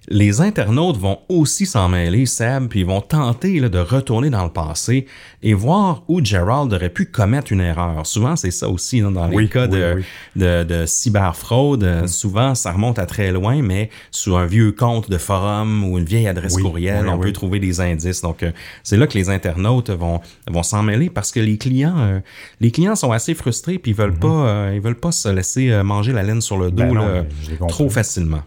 Les 0.07 0.39
internautes 0.41 0.97
vont 0.97 1.19
aussi 1.29 1.65
s'en 1.65 1.89
mêler, 1.89 2.25
Seb, 2.27 2.67
puis 2.67 2.81
ils 2.81 2.85
vont 2.85 3.01
tenter 3.01 3.59
là, 3.59 3.69
de 3.69 3.79
retourner 3.79 4.29
dans 4.29 4.43
le 4.43 4.51
passé 4.51 5.07
et 5.41 5.53
voir 5.55 6.03
où 6.07 6.23
Gerald 6.23 6.71
aurait 6.73 6.89
pu 6.89 7.07
commettre 7.07 7.51
une 7.51 7.61
erreur. 7.61 8.05
Souvent, 8.05 8.35
c'est 8.35 8.51
ça 8.51 8.69
aussi 8.69 9.01
là, 9.01 9.09
dans 9.09 9.27
les 9.27 9.35
Oui, 9.35 9.49
cas 9.49 9.65
oui, 9.67 9.79
de, 9.79 9.93
oui. 9.97 10.03
de, 10.35 10.63
de 10.63 10.85
cyberfraude. 10.85 11.83
Euh, 11.83 12.07
Souvent, 12.07 12.53
ça 12.55 12.71
remonte 12.71 12.99
à 12.99 13.05
très 13.05 13.31
loin, 13.31 13.61
mais 13.63 13.89
sur 14.11 14.37
un 14.37 14.45
vieux 14.45 14.71
compte 14.71 15.09
de 15.09 15.17
forum 15.17 15.83
ou 15.83 15.97
une 15.97 16.05
vieille 16.05 16.27
adresse 16.27 16.57
courriel, 16.57 17.07
on 17.07 17.17
peut 17.17 17.31
trouver 17.33 17.59
des 17.59 17.81
indices. 17.81 18.21
Donc, 18.21 18.43
euh, 18.43 18.51
c'est 18.83 18.97
là 18.97 19.07
que 19.07 19.17
les 19.17 19.29
internautes 19.29 19.89
vont, 19.89 20.21
vont 20.49 20.63
s'en 20.63 20.83
mêler 20.83 21.09
parce 21.09 21.31
que 21.31 21.39
les 21.39 21.57
clients, 21.57 21.97
euh, 21.97 22.19
les 22.61 22.69
clients 22.71 22.95
sont 22.95 23.11
assez 23.11 23.33
frustrés 23.33 23.79
puis 23.79 23.91
ils 23.91 23.97
veulent 23.97 24.17
pas, 24.19 24.27
euh, 24.27 24.71
ils 24.75 24.81
veulent 24.81 24.99
pas 24.99 25.11
se 25.11 25.29
laisser 25.29 25.81
manger 25.83 26.13
la 26.13 26.21
laine 26.23 26.41
sur 26.41 26.57
le 26.57 26.69
dos. 26.69 26.83
Ben 26.83 26.93
non, 26.93 27.07
là, 27.07 27.23
comprends. 27.57 27.67
trop 27.67 27.89
facilement. 27.89 28.41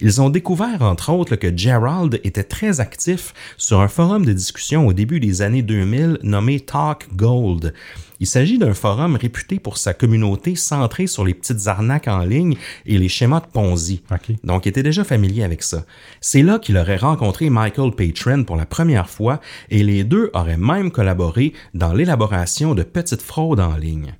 Ils 0.00 0.20
ont 0.20 0.30
découvert, 0.30 0.82
entre 0.82 1.12
autres, 1.12 1.36
que 1.36 1.56
Gerald 1.56 2.20
était 2.24 2.44
très 2.44 2.80
actif 2.80 3.34
sur 3.56 3.80
un 3.80 3.88
forum 3.88 4.24
de 4.24 4.32
discussion 4.32 4.86
au 4.86 4.92
début 4.92 5.20
des 5.20 5.42
années 5.42 5.62
2000 5.62 6.18
nommé 6.22 6.60
Talk 6.60 7.08
Gold. 7.14 7.72
Il 8.20 8.26
s'agit 8.26 8.58
d'un 8.58 8.72
forum 8.72 9.16
réputé 9.16 9.58
pour 9.58 9.78
sa 9.78 9.94
communauté 9.94 10.54
centrée 10.54 11.08
sur 11.08 11.24
les 11.24 11.34
petites 11.34 11.66
arnaques 11.66 12.06
en 12.06 12.20
ligne 12.20 12.56
et 12.86 12.96
les 12.96 13.08
schémas 13.08 13.40
de 13.40 13.46
Ponzi. 13.46 14.02
Donc, 14.44 14.64
il 14.64 14.68
était 14.68 14.84
déjà 14.84 15.02
familier 15.02 15.42
avec 15.42 15.64
ça. 15.64 15.84
C'est 16.20 16.42
là 16.42 16.60
qu'il 16.60 16.76
aurait 16.76 16.96
rencontré 16.96 17.50
Michael 17.50 17.90
Patron 17.92 18.44
pour 18.44 18.54
la 18.56 18.66
première 18.66 19.10
fois 19.10 19.40
et 19.70 19.82
les 19.82 20.04
deux 20.04 20.30
auraient 20.34 20.56
même 20.56 20.92
collaboré 20.92 21.52
dans 21.74 21.92
l'élaboration 21.92 22.76
de 22.76 22.84
petites 22.84 23.22
fraudes 23.22 23.58
en 23.58 23.76
ligne. 23.76 24.14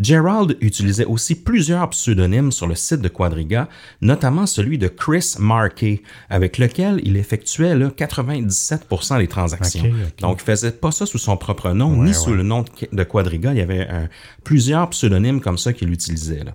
Gerald 0.00 0.56
utilisait 0.60 1.04
aussi 1.04 1.34
plusieurs 1.34 1.88
pseudonymes 1.90 2.52
sur 2.52 2.66
le 2.66 2.74
site 2.74 3.00
de 3.00 3.08
Quadriga, 3.08 3.68
notamment 4.00 4.46
celui 4.46 4.78
de 4.78 4.88
Chris 4.88 5.34
Markey, 5.38 6.02
avec 6.30 6.58
lequel 6.58 7.00
il 7.04 7.16
effectuait 7.16 7.74
là, 7.74 7.88
97% 7.88 9.18
des 9.18 9.28
transactions. 9.28 9.84
Donc, 10.20 10.40
il 10.40 10.44
faisait 10.44 10.70
pas 10.72 10.90
ça 10.90 11.06
sous 11.06 11.18
son 11.18 11.36
propre 11.36 11.72
nom, 11.72 11.98
Ouais, 11.98 12.06
ni 12.06 12.14
sous 12.14 12.32
le 12.32 12.42
nom 12.42 12.62
de, 12.62 12.68
de 12.96 13.04
Quadriga. 13.04 13.52
Il 13.52 13.58
y 13.58 13.62
avait 13.62 13.86
euh, 13.90 14.06
plusieurs 14.42 14.88
pseudonymes 14.90 15.40
comme 15.40 15.58
ça 15.58 15.72
qu'il 15.72 15.92
utilisait. 15.92 16.44
là. 16.44 16.54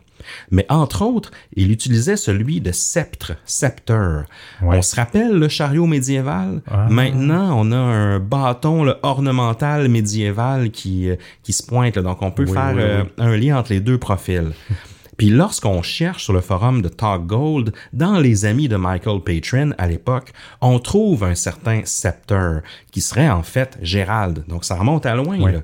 Mais 0.51 0.65
entre 0.69 1.03
autres, 1.03 1.31
il 1.55 1.71
utilisait 1.71 2.17
celui 2.17 2.61
de 2.61 2.71
sceptre, 2.71 3.33
scepter. 3.45 4.21
Ouais. 4.61 4.77
On 4.77 4.81
se 4.81 4.95
rappelle 4.95 5.33
le 5.33 5.47
chariot 5.47 5.85
médiéval? 5.85 6.61
Ah. 6.69 6.87
Maintenant, 6.89 7.53
on 7.57 7.71
a 7.71 7.77
un 7.77 8.19
bâton 8.19 8.83
là, 8.83 8.97
ornemental 9.03 9.87
médiéval 9.89 10.71
qui, 10.71 11.09
euh, 11.09 11.15
qui 11.43 11.53
se 11.53 11.63
pointe. 11.63 11.95
là. 11.95 12.01
donc, 12.01 12.21
on 12.21 12.31
peut 12.31 12.45
Oui, 12.45 12.53
faire 12.53 12.73
oui, 12.75 12.81
euh, 12.81 13.03
un 13.17 13.35
lien 13.37 13.57
entre 13.57 13.71
les 13.73 13.79
deux 13.79 13.97
profils. 13.97 14.51
Puis 15.17 15.29
lorsqu'on 15.29 15.81
cherche 15.81 16.23
sur 16.23 16.31
le 16.31 16.39
forum 16.39 16.81
de 16.81 16.87
Talk 16.87 17.25
Gold, 17.25 17.73
dans 17.91 18.19
les 18.19 18.45
amis 18.45 18.69
de 18.69 18.77
Michael 18.77 19.19
Patron 19.19 19.71
à 19.77 19.85
l'époque, 19.85 20.31
on 20.61 20.79
trouve 20.79 21.25
un 21.25 21.35
certain 21.35 21.81
Scepter, 21.83 22.59
qui 22.93 23.01
serait 23.01 23.29
en 23.29 23.43
fait 23.43 23.77
Gérald. 23.81 24.45
Donc 24.47 24.63
ça 24.63 24.75
remonte 24.75 25.05
à 25.05 25.15
loin. 25.15 25.37
Là. 25.51 25.59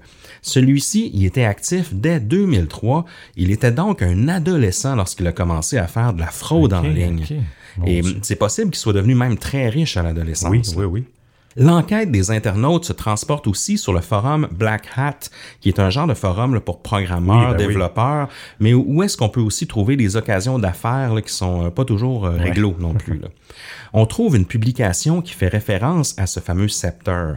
Celui-ci, 0.46 1.10
il 1.16 1.26
était 1.26 1.44
actif 1.44 1.92
dès 1.92 2.20
2003. 2.20 3.06
Il 3.36 3.50
était 3.50 3.72
donc 3.72 4.04
un 4.04 4.28
adolescent 4.28 4.96
lorsqu'il 4.96 5.26
a 5.26 5.32
commencé 5.32 5.80
à 5.80 5.88
faire 5.88 6.14
de 6.14 6.20
la 6.20 6.28
fraude 6.28 6.72
en 6.72 6.84
ligne. 6.84 7.26
Et 7.88 8.04
c'est 8.22 8.36
possible 8.36 8.70
qu'il 8.70 8.80
soit 8.80 8.94
devenu 8.94 9.16
même 9.16 9.38
très 9.38 9.70
riche 9.70 9.98
à 9.98 10.04
l'adolescence. 10.04 10.52
Oui, 10.52 10.62
oui, 10.78 10.86
oui. 10.86 11.04
L'enquête 11.58 12.12
des 12.12 12.32
internautes 12.32 12.84
se 12.86 12.94
transporte 12.94 13.48
aussi 13.48 13.78
sur 13.78 13.94
le 13.94 14.02
forum 14.02 14.48
Black 14.52 14.90
Hat, 14.98 15.30
qui 15.62 15.70
est 15.70 15.80
un 15.80 15.90
genre 15.90 16.08
de 16.08 16.14
forum 16.14 16.54
là, 16.54 16.60
pour 16.60 16.82
programmeurs, 16.82 17.52
Oui, 17.52 17.58
ben 17.58 17.62
oui. 17.62 17.68
développeurs, 17.68 18.28
mais 18.60 18.74
où 18.74 19.02
est-ce 19.04 19.16
qu'on 19.16 19.30
peut 19.30 19.40
aussi 19.42 19.66
trouver 19.66 19.96
des 19.96 20.18
occasions 20.18 20.60
d'affaires 20.60 21.14
qui 21.26 21.32
sont 21.34 21.68
euh, 21.68 21.70
pas 21.70 21.86
toujours 21.86 22.26
euh, 22.26 22.32
réglo 22.32 22.76
non 22.80 22.94
plus. 22.94 23.20
là. 23.20 23.30
On 23.98 24.06
trouve 24.06 24.36
une 24.36 24.46
publication 24.46 25.22
qui 25.22 25.34
fait 25.34 25.48
référence 25.48 26.16
à 26.18 26.28
ce 26.28 26.42
fameux 26.42 26.68
Scepter. 26.68 27.36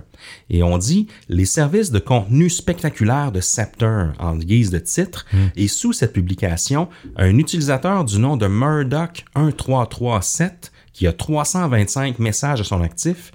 Et 0.51 0.65
on 0.65 0.77
dit 0.77 1.07
les 1.29 1.45
services 1.45 1.93
de 1.93 2.01
contenu 2.01 2.51
spectaculaire 2.51 3.31
de 3.31 3.41
Scepter 3.41 4.07
en 4.19 4.35
guise 4.37 4.71
de 4.71 4.81
titre. 4.81 5.25
Hmm. 5.33 5.47
Et 5.55 5.69
sous 5.69 5.93
cette 5.93 6.13
publication, 6.13 6.89
un 7.17 7.39
utilisateur 7.39 8.05
du 8.05 8.19
nom 8.19 8.37
de 8.37 8.49
Murdoch1337 8.49 10.73
qui 10.93 11.07
a 11.07 11.13
325 11.13 12.19
messages 12.19 12.61
à 12.61 12.65
son 12.65 12.83
actif 12.83 13.31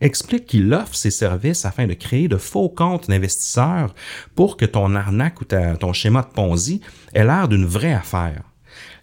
explique 0.00 0.46
qu'il 0.46 0.72
offre 0.72 0.94
ses 0.94 1.10
services 1.10 1.64
afin 1.64 1.86
de 1.86 1.94
créer 1.94 2.28
de 2.28 2.36
faux 2.36 2.68
comptes 2.68 3.08
d'investisseurs 3.08 3.94
pour 4.34 4.56
que 4.56 4.64
ton 4.64 4.94
arnaque 4.94 5.40
ou 5.40 5.44
ton 5.44 5.92
schéma 5.92 6.22
de 6.22 6.34
Ponzi 6.34 6.80
ait 7.14 7.24
l'air 7.24 7.48
d'une 7.48 7.66
vraie 7.66 7.94
affaire. 7.94 8.42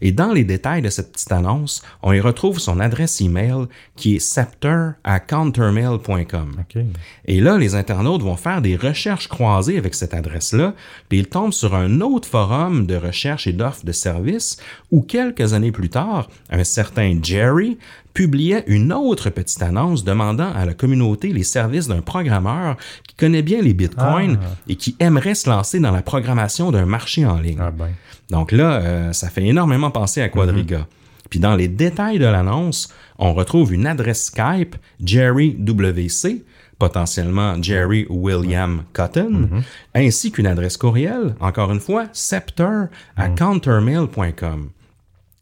Et 0.01 0.11
dans 0.11 0.31
les 0.33 0.43
détails 0.43 0.81
de 0.81 0.89
cette 0.89 1.11
petite 1.11 1.31
annonce, 1.31 1.81
on 2.03 2.13
y 2.13 2.19
retrouve 2.19 2.59
son 2.59 2.79
adresse 2.79 3.21
email 3.21 3.65
qui 3.95 4.15
est 4.15 4.19
scepter 4.19 4.91
à 5.03 5.19
countermail.com. 5.19 6.55
OK. 6.59 6.83
Et 7.25 7.41
là, 7.41 7.57
les 7.57 7.75
internautes 7.75 8.21
vont 8.21 8.35
faire 8.37 8.61
des 8.61 8.75
recherches 8.75 9.27
croisées 9.27 9.77
avec 9.77 9.95
cette 9.95 10.13
adresse-là, 10.13 10.73
puis 11.09 11.19
ils 11.19 11.27
tombent 11.27 11.53
sur 11.53 11.75
un 11.75 12.01
autre 12.01 12.27
forum 12.27 12.85
de 12.85 12.95
recherche 12.95 13.47
et 13.47 13.53
d'offres 13.53 13.85
de 13.85 13.91
services 13.91 14.57
où 14.91 15.01
quelques 15.01 15.53
années 15.53 15.71
plus 15.71 15.89
tard, 15.89 16.29
un 16.49 16.63
certain 16.63 17.17
Jerry 17.21 17.77
publiait 18.13 18.63
une 18.67 18.93
autre 18.93 19.29
petite 19.29 19.61
annonce 19.61 20.05
demandant 20.05 20.49
à 20.53 20.65
la 20.65 20.73
communauté 20.73 21.33
les 21.33 21.43
services 21.43 21.87
d'un 21.87 22.01
programmeur 22.01 22.77
qui 23.05 23.15
connaît 23.15 23.41
bien 23.41 23.61
les 23.61 23.73
bitcoins 23.73 24.39
Ah. 24.41 24.55
et 24.69 24.75
qui 24.77 24.95
aimerait 24.99 25.35
se 25.35 25.49
lancer 25.49 25.79
dans 25.79 25.91
la 25.91 26.01
programmation 26.01 26.71
d'un 26.71 26.85
marché 26.85 27.25
en 27.25 27.37
ligne. 27.39 27.57
Ah 27.59 27.71
ben. 27.71 27.89
Donc 28.29 28.51
là, 28.51 28.81
euh, 28.81 29.13
ça 29.13 29.29
fait 29.29 29.45
énormément 29.45 29.91
penser 29.91 30.21
à 30.21 30.29
Quadriga. 30.29 30.87
Puis 31.29 31.39
dans 31.39 31.55
les 31.55 31.67
détails 31.67 32.19
de 32.19 32.25
l'annonce, 32.25 32.89
on 33.17 33.33
retrouve 33.33 33.73
une 33.73 33.87
adresse 33.87 34.25
Skype 34.25 34.75
Jerry 35.03 35.55
WC, 35.59 36.43
potentiellement 36.77 37.61
Jerry 37.61 38.05
William 38.09 38.83
Cotton, 38.93 39.49
ainsi 39.93 40.31
qu'une 40.31 40.47
adresse 40.47 40.77
courriel, 40.77 41.35
encore 41.39 41.71
une 41.71 41.79
fois, 41.79 42.05
scepter 42.13 42.85
à 43.15 43.29
countermail.com. 43.29 44.69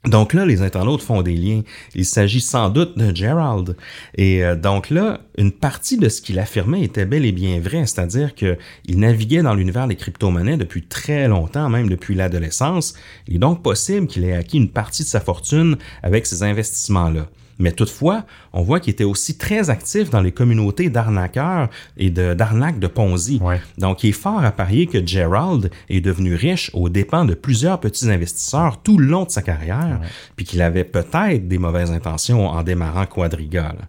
Donc 0.05 0.33
là, 0.33 0.45
les 0.45 0.61
internautes 0.61 1.01
font 1.01 1.21
des 1.21 1.35
liens. 1.35 1.61
Il 1.95 2.03
s'agit 2.03 2.41
sans 2.41 2.69
doute 2.69 2.97
de 2.97 3.15
Gerald. 3.15 3.77
Et 4.15 4.43
euh, 4.43 4.55
donc 4.55 4.89
là, 4.89 5.21
une 5.37 5.53
partie 5.53 5.97
de 5.97 6.09
ce 6.09 6.21
qu'il 6.21 6.39
affirmait 6.39 6.83
était 6.83 7.05
bel 7.05 7.25
et 7.25 7.31
bien 7.31 7.61
vrai, 7.61 7.85
c'est-à-dire 7.85 8.35
que 8.35 8.57
il 8.85 8.99
naviguait 8.99 9.43
dans 9.43 9.53
l'univers 9.53 9.87
des 9.87 9.95
crypto-monnaies 9.95 10.57
depuis 10.57 10.83
très 10.83 11.29
longtemps, 11.29 11.69
même 11.69 11.87
depuis 11.87 12.15
l'adolescence. 12.15 12.95
Il 13.27 13.35
est 13.35 13.39
donc 13.39 13.63
possible 13.63 14.07
qu'il 14.07 14.25
ait 14.25 14.33
acquis 14.35 14.57
une 14.57 14.69
partie 14.69 15.03
de 15.03 15.07
sa 15.07 15.21
fortune 15.21 15.77
avec 16.01 16.25
ces 16.25 16.43
investissements-là. 16.43 17.29
Mais 17.63 17.71
toutefois, 17.71 18.25
on 18.51 18.61
voit 18.61 18.79
qu'il 18.81 18.91
était 18.91 19.05
aussi 19.05 19.37
très 19.37 19.69
actif 19.69 20.09
dans 20.09 20.19
les 20.21 20.33
communautés 20.33 20.89
d'arnaqueurs 20.89 21.69
et 21.97 22.09
de- 22.09 22.33
d'arnaques 22.33 22.77
de, 22.77 22.87
Ponzi. 22.87 23.39
Ouais. 23.41 23.61
Donc, 23.77 24.03
il 24.03 24.09
est 24.09 24.11
fort 24.11 24.43
à 24.43 24.51
parier 24.51 24.85
que 24.85 25.03
Gerald 25.05 25.71
est 25.89 26.01
devenu 26.01 26.35
riche 26.35 26.69
aux 26.73 26.89
dépens 26.89 27.23
de 27.23 27.33
plusieurs 27.33 27.79
petits 27.79 28.09
investisseurs 28.11 28.81
tout 28.83 28.97
le 28.97 29.07
long 29.07 29.23
de 29.23 29.31
sa 29.31 29.41
carrière, 29.41 30.01
puis 30.35 30.45
qu'il 30.45 30.61
avait 30.61 30.83
peut-être 30.83 31.47
des 31.47 31.57
mauvaises 31.57 31.91
intentions 31.91 32.47
en 32.49 32.61
démarrant 32.63 33.05
Quadriga. 33.05 33.63
là. 33.79 33.85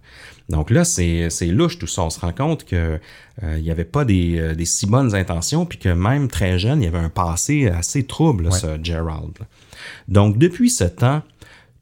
Donc 0.51 0.71
là, 0.71 0.85
c'est 0.85 1.29
louche 1.47 1.79
tout 1.79 1.87
ça. 1.87 2.03
On 2.03 2.11
se 2.11 2.21
rend 2.21 2.33
compte 2.33 2.65
que 2.65 3.01
euh, 3.43 3.57
il 3.59 3.65
n'y 3.65 3.71
avait 3.71 3.85
pas 3.85 4.05
des, 4.05 4.39
euh, 4.39 4.55
des 4.55 4.67
si 4.67 4.87
bonnes 4.87 5.15
intentions, 5.15 5.67
puis 5.67 5.79
que 5.79 5.89
même 5.89 6.29
très 6.29 6.59
jeune, 6.59 6.83
il 6.83 6.85
y 6.85 6.89
avait 6.89 6.99
un 6.99 7.09
passé 7.09 7.67
assez 7.69 8.05
trouble, 8.05 8.53
ce 8.53 8.79
Gerald. 8.83 9.33
Donc, 10.07 10.39
depuis 10.39 10.71
ce 10.71 10.85
temps, 10.85 11.23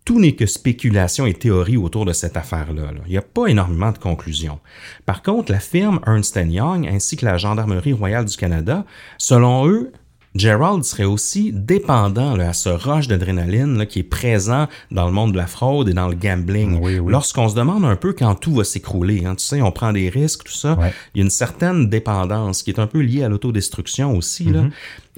tout 0.05 0.19
n'est 0.21 0.33
que 0.35 0.47
spéculation 0.47 1.27
et 1.27 1.35
théorie 1.35 1.77
autour 1.77 2.05
de 2.05 2.13
cette 2.13 2.37
affaire-là. 2.37 2.93
là. 2.93 3.01
Il 3.07 3.11
n'y 3.13 3.17
a 3.19 3.23
pas 3.23 3.47
énormément 3.47 3.93
de 3.93 3.99
conclusions. 3.99 4.59
Par 5.07 5.23
contre, 5.23 5.53
la 5.53 5.61
firme 5.61 6.01
Ernst 6.07 6.37
Young 6.45 6.89
ainsi 6.89 7.17
que 7.17 7.25
la 7.25 7.39
Gendarmerie 7.39 7.93
royale 7.93 8.25
du 8.25 8.37
Canada, 8.37 8.85
selon 9.19 9.69
eux, 9.69 9.93
Gerald 10.35 10.83
serait 10.85 11.05
aussi 11.05 11.53
dépendant 11.53 12.35
là, 12.37 12.49
à 12.49 12.53
ce 12.55 12.71
rush 12.71 13.07
d'adrénaline 13.07 13.85
qui 13.87 13.99
est 13.99 14.03
présent 14.03 14.67
dans 14.91 15.05
le 15.05 15.13
monde 15.13 15.33
de 15.33 15.37
la 15.37 15.47
fraude 15.47 15.91
et 15.91 15.93
dans 15.93 16.09
le 16.09 16.15
gambling. 16.15 16.81
Oui, 16.81 16.99
oui. 16.99 17.13
Lorsqu'on 17.13 17.51
se 17.51 17.55
demande 17.55 17.85
un 17.85 17.97
peu 17.97 18.15
quand 18.15 18.35
tout 18.35 18.55
va 18.55 18.65
s'écrouler, 18.65 19.27
hein, 19.27 19.35
tu 19.35 19.45
sais, 19.45 19.61
on 19.61 19.71
prend 19.73 19.93
des 19.93 20.09
risques, 20.09 20.45
tout 20.45 20.53
ça, 20.55 20.73
Ouais. 20.79 20.91
il 21.15 21.19
y 21.19 21.21
a 21.21 21.25
une 21.25 21.31
certaine 21.31 21.91
dépendance 21.91 22.63
qui 22.63 22.71
est 22.71 22.79
un 22.81 22.87
peu 22.87 23.01
liée 23.01 23.23
à 23.23 23.29
l'autodestruction 23.29 24.17
aussi. 24.17 24.45
Là. 24.45 24.65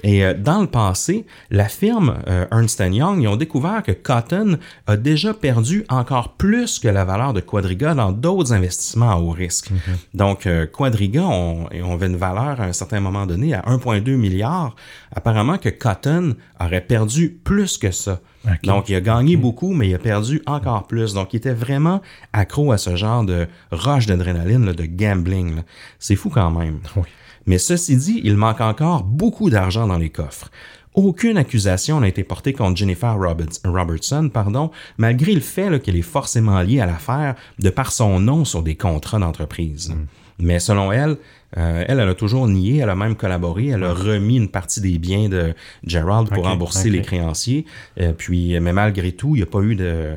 Et 0.05 0.23
euh, 0.23 0.35
dans 0.35 0.61
le 0.61 0.67
passé, 0.67 1.25
la 1.49 1.67
firme 1.67 2.19
euh, 2.27 2.45
Ernst 2.51 2.79
Young, 2.79 3.23
ils 3.23 3.27
ont 3.27 3.35
découvert 3.35 3.81
que 3.81 3.91
Cotton 3.91 4.59
a 4.85 4.97
déjà 4.97 5.33
perdu 5.33 5.83
encore 5.89 6.33
plus 6.33 6.77
que 6.77 6.87
la 6.87 7.03
valeur 7.05 7.33
de 7.33 7.41
Quadriga 7.41 7.95
dans 7.95 8.11
d'autres 8.11 8.53
investissements 8.53 9.09
à 9.09 9.15
haut 9.15 9.31
risque. 9.31 9.71
Donc, 10.13 10.45
euh, 10.45 10.67
Quadriga, 10.67 11.23
on, 11.23 11.67
on 11.73 11.93
avait 11.95 12.05
une 12.05 12.17
valeur 12.17 12.61
à 12.61 12.65
un 12.65 12.73
certain 12.73 12.99
moment 12.99 13.25
donné 13.25 13.55
à 13.55 13.61
1,2 13.61 14.15
milliard. 14.15 14.75
Apparemment 15.11 15.57
que 15.57 15.69
Cotton 15.69 16.35
aurait 16.59 16.81
perdu 16.81 17.39
plus 17.43 17.79
que 17.79 17.89
ça. 17.89 18.21
Donc, 18.63 18.89
il 18.89 18.95
a 18.95 19.01
gagné 19.01 19.37
beaucoup, 19.37 19.73
mais 19.73 19.89
il 19.89 19.95
a 19.95 19.99
perdu 19.99 20.39
encore 20.45 20.85
plus. 20.85 21.15
Donc, 21.15 21.33
il 21.33 21.37
était 21.37 21.53
vraiment 21.53 21.99
accro 22.31 22.71
à 22.71 22.77
ce 22.77 22.95
genre 22.95 23.23
de 23.23 23.47
rush 23.71 24.05
d'adrénaline, 24.05 24.71
de 24.71 24.85
gambling. 24.85 25.63
C'est 25.97 26.15
fou 26.15 26.29
quand 26.29 26.51
même. 26.51 26.79
Oui. 26.95 27.07
Mais 27.45 27.57
ceci 27.57 27.95
dit, 27.97 28.21
il 28.23 28.37
manque 28.37 28.61
encore 28.61 29.03
beaucoup 29.03 29.49
d'argent 29.49 29.87
dans 29.87 29.97
les 29.97 30.09
coffres. 30.09 30.49
Aucune 30.93 31.37
accusation 31.37 31.99
n'a 31.99 32.07
été 32.07 32.23
portée 32.23 32.53
contre 32.53 32.77
Jennifer 32.77 33.13
Roberts- 33.17 33.59
Robertson, 33.65 34.29
pardon, 34.33 34.71
malgré 34.97 35.33
le 35.33 35.41
fait 35.41 35.81
qu'elle 35.81 35.97
est 35.97 36.01
forcément 36.01 36.61
liée 36.61 36.79
à 36.79 36.85
l'affaire 36.85 37.35
de 37.59 37.69
par 37.69 37.91
son 37.91 38.19
nom 38.19 38.45
sur 38.45 38.63
des 38.63 38.75
contrats 38.75 39.19
d'entreprise. 39.19 39.93
Mais 40.39 40.59
selon 40.59 40.91
elle, 40.93 41.17
euh, 41.57 41.83
elle, 41.87 41.99
elle 41.99 42.09
a 42.09 42.13
toujours 42.15 42.47
nié, 42.47 42.77
elle 42.77 42.89
a 42.89 42.95
même 42.95 43.15
collaboré, 43.15 43.67
elle 43.67 43.83
a 43.83 43.93
remis 43.93 44.37
une 44.37 44.49
partie 44.49 44.81
des 44.81 44.97
biens 44.97 45.29
de 45.29 45.53
Gerald 45.85 46.29
pour 46.29 46.43
rembourser 46.51 46.89
les 46.89 47.01
créanciers. 47.05 47.65
Euh, 47.99 48.11
puis, 48.13 48.57
mais 48.59 48.73
malgré 48.73 49.11
tout, 49.13 49.35
il 49.35 49.39
n'y 49.39 49.43
a 49.43 49.45
pas 49.45 49.61
eu 49.61 49.77
euh, 49.79 50.15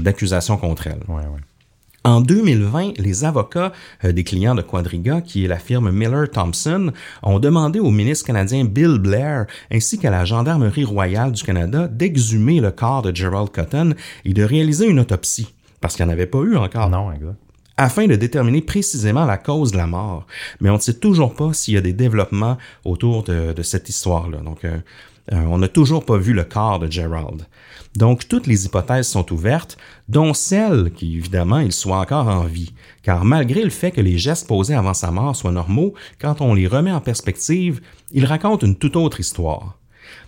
d'accusation 0.00 0.56
contre 0.56 0.86
elle. 0.86 1.00
Ouais, 1.08 1.22
ouais. 1.22 1.40
En 2.06 2.20
2020, 2.20 2.98
les 2.98 3.24
avocats 3.24 3.72
euh, 4.04 4.12
des 4.12 4.24
clients 4.24 4.54
de 4.54 4.60
Quadriga, 4.60 5.22
qui 5.22 5.46
est 5.46 5.48
la 5.48 5.58
firme 5.58 5.90
Miller 5.90 6.30
Thompson, 6.30 6.92
ont 7.22 7.38
demandé 7.38 7.80
au 7.80 7.90
ministre 7.90 8.26
canadien 8.26 8.66
Bill 8.66 8.98
Blair 8.98 9.46
ainsi 9.72 9.98
qu'à 9.98 10.10
la 10.10 10.26
Gendarmerie 10.26 10.84
royale 10.84 11.32
du 11.32 11.42
Canada 11.42 11.88
d'exhumer 11.88 12.60
le 12.60 12.70
corps 12.72 13.00
de 13.00 13.14
Gerald 13.14 13.48
Cotton 13.50 13.94
et 14.26 14.34
de 14.34 14.42
réaliser 14.42 14.86
une 14.86 15.00
autopsie, 15.00 15.54
parce 15.80 15.96
qu'il 15.96 16.04
n'y 16.04 16.10
en 16.10 16.12
avait 16.12 16.26
pas 16.26 16.40
eu 16.40 16.56
encore, 16.56 16.90
Non, 16.90 17.10
exact. 17.10 17.36
afin 17.78 18.06
de 18.06 18.16
déterminer 18.16 18.60
précisément 18.60 19.24
la 19.24 19.38
cause 19.38 19.72
de 19.72 19.78
la 19.78 19.86
mort. 19.86 20.26
Mais 20.60 20.68
on 20.68 20.74
ne 20.74 20.80
sait 20.80 20.98
toujours 20.98 21.34
pas 21.34 21.54
s'il 21.54 21.72
y 21.72 21.78
a 21.78 21.80
des 21.80 21.94
développements 21.94 22.58
autour 22.84 23.22
de, 23.22 23.54
de 23.54 23.62
cette 23.62 23.88
histoire-là. 23.88 24.38
Donc, 24.38 24.66
euh, 24.66 24.76
euh, 25.32 25.44
on 25.46 25.58
n'a 25.58 25.68
toujours 25.68 26.04
pas 26.04 26.18
vu 26.18 26.32
le 26.32 26.44
corps 26.44 26.78
de 26.78 26.90
Gerald. 26.90 27.46
Donc, 27.96 28.26
toutes 28.28 28.46
les 28.46 28.66
hypothèses 28.66 29.06
sont 29.06 29.32
ouvertes, 29.32 29.76
dont 30.08 30.34
celle 30.34 30.90
qui, 30.92 31.16
évidemment, 31.16 31.60
il 31.60 31.72
soit 31.72 31.98
encore 31.98 32.28
en 32.28 32.44
vie. 32.44 32.72
Car 33.02 33.24
malgré 33.24 33.62
le 33.62 33.70
fait 33.70 33.92
que 33.92 34.00
les 34.00 34.18
gestes 34.18 34.48
posés 34.48 34.74
avant 34.74 34.94
sa 34.94 35.10
mort 35.10 35.36
soient 35.36 35.52
normaux, 35.52 35.94
quand 36.20 36.40
on 36.40 36.54
les 36.54 36.66
remet 36.66 36.92
en 36.92 37.00
perspective, 37.00 37.80
ils 38.12 38.26
racontent 38.26 38.66
une 38.66 38.76
toute 38.76 38.96
autre 38.96 39.20
histoire. 39.20 39.78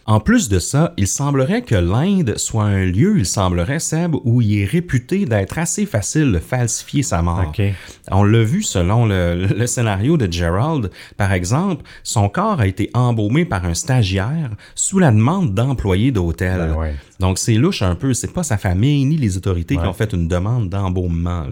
En 0.09 0.21
plus 0.21 0.49
de 0.49 0.61
ça, 0.61 0.95
il 0.97 1.09
semblerait 1.09 1.63
que 1.63 1.75
l'Inde 1.75 2.35
soit 2.37 2.65
un 2.65 2.85
lieu, 2.85 3.19
il 3.19 3.27
semblerait, 3.27 3.81
Seb, 3.81 4.15
où 4.23 4.41
il 4.41 4.61
est 4.61 4.65
réputé 4.65 5.25
d'être 5.25 5.59
assez 5.59 5.85
facile 5.85 6.31
de 6.31 6.39
falsifier 6.39 7.03
sa 7.03 7.23
mort. 7.23 7.47
OK. 7.49 7.61
On 8.13 8.23
l'a 8.23 8.45
vu 8.45 8.63
selon 8.63 9.07
le, 9.07 9.47
le 9.47 9.67
scénario 9.67 10.17
de 10.17 10.33
Gerald. 10.33 10.91
Par 11.17 11.33
exemple, 11.33 11.83
son 12.05 12.29
corps 12.29 12.61
a 12.61 12.69
été 12.69 12.89
embaumé 12.95 13.45
par 13.45 13.65
un 13.65 13.75
stagiaire 13.75 14.51
sous 14.77 15.01
la 15.01 15.11
demande 15.11 15.55
d'employés 15.55 16.13
d'hôtel. 16.13 16.59
Ben 16.59 16.75
ouais. 16.77 16.95
Donc 17.21 17.39
c'est 17.39 17.55
louche 17.55 17.83
un 17.83 17.95
peu, 17.95 18.13
c'est 18.15 18.33
pas 18.33 18.43
sa 18.43 18.59
famille 18.59 19.05
ni 19.05 19.17
les 19.17 19.37
autorités 19.37 19.77
qui 19.77 19.87
ont 19.87 19.93
fait 19.95 20.13
une 20.13 20.29
demande 20.29 20.69
d'embaumement. 20.69 21.47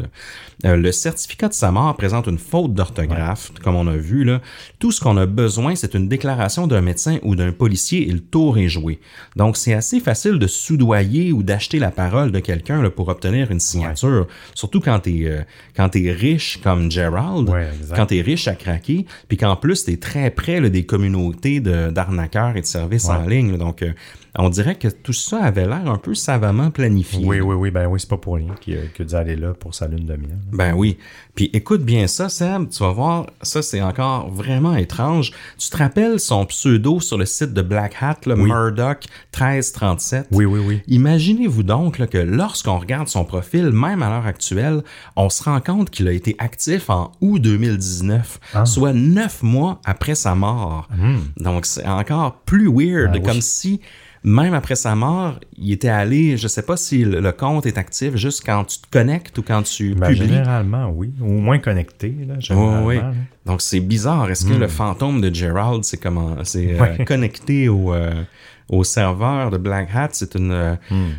Euh, 0.65 0.77
le 0.77 0.93
certificat 0.93 1.49
de 1.49 1.55
sa 1.55 1.71
mort 1.71 1.97
présente 1.97 2.27
une 2.27 2.39
faute 2.39 2.75
d'orthographe, 2.75 3.51
comme 3.62 3.75
on 3.75 3.87
a 3.87 3.97
vu. 3.97 4.25
Là. 4.25 4.41
Tout 4.79 4.93
ce 4.93 5.01
qu'on 5.01 5.17
a 5.17 5.27
besoin, 5.27 5.75
c'est 5.75 5.95
une 5.95 6.09
déclaration 6.09 6.67
d'un 6.67 6.81
médecin 6.81 7.19
ou 7.23 7.35
d'un 7.35 7.53
policier 7.53 8.09
et 8.09 8.12
le 8.12 8.21
tour 8.21 8.59
est 8.59 8.69
joué. 8.69 9.01
Donc 9.37 9.57
c'est 9.57 9.73
assez 9.75 10.01
facile 10.01 10.39
de 10.39 10.47
soudoyer 10.47 11.33
ou 11.33 11.43
d'acheter 11.43 11.79
la 11.79 11.91
parole 11.91 12.31
de 12.31 12.41
quelqu'un 12.41 12.89
pour 12.91 13.09
obtenir 13.09 13.51
une 13.51 13.61
signature. 13.61 14.27
Surtout 14.55 14.81
quand 14.81 15.01
t'es 15.01 15.23
euh, 15.25 15.41
quand 15.77 15.89
t'es 15.91 16.11
riche 16.12 16.61
comme 16.62 16.91
Gerald, 16.91 17.49
quand 17.97 18.07
t'es 18.07 18.21
riche 18.21 18.49
à 18.49 18.55
craquer, 18.55 19.07
puis 19.29 19.37
qu'en 19.37 19.57
plus 19.57 19.85
t'es 19.85 19.97
très 19.97 20.31
près 20.31 20.61
là, 20.61 20.69
des 20.69 20.85
communautés 20.85 21.61
de- 21.61 21.91
d'arnaqueurs 21.91 22.57
et 22.57 22.61
de 22.61 22.67
services 22.67 23.09
en 23.09 23.27
ligne. 23.27 23.53
là. 23.53 23.59
Donc 23.59 23.83
euh, 23.83 23.93
on 24.37 24.49
dirait 24.49 24.74
que 24.76 24.89
tout 24.89 25.12
ça 25.12 25.43
avait 25.45 25.66
l'air 25.66 25.87
un 25.89 25.99
peu 25.99 26.14
savamment 26.14 26.70
planifié. 26.70 27.24
Oui, 27.24 27.41
oui, 27.41 27.55
oui, 27.55 27.70
ben 27.70 27.87
oui, 27.87 28.01
c'est 28.01 28.09
pas 28.09 28.16
pour 28.16 28.35
rien 28.37 28.55
dû 28.64 29.14
aller 29.14 29.37
là 29.37 29.55
pour 29.55 29.74
sa 29.74 29.87
lune 29.87 30.07
de 30.07 30.14
miel. 30.16 30.39
Ben 30.53 30.74
oui. 30.74 30.99
Puis 31.35 31.51
écoute 31.53 31.82
bien 31.82 32.07
ça, 32.07 32.28
Seb, 32.28 32.68
tu 32.68 32.78
vas 32.82 32.93
voir, 32.93 33.26
ça 33.43 33.62
c'est 33.62 33.82
encore 33.82 34.30
vraiment 34.30 34.76
étrange. 34.76 35.32
Tu 35.59 35.68
te 35.70 35.76
rappelles 35.76 36.18
son 36.20 36.47
pseudo 36.47 37.01
sur 37.01 37.18
le 37.18 37.26
site 37.26 37.53
de 37.53 37.62
Black 37.62 37.97
Hat, 38.01 38.18
le 38.26 38.37
Murdoch 38.37 39.05
1337? 39.37 40.28
Oui, 40.32 40.45
oui, 40.45 40.61
oui. 40.64 40.82
Imaginez-vous 40.89 41.62
donc 41.62 41.99
là, 41.99 42.07
que 42.07 42.18
lorsqu'on 42.18 42.78
regarde 42.78 43.09
son 43.09 43.24
profil, 43.24 43.70
même 43.70 44.03
à 44.03 44.09
l'heure 44.11 44.26
actuelle, 44.26 44.82
on 45.16 45.28
se 45.28 45.43
rend 45.43 45.61
compte 45.61 45.91
qu'il 45.91 46.09
a 46.09 46.12
été 46.12 46.35
actif 46.39 46.91
en 46.91 47.12
août 47.20 47.39
2019, 47.41 48.41
Ah. 48.55 48.64
soit 48.64 48.93
neuf 48.93 49.43
mois 49.43 49.80
après 49.85 50.14
sa 50.14 50.35
mort. 50.35 50.89
Donc 51.37 51.66
c'est 51.66 51.87
encore 51.87 52.37
plus 52.47 52.68
weird, 52.68 53.11
Hmm. 53.11 53.12
Ben 53.14 53.20
oui. 53.20 53.22
comme 53.28 53.41
si 53.41 53.80
même 54.25 54.55
après 54.55 54.75
sa 54.75 54.95
mort, 54.95 55.39
il 55.59 55.72
était 55.72 55.89
allé, 55.89 56.37
je 56.39 56.49
sais 56.49 56.62
pas 56.62 56.77
si 56.79 57.05
le, 57.05 57.20
le 57.20 57.33
compte 57.33 57.66
est 57.66 57.77
actif 57.77 58.16
juste 58.16 58.43
quand 58.45 58.64
tu 58.64 58.79
te 58.79 58.87
connectes 58.91 59.37
ou 59.39 59.43
quand 59.43 59.62
tu 59.62 59.95
Ben, 59.95 60.09
publies. 60.09 60.29
généralement, 60.29 60.91
oui. 60.91 61.12
Au 61.20 61.27
moins 61.27 61.59
connecté, 61.59 62.14
là, 62.27 62.35
Oui, 62.37 62.41
généralement. 62.41 62.87
oui. 62.87 62.97
là. 62.97 63.12
Donc 63.45 63.61
c'est 63.61 63.81
bizarre. 63.81 64.31
Est-ce 64.31 64.47
que 64.47 64.55
le 64.55 64.68
fantôme 64.68 65.20
de 65.20 65.33
Gerald, 65.35 65.85
c'est 65.85 65.99
comment, 65.99 66.37
c'est 66.45 66.81
euh, 66.81 67.05
connecté 67.05 67.68
au, 67.68 67.93
euh, 67.93 68.22
au 68.70 68.83
serveur 68.85 69.51
de 69.51 69.59
Black 69.59 69.89
Hat? 69.95 70.09
C'est 70.12 70.35
une, 70.37 70.51
euh, 70.53 70.75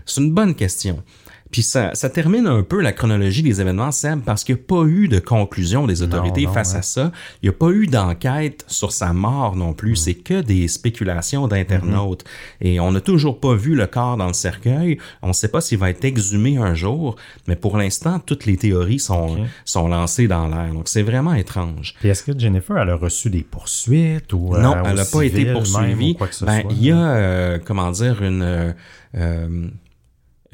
c'est 0.06 0.22
une 0.22 0.32
bonne 0.34 0.56
question. 0.56 1.03
Puis 1.52 1.62
ça, 1.62 1.91
ça 1.93 2.10
termine 2.10 2.48
un 2.48 2.64
peu 2.64 2.82
la 2.82 2.91
chronologie 2.91 3.43
des 3.43 3.62
événements, 3.62 3.91
Seb, 3.91 4.22
parce 4.22 4.43
qu'il 4.43 4.56
n'y 4.56 4.62
a 4.62 4.64
pas 4.66 4.84
eu 4.86 5.08
de 5.08 5.20
conclusion 5.20 5.88
des 5.88 6.02
autorités 6.02 6.46
non, 6.46 6.52
face 6.54 6.74
ouais. 6.74 6.80
à 6.80 6.82
ça. 6.82 7.12
Il 7.41 7.46
n'y 7.46 7.56
a 7.56 7.58
pas 7.58 7.70
eu 7.70 7.88
d'enquête 7.88 8.66
sur 8.68 8.91
sa 8.91 9.14
mort 9.14 9.56
non 9.56 9.74
plus. 9.74 9.96
C'est 9.96 10.16
que 10.16 10.41
des 10.41 10.68
spéculations 10.68 11.48
d'internautes. 11.48 12.24
Et 12.62 12.80
on 12.80 12.91
n'a 12.91 13.00
toujours 13.00 13.39
pas 13.39 13.54
vu 13.56 13.76
le 13.76 13.88
corps 13.88 14.18
dans 14.18 14.28
le 14.28 14.34
cercueil. 14.34 14.98
On 15.22 15.30
ne 15.30 15.34
sait 15.34 15.48
pas 15.48 15.62
s'il 15.62 15.78
va 15.78 15.91
être 15.91 16.04
exhumé 16.04 16.58
un 16.58 16.74
jour. 16.74 17.16
Mais 17.48 17.56
pour 17.56 17.78
l'instant, 17.78 18.20
toutes 18.20 18.46
les 18.46 18.58
théories 18.58 19.00
sont, 19.00 19.38
sont 19.64 19.88
lancées 19.88 20.28
dans 20.28 20.48
l'air. 20.48 20.74
Donc 20.74 20.89
c'est 20.89 21.04
vraiment 21.04 21.36
étrange. 21.36 21.93
Puis 22.00 22.10
est-ce 22.10 22.24
que 22.24 22.38
Jennifer, 22.38 22.78
elle 22.78 22.89
a 22.89 22.96
reçu 22.96 23.30
des 23.30 23.43
poursuites 23.43 24.34
ou 24.34 24.58
Non, 24.58 24.76
euh, 24.76 24.84
elle 24.88 24.96
n'a 24.96 25.06
pas 25.06 25.22
été 25.22 25.46
même, 25.46 25.54
poursuivie. 25.54 26.12
ou 26.12 26.16
quoi 26.16 26.28
que 26.28 26.36
ce 26.36 26.43
Ben, 26.43 26.62
soit? 26.62 26.72
il 26.74 26.84
y 26.84 26.91
a, 26.91 26.98
euh, 26.98 27.60
comment 27.64 27.91
dire, 27.91 28.22
une, 28.24 28.41
euh, 28.41 28.72
euh, 29.16 29.68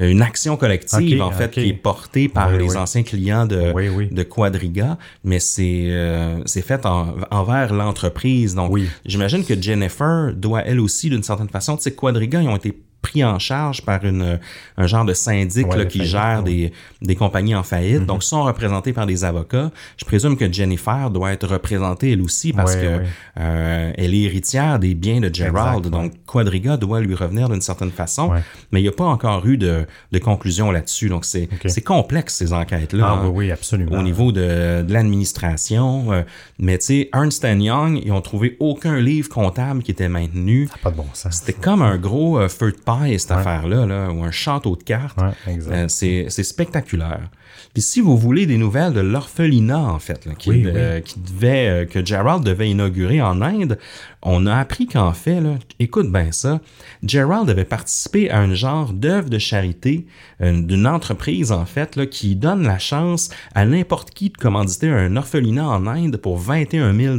une 0.10 0.22
action 0.22 0.58
collective, 0.58 1.22
en 1.22 1.32
fait, 1.32 1.52
qui 1.52 1.70
est 1.70 1.74
portée 1.74 2.28
par 2.28 2.49
Oui, 2.52 2.58
les 2.60 2.70
oui. 2.72 2.78
anciens 2.78 3.04
clients 3.04 3.45
de, 3.45 3.72
Oui, 3.74 3.89
oui. 3.89 4.08
de 4.12 4.24
Quadriga, 4.24 4.97
mais 5.24 5.39
c'est 5.39 5.86
euh, 5.89 6.39
c'est 6.45 6.62
fait 6.62 6.86
en- 6.86 7.16
envers 7.30 7.74
l'entreprise. 7.74 8.56
Donc, 8.56 8.72
Oui. 8.72 8.88
j'imagine 9.06 9.43
que 9.43 9.60
Jennifer 9.62 10.34
doit, 10.34 10.62
elle 10.66 10.80
aussi, 10.80 11.10
d'une 11.10 11.24
certaine 11.24 11.49
façon, 11.49 11.78
tu 11.78 11.84
sais, 11.84 11.91
Quadriga, 11.93 12.41
ils 12.41 12.47
ont 12.47 12.56
été 12.56 12.74
pris 13.02 13.24
en 13.24 13.39
charge 13.39 13.82
par 13.84 14.04
une, 14.06 14.39
un 14.78 14.88
genre 14.88 15.06
de 15.06 15.14
syndic 15.14 15.68
Ouais, 15.68 15.78
là, 15.78 15.86
qui 15.86 15.97
faillite, 15.99 16.12
gère 16.12 16.43
ouais. 16.43 16.52
des, 16.52 16.74
des 17.02 17.16
compagnies 17.16 17.56
en 17.56 17.64
faillite. 17.64 18.02
Mhm. 18.02 18.06
Donc, 18.06 18.24
sont 18.24 18.43
représentés 18.43 18.93
par 18.93 19.06
des 19.06 19.24
avocats. 19.24 19.72
Je 19.97 20.06
présume 20.06 20.38
que 20.38 20.52
Jennifer 20.52 21.10
doit 21.10 21.32
être 21.32 21.47
représentée 21.47 22.12
elle 22.12 22.22
aussi 22.22 22.54
parce 22.54 22.76
Ouais, 22.76 22.82
que 22.82 23.02
euh, 23.39 23.91
elle 23.97 24.14
est 24.14 24.20
héritière 24.22 24.78
des 24.80 24.93
biens 24.95 25.20
de 25.20 25.34
Gerald. 25.34 25.86
Exact, 25.86 25.89
donc, 25.89 26.14
Quadriga 26.26 26.78
doit 26.78 26.99
lui 27.02 27.16
revenir 27.16 27.49
d'une 27.49 27.62
certaine 27.62 27.91
façon. 27.91 28.32
Mais 28.72 28.80
il 28.80 28.84
n'y 28.84 28.89
a 28.89 28.93
pas 28.93 29.06
encore 29.06 29.45
eu 29.47 29.58
de, 29.58 29.86
de 30.12 30.20
conclusion 30.20 30.72
là-dessus. 30.72 31.10
Donc, 31.10 31.26
c'est 31.26 31.49
c'est 31.66 31.82
complexe, 31.82 32.36
ces 32.36 32.54
enquêtes-là. 32.54 33.06
Ah 33.08 33.22
hein, 33.24 33.32
oui, 33.34 33.52
absolument. 33.52 33.97
Au 33.97 34.04
niveau 34.04 34.32
de, 34.32 34.84
de 34.84 34.93
l'administration. 34.93 36.12
euh, 36.12 36.24
mais 36.60 36.78
tu 36.78 36.86
sais, 36.86 37.10
Ernst 37.14 37.43
Young, 37.43 37.99
ils 38.04 38.12
ont 38.12 38.22
trouvé 38.22 38.58
aucun 38.60 38.99
livre 38.99 39.30
comptable 39.30 39.82
qui 39.84 39.91
était 39.91 40.10
maintenu. 40.10 40.70
Pas 40.84 40.91
de 40.91 40.97
bon 40.97 41.06
sens. 41.14 41.38
C'était 41.38 41.54
comme 41.60 41.82
un 41.82 41.97
gros 41.97 42.39
euh, 42.39 42.47
feu 42.49 42.72
de 42.72 42.78
paille, 42.78 42.91
cette 43.18 43.32
affaire-là, 43.32 43.86
là, 43.86 44.12
ou 44.12 44.24
un 44.24 44.32
château 44.32 44.76
de 44.76 44.84
cartes. 44.84 45.18
Ouais. 45.22 45.60
Euh, 45.72 45.88
c'est 45.88 46.44
spectaculaire. 46.44 47.30
Puis 47.74 47.82
si 47.82 48.02
vous 48.02 48.18
voulez 48.18 48.45
des 48.45 48.58
nouvelles 48.58 48.93
de 48.93 48.99
l'orphelinat, 48.99 49.80
en 49.80 49.99
fait, 49.99 50.26
là, 50.26 50.34
qui, 50.38 50.49
Oui, 50.49 50.64
euh, 50.76 50.99
qui 51.02 51.20
devait, 51.20 51.68
euh, 51.70 51.86
que 51.86 52.06
Gerald 52.06 52.43
devait 52.43 52.70
inaugurer 52.70 53.22
en 53.22 53.41
Inde, 53.41 53.78
on 54.24 54.45
a 54.45 54.56
appris 54.58 54.88
qu'en 54.88 55.14
fait, 55.14 55.39
là, 55.41 55.56
écoute 55.80 56.12
bien 56.12 56.32
ça, 56.32 56.60
Gerald 57.04 57.49
avait 57.49 57.66
participé 57.66 58.30
à 58.30 58.39
un 58.39 58.54
genre 58.54 58.93
d'œuvre 58.93 59.30
de 59.30 59.38
charité 59.39 60.06
euh, 60.41 60.62
d'une 60.62 60.86
entreprise, 60.86 61.52
en 61.52 61.66
fait, 61.66 61.95
là, 61.95 62.06
qui 62.06 62.36
donne 62.36 62.64
la 62.64 62.78
chance 62.78 63.30
à 63.56 63.66
n'importe 63.66 64.12
qui 64.12 64.30
de 64.30 64.38
commanditer 64.38 64.89
un 64.89 65.16
orphelinat 65.16 65.68
en 65.68 65.88
Inde 65.88 66.18
pour 66.18 66.38
21 66.38 66.93
000 66.93 67.18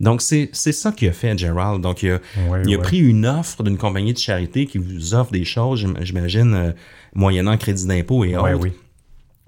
Donc, 0.00 0.22
c'est 0.22 0.50
c'est 0.52 0.72
ça 0.72 0.92
qu'il 0.92 1.08
a 1.08 1.12
fait, 1.12 1.36
Gerald. 1.36 1.82
Donc, 1.82 2.02
il 2.02 2.12
a, 2.12 2.18
il 2.66 2.74
a 2.74 2.78
pris 2.78 2.98
une 2.98 3.26
offre 3.26 3.62
d'une 3.62 3.76
compagnie 3.78 4.12
de 4.12 4.18
charité 4.18 4.66
qui 4.66 4.78
vous 4.78 5.14
offre 5.14 5.32
des 5.32 5.44
choses, 5.44 5.80
j'im- 5.80 5.94
j'imagine, 6.00 6.54
euh, 6.54 6.72
moyennant 7.14 7.56
crédit 7.56 7.86
d'impôt 7.86 8.24
et 8.24 8.36
autres. 8.36 8.48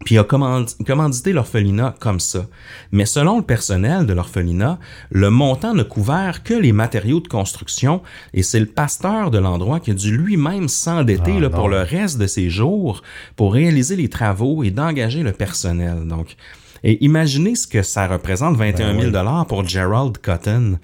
Puis 0.04 0.16
a 0.16 0.24
command- 0.24 0.68
commandité 0.86 1.32
l'orphelinat 1.32 1.94
comme 1.98 2.20
ça. 2.20 2.46
Mais 2.92 3.04
selon 3.04 3.38
le 3.38 3.42
personnel 3.42 4.06
de 4.06 4.12
l'orphelinat, 4.12 4.78
le 5.10 5.28
montant 5.28 5.74
ne 5.74 5.82
couvert 5.82 6.44
que 6.44 6.54
les 6.54 6.72
matériaux 6.72 7.20
de 7.20 7.26
construction 7.28 8.00
et 8.32 8.42
c'est 8.44 8.60
le 8.60 8.66
pasteur 8.66 9.30
de 9.32 9.38
l'endroit 9.38 9.80
qui 9.80 9.90
a 9.90 9.94
dû 9.94 10.16
lui-même 10.16 10.68
s'endetter 10.68 11.32
Ah, 11.42 11.50
pour 11.50 11.68
le 11.68 11.80
reste 11.80 12.18
de 12.18 12.26
ses 12.28 12.48
jours 12.48 13.02
pour 13.34 13.52
réaliser 13.52 13.96
les 13.96 14.08
travaux 14.08 14.62
et 14.62 14.70
d'engager 14.70 15.22
le 15.24 15.32
personnel. 15.32 16.06
Donc, 16.06 16.36
et 16.84 17.04
imaginez 17.04 17.56
ce 17.56 17.66
que 17.66 17.82
ça 17.82 18.06
représente 18.06 18.56
21 18.56 18.98
000 19.00 19.10
dollars 19.10 19.46
pour 19.46 19.66
Gerald 19.66 20.18
Cotton. 20.18 20.78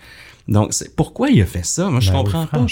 Donc, 0.47 0.75
c'est 0.75 0.95
pourquoi 0.95 1.31
il 1.31 1.41
a 1.41 1.47
fait 1.47 1.65
ça? 1.65 1.89
Moi, 1.89 2.01
je 2.01 2.11
Ben 2.13 2.19
oui, 2.19 2.25
comprends 2.25 2.47
pas. 2.47 2.67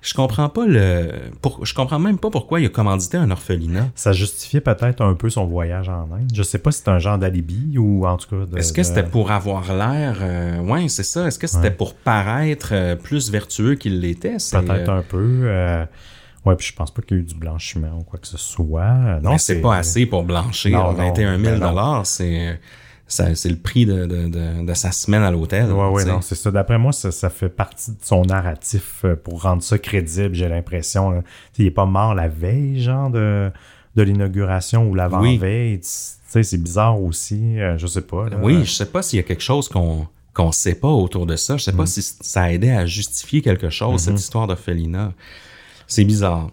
Je 0.00 0.14
comprends 0.14 0.48
pas 0.48 0.66
le. 0.66 1.10
Pour, 1.42 1.64
je 1.66 1.74
comprends 1.74 1.98
même 1.98 2.16
pas 2.18 2.30
pourquoi 2.30 2.58
il 2.60 2.66
a 2.66 2.68
commandité 2.70 3.18
un 3.18 3.30
orphelinat. 3.30 3.90
Ça 3.94 4.12
justifiait 4.12 4.62
peut-être 4.62 5.02
un 5.02 5.12
peu 5.12 5.28
son 5.28 5.44
voyage 5.46 5.90
en 5.90 6.08
Inde. 6.12 6.30
Je 6.32 6.42
sais 6.42 6.58
pas 6.58 6.72
si 6.72 6.78
c'est 6.82 6.88
un 6.90 6.98
genre 6.98 7.18
d'alibi 7.18 7.76
ou 7.76 8.06
en 8.06 8.16
tout 8.16 8.28
cas. 8.30 8.46
de- 8.50 8.56
Est-ce 8.58 8.72
que 8.72 8.80
de- 8.80 8.86
c'était 8.86 9.02
pour 9.02 9.30
avoir 9.30 9.74
l'air. 9.74 10.18
euh, 10.22 10.58
ouais, 10.60 10.88
c'est 10.88 11.02
ça. 11.02 11.26
Est-ce 11.26 11.38
que 11.38 11.46
c'était 11.46 11.70
pour 11.70 11.94
paraître 11.94 12.70
euh, 12.72 12.96
plus 12.96 13.30
vertueux 13.30 13.74
qu'il 13.74 14.00
l'était? 14.00 14.38
C'est, 14.38 14.60
Peut-être 14.62 14.88
euh, 14.88 14.98
un 14.98 15.02
peu. 15.02 15.40
euh, 15.44 15.84
Ouais, 16.46 16.56
puis 16.56 16.68
je 16.68 16.72
pense 16.74 16.90
pas 16.92 17.02
qu'il 17.02 17.16
y 17.18 17.20
ait 17.20 17.22
eu 17.24 17.26
du 17.26 17.34
blanchiment 17.34 17.98
ou 17.98 18.04
quoi 18.04 18.18
que 18.18 18.26
ce 18.26 18.38
soit. 18.38 19.20
Non, 19.22 19.36
c'est 19.36 19.60
pas 19.60 19.76
assez 19.76 20.06
pour 20.06 20.22
blanchir. 20.22 20.70
Non, 20.78 20.92
non, 20.92 20.92
21 20.94 21.38
000 21.38 21.58
ben 21.58 22.02
c'est. 22.04 22.58
C'est 23.08 23.48
le 23.48 23.56
prix 23.56 23.86
de, 23.86 24.04
de, 24.06 24.28
de, 24.28 24.66
de 24.66 24.74
sa 24.74 24.92
semaine 24.92 25.22
à 25.22 25.30
l'hôtel. 25.30 25.66
Tu 25.98 26.04
sais. 26.04 26.08
non, 26.10 26.20
c'est 26.20 26.34
ça. 26.34 26.50
D'après 26.50 26.78
moi, 26.78 26.92
ça, 26.92 27.10
ça 27.10 27.30
fait 27.30 27.48
partie 27.48 27.90
de 27.92 27.96
son 28.02 28.22
narratif 28.22 29.00
euh, 29.04 29.16
pour 29.16 29.42
rendre 29.42 29.62
ça 29.62 29.78
crédible, 29.78 30.34
j'ai 30.34 30.48
l'impression. 30.48 31.22
Il 31.58 31.66
est 31.66 31.70
pas 31.70 31.86
mort 31.86 32.14
la 32.14 32.28
veille, 32.28 32.80
genre, 32.82 33.08
de, 33.10 33.50
de 33.96 34.02
l'inauguration 34.02 34.86
ou 34.88 34.94
l'avant-veille. 34.94 35.78
Tu 35.80 35.86
sais, 35.88 36.42
c'est 36.42 36.58
bizarre 36.58 37.00
aussi. 37.00 37.58
euh, 37.58 37.78
je 37.78 37.86
sais 37.86 38.02
pas. 38.02 38.28
là. 38.28 38.36
Oui, 38.42 38.64
je 38.64 38.72
sais 38.72 38.86
pas 38.86 39.00
s'il 39.02 39.16
y 39.16 39.20
a 39.20 39.22
quelque 39.24 39.42
chose 39.42 39.68
qu'on 39.68 40.06
qu'on 40.34 40.52
sait 40.52 40.76
pas 40.76 40.86
autour 40.88 41.26
de 41.26 41.34
ça. 41.34 41.56
Je 41.56 41.64
sais 41.64 41.72
pas 41.72 41.86
si 41.86 42.00
ça 42.02 42.42
a 42.42 42.50
aidé 42.52 42.70
à 42.70 42.86
justifier 42.86 43.42
quelque 43.42 43.70
chose, 43.70 44.02
cette 44.02 44.20
histoire 44.20 44.46
d'orphelinat. 44.46 45.12
C'est 45.88 46.04
bizarre. 46.04 46.50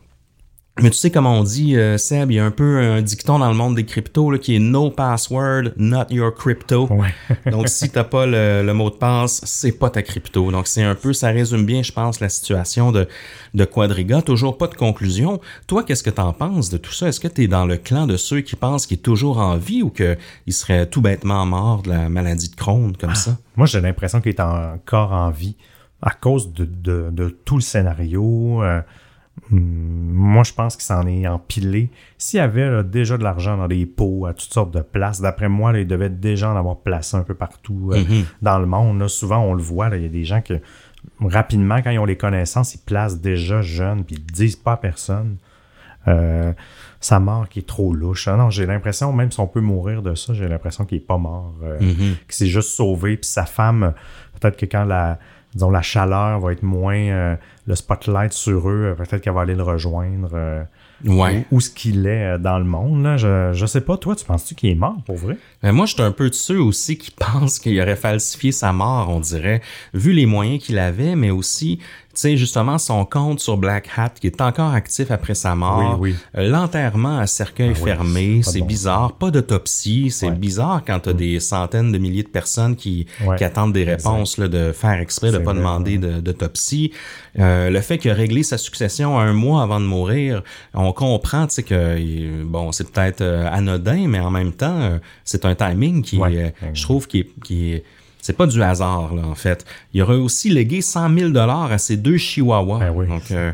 Mais 0.82 0.90
tu 0.90 0.98
sais, 0.98 1.10
comme 1.10 1.26
on 1.26 1.42
dit, 1.44 1.78
euh, 1.78 1.98
Seb, 1.98 2.32
il 2.32 2.36
y 2.36 2.40
a 2.40 2.44
un 2.46 2.52
peu 2.52 2.80
un 2.80 3.02
dicton 3.02 3.40
dans 3.40 3.48
le 3.48 3.56
monde 3.56 3.76
des 3.76 3.86
cryptos 3.86 4.30
là, 4.30 4.38
qui 4.38 4.58
est 4.58 4.60
no 4.60 4.90
password, 4.92 5.72
not 5.78 6.08
your 6.10 6.34
crypto. 6.36 6.88
Ouais. 6.92 7.14
Donc, 7.52 7.70
si 7.70 7.90
t'as 7.90 8.04
pas 8.04 8.26
le, 8.26 8.62
le 8.62 8.74
mot 8.74 8.90
de 8.90 8.96
passe, 8.96 9.40
c'est 9.46 9.72
pas 9.72 9.90
ta 9.90 10.02
crypto. 10.02 10.52
Donc, 10.52 10.68
c'est 10.68 10.84
un 10.84 10.94
peu, 10.96 11.14
ça 11.14 11.30
résume 11.30 11.66
bien, 11.66 11.82
je 11.82 11.94
pense, 11.94 12.20
la 12.20 12.28
situation 12.28 12.92
de, 12.92 13.08
de 13.54 13.64
Quadriga. 13.64 14.22
Toujours 14.22 14.58
pas 14.58 14.68
de 14.68 14.76
conclusion. 14.76 15.40
Toi, 15.66 15.84
qu'est-ce 15.84 16.04
que 16.04 16.10
t'en 16.10 16.34
penses 16.34 16.70
de 16.70 16.76
tout 16.78 16.92
ça? 16.92 17.08
Est-ce 17.08 17.22
que 17.22 17.30
t'es 17.30 17.48
dans 17.48 17.66
le 17.66 17.78
clan 17.78 18.06
de 18.06 18.18
ceux 18.18 18.42
qui 18.42 18.58
pensent 18.58 18.86
qu'il 18.86 18.98
est 18.98 19.02
toujours 19.02 19.38
en 19.38 19.56
vie 19.56 19.82
ou 19.82 19.90
qu'il 19.90 20.18
serait 20.54 20.88
tout 20.88 21.02
bêtement 21.02 21.46
mort 21.46 21.84
de 21.84 21.90
la 21.92 22.10
maladie 22.10 22.50
de 22.50 22.56
Crohn, 22.56 22.92
comme 23.00 23.16
ça? 23.16 23.38
Moi, 23.56 23.66
j'ai 23.66 23.80
l'impression 23.80 24.20
qu'il 24.20 24.32
est 24.34 24.42
encore 24.42 25.14
en 25.14 25.30
vie. 25.32 25.56
à 26.02 26.12
cause 26.12 26.52
de, 26.54 26.66
de- 26.66 27.10
de 27.12 27.30
tout 27.30 27.56
le 27.56 27.62
scénario. 27.62 28.62
euh, 28.62 28.82
moi, 29.52 30.44
je 30.44 30.54
pense 30.54 30.76
qu'il 30.76 30.86
s'en 30.86 31.06
est 31.08 31.28
empilé. 31.28 31.90
S'il 32.18 32.38
y 32.38 32.42
avait 32.42 32.70
là, 32.70 32.84
déjà 32.84 33.18
de 33.18 33.24
l'argent 33.24 33.58
dans 33.58 33.68
des 33.68 33.86
pots 33.86 34.26
à 34.26 34.34
toutes 34.34 34.52
sortes 34.54 34.72
de 34.72 34.82
places, 34.82 35.22
d'après 35.22 35.50
moi, 35.50 35.72
là, 35.72 35.80
il 35.80 35.88
devait 35.88 36.10
déjà 36.10 36.50
en 36.52 36.56
avoir 36.58 36.78
placé 36.78 37.16
un 37.18 37.24
peu 37.24 37.36
partout 37.36 37.92
euh, 37.94 37.98
Mhm. 38.04 38.24
dans 38.42 38.60
le 38.60 38.66
monde. 38.66 39.00
là. 39.00 39.08
Souvent, 39.08 39.40
on 39.40 39.54
le 39.54 39.62
voit, 39.62 39.90
il 39.96 40.04
y 40.04 40.06
a 40.06 40.10
des 40.10 40.24
gens 40.26 40.42
que 40.42 40.60
rapidement, 41.22 41.82
quand 41.82 41.92
ils 41.92 42.00
ont 42.00 42.06
les 42.06 42.18
connaissances, 42.18 42.76
ils 42.76 42.80
placent 42.82 43.20
déjà 43.22 43.62
jeunes, 43.62 44.04
puis 44.04 44.16
ils 44.16 44.22
ne 44.24 44.36
disent 44.36 44.56
pas 44.56 44.74
à 44.74 44.78
personne. 44.78 45.38
Euh, 46.08 46.54
sa 47.00 47.20
mort 47.20 47.50
qui 47.50 47.60
est 47.60 47.68
trop 47.68 47.94
louche. 47.94 48.28
Ah 48.28 48.36
non, 48.38 48.50
j'ai 48.52 48.66
l'impression, 48.68 49.12
même 49.12 49.32
si 49.32 49.40
on 49.40 49.48
peut 49.48 49.60
mourir 49.62 50.02
de 50.04 50.14
ça, 50.16 50.34
j'ai 50.34 50.48
l'impression 50.48 50.86
qu'il 50.86 50.98
est 51.00 51.02
pas 51.02 51.18
mort. 51.18 51.54
euh, 51.64 51.80
Mhm. 51.80 51.96
qu'il 51.96 52.16
s'est 52.30 52.48
juste 52.48 52.70
sauvé. 52.70 53.18
Puis 53.18 53.28
sa 53.30 53.46
femme, 53.46 53.94
peut-être 54.40 54.56
que 54.58 54.66
quand 54.66 54.86
la, 54.86 55.20
disons, 55.56 55.72
la 55.72 55.82
chaleur 55.82 56.40
va 56.40 56.52
être 56.52 56.64
moins 56.64 56.96
euh, 56.98 57.36
le 57.66 57.76
spotlight 57.76 58.34
sur 58.34 58.70
eux, 58.70 58.92
euh, 58.92 58.94
peut-être 58.96 59.22
qu'elle 59.22 59.34
va 59.34 59.42
aller 59.42 59.56
le 59.56 59.64
rejoindre. 59.64 60.30
euh, 60.34 60.64
Ouais. 61.06 61.46
où, 61.52 61.58
où 61.58 61.60
ce 61.60 61.70
qu'il 61.70 62.08
est 62.08 62.36
euh, 62.36 62.38
dans 62.38 62.58
le 62.58 62.64
monde. 62.64 63.04
Là. 63.04 63.18
Je, 63.18 63.52
je 63.52 63.66
sais 63.66 63.82
pas, 63.82 63.98
toi, 63.98 64.16
tu 64.16 64.24
penses-tu 64.24 64.56
qu'il 64.56 64.70
est 64.70 64.76
mort 64.76 64.96
pour 65.06 65.18
vrai? 65.18 65.38
Mais 65.62 65.74
moi, 65.74 65.86
je 65.86 65.94
suis 65.94 66.02
un 66.02 66.14
peu 66.14 66.30
de 66.30 66.34
ceux 66.34 66.58
aussi 66.60 66.98
qui 66.98 67.12
pensent 67.18 67.60
qu'il 67.60 67.80
aurait 67.82 67.98
falsifié 67.98 68.54
sa 68.54 68.72
mort, 68.72 69.10
on 69.10 69.20
dirait, 69.20 69.62
vu 69.94 70.14
les 70.14 70.26
moyens 70.26 70.64
qu'il 70.64 70.80
avait, 70.80 71.16
mais 71.18 71.32
aussi, 71.32 71.80
sais, 72.22 72.38
justement, 72.38 72.78
son 72.78 73.06
compte 73.06 73.40
sur 73.40 73.58
Black 73.58 73.90
Hat, 73.98 74.10
qui 74.20 74.28
est 74.28 74.42
encore 74.42 74.74
actif 74.74 75.12
après 75.12 75.36
sa 75.36 75.56
mort. 75.56 75.98
Oui, 76.00 76.12
oui. 76.12 76.16
Euh, 76.38 76.50
L'enterrement 76.50 77.18
à 77.20 77.28
cercueil 77.28 77.72
Ah 77.76 77.78
oui, 77.80 77.84
fermé, 77.84 78.42
c'est 78.44 78.60
bon. 78.60 78.66
bizarre. 78.66 79.14
Pas 79.14 79.32
d'autopsie, 79.32 80.12
c'est 80.12 80.28
Ouais. 80.28 80.32
Mm. 80.34 80.40
bizarre 80.40 80.82
quand 80.86 81.00
t'as 81.00 81.14
des 81.14 81.40
centaines 81.40 81.92
de 81.92 81.98
milliers 81.98 82.24
de 82.24 82.28
personnes 82.30 82.76
qui, 82.76 83.08
Ouais. 83.26 83.36
qui 83.38 83.44
attendent 83.44 83.74
des 83.74 83.84
réponses, 83.84 84.38
là, 84.38 84.48
de 84.48 84.72
faire 84.72 85.00
exprès, 85.00 85.32
de 85.32 85.38
pas 85.38 85.52
vrai, 85.52 85.56
demander 85.56 85.98
de- 85.98 86.20
d'autopsie. 86.20 86.92
Euh, 87.40 87.70
le 87.70 87.82
fait 87.82 87.98
qu'il 87.98 88.12
a 88.12 88.14
réglé 88.14 88.44
sa 88.44 88.58
succession 88.58 89.20
un 89.20 89.34
mois 89.34 89.62
avant 89.64 89.80
de 89.80 89.86
mourir, 89.86 90.44
on 90.74 90.92
comprend, 90.94 91.48
tu 91.48 91.56
sais, 91.56 91.64
que, 91.64 92.44
bon, 92.44 92.72
c'est 92.72 92.90
peut-être 92.92 93.22
euh, 93.22 93.48
anodin, 93.52 94.08
mais 94.08 94.20
en 94.20 94.32
même 94.32 94.54
temps, 94.54 94.80
euh, 94.80 94.98
c'est 95.24 95.46
un 95.46 95.56
timing 95.56 96.02
qui, 96.02 96.20
je 96.74 96.82
trouve, 96.84 97.08
qui 97.08 97.20
est, 97.20 97.30
qui 97.44 97.74
est- 97.74 97.84
c'est 98.26 98.34
pas 98.36 98.48
du 98.48 98.60
hasard, 98.64 99.14
là, 99.14 99.22
en 99.24 99.36
fait. 99.36 99.64
Il 99.94 100.02
aurait 100.02 100.16
aussi 100.16 100.50
légué 100.50 100.82
100 100.82 101.16
000 101.16 101.30
dollars 101.30 101.72
à 101.72 101.78
ses 101.78 101.96
deux 101.96 102.18
chihuahuas. 102.18 102.80
Ben 102.80 102.92
oui. 102.96 103.06
Donc, 103.08 103.30
euh, 103.30 103.52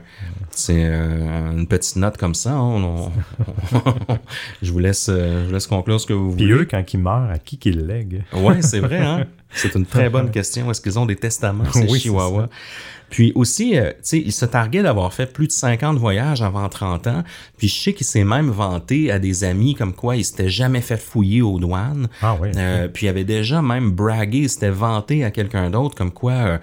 c'est 0.52 0.86
euh, 0.86 1.52
une 1.52 1.68
petite 1.68 1.98
note 1.98 2.16
comme 2.16 2.34
ça. 2.36 2.52
hein, 2.54 2.62
on- 2.62 3.12
on- 3.76 4.18
je 4.62 4.72
vous 4.72 4.80
laisse, 4.80 5.10
euh, 5.10 5.42
je 5.44 5.48
vous 5.48 5.54
laisse 5.54 5.68
conclure 5.68 6.00
ce 6.00 6.06
que 6.08 6.14
vous 6.14 6.34
Puis 6.34 6.46
voulez. 6.46 6.62
eux, 6.64 6.68
quand 6.72 6.82
ils 6.94 7.00
meurent, 7.02 7.30
à 7.30 7.38
qui 7.38 7.58
qu'ils 7.58 7.86
lèguent? 7.86 8.24
Ouais, 8.34 8.62
c'est 8.62 8.80
vrai, 8.80 9.00
hein? 9.00 9.26
C'est 9.54 9.76
une 9.76 9.86
très 9.86 10.10
bonne 10.10 10.32
question. 10.32 10.72
Est-ce 10.72 10.80
qu'ils 10.80 10.98
ont 10.98 11.06
des 11.06 11.18
testaments, 11.18 11.66
ces 11.74 11.90
Oui, 11.90 12.00
chihuahuas? 12.00 12.48
Puis 13.12 13.34
aussi, 13.36 13.78
euh, 13.78 13.90
tu 13.90 13.96
sais, 14.04 14.20
il 14.20 14.32
se 14.32 14.46
targuait 14.46 14.82
d'avoir 14.82 15.14
fait 15.14 15.32
plus 15.32 15.46
de 15.46 15.52
50 15.52 15.98
voyages 15.98 16.42
avant 16.42 16.68
30 16.70 17.08
ans. 17.08 17.24
Puis 17.58 17.68
je 17.68 17.80
sais 17.80 17.94
qu'il 17.94 18.08
s'est 18.08 18.24
même 18.24 18.50
vanté 18.50 19.12
à 19.12 19.20
des 19.20 19.44
amis 19.44 19.76
comme 19.76 19.94
quoi 19.94 20.16
il 20.16 20.24
s'était 20.24 20.50
jamais 20.50 20.80
fait 20.80 20.98
fouiller 20.98 21.42
aux 21.42 21.60
douanes. 21.60 22.08
Ah 22.22 22.38
oui. 22.40 22.50
Euh, 22.56 22.88
puis 22.88 23.06
il 23.06 23.10
avait 23.10 23.26
déjà 23.26 23.62
même 23.62 23.92
bragué, 23.92 24.40
il 24.40 24.50
s'était 24.50 24.70
vanté 24.70 25.26
à 25.26 25.32
quelqu'un 25.32 25.70
d'autre 25.70 25.94
comme 25.94 26.12
quoi 26.12 26.32
euh, 26.32 26.58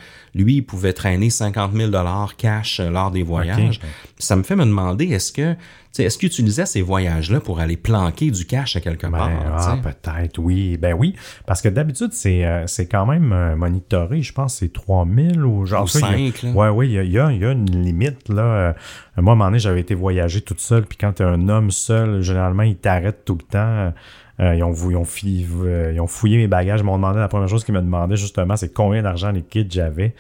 lui, 0.45 0.57
il 0.57 0.63
pouvait 0.63 0.93
traîner 0.93 1.31
50 1.31 1.73
000 1.75 1.91
dollars 1.91 2.37
cash 2.37 2.81
euh, 2.81 2.91
lors 2.91 3.11
des 3.11 3.23
voyages. 3.23 3.81
Ça 4.19 4.37
me 4.37 4.43
fait 4.43 4.57
me 4.57 4.65
demander, 4.65 5.07
est-ce 5.07 5.33
que, 5.33 5.55
tu 5.95 6.03
est-ce 6.03 6.17
qu'il 6.19 6.29
utilisait 6.29 6.67
ces 6.67 6.83
voyages-là 6.83 7.41
pour 7.41 7.61
aller 7.61 7.77
planquer 7.77 8.31
du 8.31 8.45
cash 8.47 8.77
à 8.77 8.81
quelque 8.81 9.07
Ben, 9.07 9.19
part? 9.19 9.31
ah, 9.59 9.77
tu 9.77 9.83
peut-être, 9.83 10.39
oui. 10.39 10.77
Ben 10.77 10.95
oui, 10.95 11.15
parce 11.47 11.61
que 11.63 11.69
d'habitude, 11.69 12.13
c'est 12.13 12.45
euh, 12.45 12.67
c'est 12.67 12.87
quand 12.87 13.07
même 13.07 13.33
euh, 13.33 13.57
monitoré. 13.57 14.23
Je 14.23 14.33
pense 14.33 14.55
que 14.55 14.59
c'est 14.67 14.73
3000 14.73 15.43
ou 15.45 15.67
genre... 15.67 15.85
Ou 15.85 15.87
ça, 15.89 15.99
il 16.13 16.25
y 16.25 16.29
a- 16.29 16.33
cinq, 16.33 16.43
là. 16.43 16.51
Ouais, 16.53 16.69
oui, 16.69 16.89
il 16.89 16.93
y 16.95 16.99
a, 16.99 17.05
il 17.05 17.11
y 17.13 17.19
a- 17.19 17.33
il 17.33 17.39
y 17.41 17.45
a 17.45 17.53
une 17.53 17.83
limite, 17.83 18.29
là. 18.29 18.75
Moi, 18.75 18.75
à 19.17 19.21
un 19.21 19.23
moment 19.23 19.45
donné, 19.47 19.59
j'avais 19.59 19.81
été 19.81 19.95
voyager 19.95 20.41
toute 20.41 20.61
seule, 20.61 20.85
puis 20.85 20.97
quand 20.97 21.13
t'es 21.15 21.25
un 21.25 21.49
homme 21.49 21.71
seul, 21.71 22.21
généralement, 22.23 22.63
ils 22.63 22.77
t'arrêtent 22.77 23.25
tout 23.25 23.35
le 23.41 23.45
temps. 23.45 23.93
Euh, 24.41 24.55
ils, 24.55 24.63
ont, 24.63 24.71
vou- 24.71 24.93
ils, 24.93 24.97
ont 24.97 25.05
fi- 25.05 25.47
euh, 25.65 25.93
ils 25.95 26.01
ont 26.01 26.07
fouillé 26.07 26.37
mes 26.37 26.47
bagages, 26.47 26.81
ils 26.81 26.85
m'ont 26.85 26.97
demandé, 26.97 27.19
la 27.19 27.29
première 27.29 27.49
chose 27.49 27.65
qu'ils 27.65 27.75
me 27.75 27.81
demandaient, 27.81 28.17
justement, 28.17 28.57
c'est 28.57 28.73
combien 28.73 29.03
d'argent 29.03 29.31
liquide 29.33 29.73
j'avais. 29.73 30.15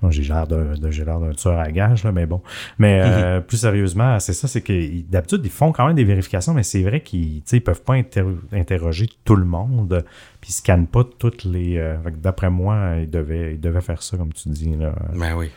Bon, 0.00 0.12
j'ai 0.12 0.22
l'air 0.22 0.46
d'un 0.46 0.74
de, 0.76 0.90
j'ai 0.92 1.04
l'air 1.04 1.18
d'un 1.18 1.32
tueur 1.32 1.58
à 1.58 1.70
gage, 1.72 2.04
là, 2.04 2.12
mais 2.12 2.24
bon. 2.24 2.40
Mais 2.78 3.00
euh, 3.04 3.40
plus 3.40 3.56
sérieusement, 3.58 4.20
c'est 4.20 4.32
ça, 4.32 4.46
c'est 4.48 4.60
que 4.60 5.00
d'habitude, 5.10 5.40
ils 5.44 5.50
font 5.50 5.72
quand 5.72 5.86
même 5.86 5.96
des 5.96 6.04
vérifications, 6.04 6.54
mais 6.54 6.62
c'est 6.62 6.82
vrai 6.84 7.00
qu'ils 7.00 7.42
ils 7.52 7.60
peuvent 7.60 7.82
pas 7.82 7.94
inter- 7.94 8.24
interroger 8.52 9.08
tout 9.24 9.34
le 9.36 9.44
monde, 9.44 10.04
puis 10.40 10.50
ils 10.50 10.54
scannent 10.54 10.86
pas 10.86 11.02
toutes 11.18 11.44
les... 11.44 11.76
euh, 11.78 11.98
fait 12.02 12.12
que 12.12 12.16
D'après 12.18 12.48
moi, 12.48 12.92
ils 13.00 13.10
devaient, 13.10 13.54
ils 13.54 13.60
devaient 13.60 13.80
faire 13.80 14.02
ça, 14.02 14.16
comme 14.16 14.32
tu 14.32 14.48
dis. 14.50 14.76
Là. 14.76 14.92
Ben 15.14 15.34
oui. 15.36 15.50